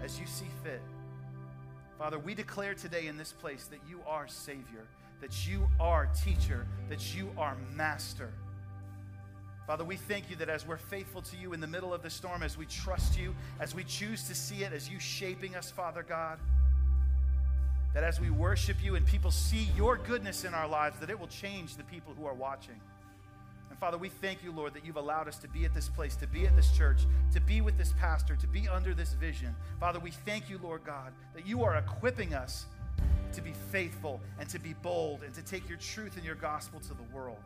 as 0.03 0.19
you 0.19 0.27
see 0.27 0.49
fit. 0.65 0.83
Father, 1.97 2.19
we 2.19 2.35
declare 2.35 2.75
today 2.75 3.07
in 3.07 3.17
this 3.17 3.33
place 3.33 3.67
that 3.67 3.79
you 3.89 4.01
are 4.05 4.27
Savior, 4.27 4.85
that 5.21 5.47
you 5.47 5.69
are 5.79 6.09
teacher, 6.25 6.67
that 6.89 7.15
you 7.15 7.31
are 7.39 7.57
master. 7.77 8.33
Father, 9.71 9.85
we 9.85 9.95
thank 9.95 10.29
you 10.29 10.35
that 10.35 10.49
as 10.49 10.67
we're 10.67 10.77
faithful 10.77 11.23
to 11.23 11.37
you 11.37 11.53
in 11.53 11.61
the 11.61 11.67
middle 11.69 11.95
of 11.95 12.03
the 12.03 12.11
storm, 12.11 12.43
as 12.43 12.59
we 12.59 12.67
trust 12.67 13.17
you, 13.17 13.33
as 13.61 13.73
we 13.73 13.85
choose 13.85 14.27
to 14.27 14.35
see 14.35 14.65
it, 14.65 14.73
as 14.73 14.91
you 14.91 14.99
shaping 14.99 15.55
us, 15.55 15.71
Father 15.71 16.03
God, 16.03 16.41
that 17.95 18.03
as 18.03 18.21
we 18.21 18.31
worship 18.31 18.83
you 18.83 18.97
and 18.97 19.07
people 19.07 19.31
see 19.31 19.69
your 19.77 19.97
goodness 19.97 20.43
in 20.43 20.55
our 20.55 20.67
lives, 20.67 20.99
that 20.99 21.09
it 21.09 21.21
will 21.21 21.29
change 21.29 21.77
the 21.77 21.85
people 21.85 22.13
who 22.19 22.27
are 22.27 22.35
watching. 22.35 22.81
And 23.71 23.79
Father, 23.79 23.97
we 23.97 24.09
thank 24.09 24.43
you, 24.43 24.51
Lord, 24.51 24.75
that 24.75 24.85
you've 24.85 24.97
allowed 24.97 25.29
us 25.29 25.39
to 25.39 25.47
be 25.47 25.65
at 25.65 25.73
this 25.73 25.89
place, 25.89 26.17
to 26.17 26.27
be 26.27 26.49
at 26.49 26.57
this 26.57 26.77
church, 26.77 27.03
to 27.33 27.41
be 27.41 27.61
with 27.61 27.79
this 27.79 27.95
pastor, 28.01 28.35
to 28.35 28.49
be 28.49 28.67
under 28.67 28.93
this 28.93 29.13
vision. 29.13 29.55
Father, 29.79 30.01
we 30.01 30.11
thank 30.11 30.51
you, 30.51 30.59
Lord 30.61 30.83
God, 30.83 31.13
that 31.33 31.47
you 31.47 31.63
are 31.63 31.77
equipping 31.77 32.35
us 32.35 32.67
to 33.35 33.41
be 33.41 33.53
faithful 33.71 34.21
and 34.41 34.49
to 34.49 34.59
be 34.59 34.73
bold 34.83 35.23
and 35.23 35.33
to 35.33 35.43
take 35.43 35.69
your 35.69 35.79
truth 35.79 36.17
and 36.17 36.25
your 36.25 36.35
gospel 36.35 36.81
to 36.81 36.89
the 36.89 37.15
world. 37.15 37.39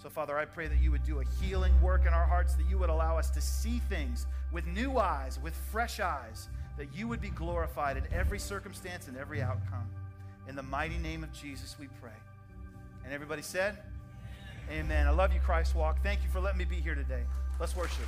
So, 0.00 0.08
Father, 0.08 0.38
I 0.38 0.44
pray 0.44 0.68
that 0.68 0.78
you 0.78 0.92
would 0.92 1.04
do 1.04 1.20
a 1.20 1.24
healing 1.42 1.72
work 1.82 2.06
in 2.06 2.14
our 2.14 2.24
hearts, 2.24 2.54
that 2.54 2.68
you 2.70 2.78
would 2.78 2.88
allow 2.88 3.18
us 3.18 3.30
to 3.30 3.40
see 3.40 3.80
things 3.88 4.26
with 4.52 4.64
new 4.66 4.96
eyes, 4.96 5.40
with 5.42 5.54
fresh 5.72 5.98
eyes, 5.98 6.48
that 6.76 6.94
you 6.94 7.08
would 7.08 7.20
be 7.20 7.30
glorified 7.30 7.96
in 7.96 8.04
every 8.12 8.38
circumstance 8.38 9.08
and 9.08 9.16
every 9.16 9.42
outcome. 9.42 9.88
In 10.48 10.54
the 10.54 10.62
mighty 10.62 10.98
name 10.98 11.24
of 11.24 11.32
Jesus, 11.32 11.76
we 11.80 11.88
pray. 12.00 12.12
And 13.04 13.12
everybody 13.12 13.42
said, 13.42 13.78
Amen. 14.70 15.06
I 15.06 15.10
love 15.10 15.32
you, 15.32 15.40
Christ 15.40 15.74
Walk. 15.74 16.02
Thank 16.02 16.22
you 16.22 16.28
for 16.28 16.40
letting 16.40 16.58
me 16.58 16.64
be 16.64 16.76
here 16.76 16.94
today. 16.94 17.22
Let's 17.58 17.74
worship. 17.74 18.06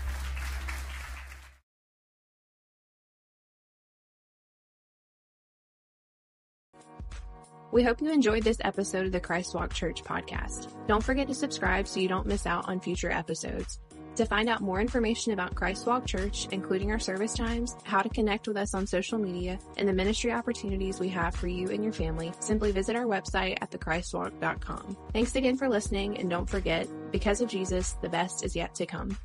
We 7.72 7.84
hope 7.84 8.00
you 8.00 8.10
enjoyed 8.10 8.42
this 8.42 8.58
episode 8.62 9.06
of 9.06 9.12
the 9.12 9.20
Christ 9.20 9.54
Walk 9.54 9.72
Church 9.72 10.02
podcast. 10.02 10.68
Don't 10.88 11.04
forget 11.04 11.28
to 11.28 11.34
subscribe 11.34 11.86
so 11.86 12.00
you 12.00 12.08
don't 12.08 12.26
miss 12.26 12.44
out 12.44 12.68
on 12.68 12.80
future 12.80 13.12
episodes. 13.12 13.78
To 14.16 14.26
find 14.26 14.48
out 14.48 14.60
more 14.60 14.80
information 14.80 15.32
about 15.32 15.54
Christ 15.54 15.86
Walk 15.86 16.04
Church, 16.04 16.48
including 16.50 16.90
our 16.90 16.98
service 16.98 17.32
times, 17.32 17.76
how 17.84 18.02
to 18.02 18.08
connect 18.08 18.48
with 18.48 18.56
us 18.56 18.74
on 18.74 18.88
social 18.88 19.18
media, 19.18 19.56
and 19.76 19.88
the 19.88 19.92
ministry 19.92 20.32
opportunities 20.32 20.98
we 20.98 21.08
have 21.10 21.34
for 21.36 21.46
you 21.46 21.70
and 21.70 21.84
your 21.84 21.92
family, 21.92 22.32
simply 22.40 22.72
visit 22.72 22.96
our 22.96 23.04
website 23.04 23.56
at 23.60 23.70
thechristwalk.com. 23.70 24.96
Thanks 25.12 25.36
again 25.36 25.56
for 25.56 25.68
listening, 25.68 26.18
and 26.18 26.28
don't 26.28 26.50
forget, 26.50 26.88
because 27.12 27.40
of 27.40 27.48
Jesus, 27.48 27.92
the 28.02 28.08
best 28.08 28.44
is 28.44 28.56
yet 28.56 28.74
to 28.74 28.84
come. 28.84 29.16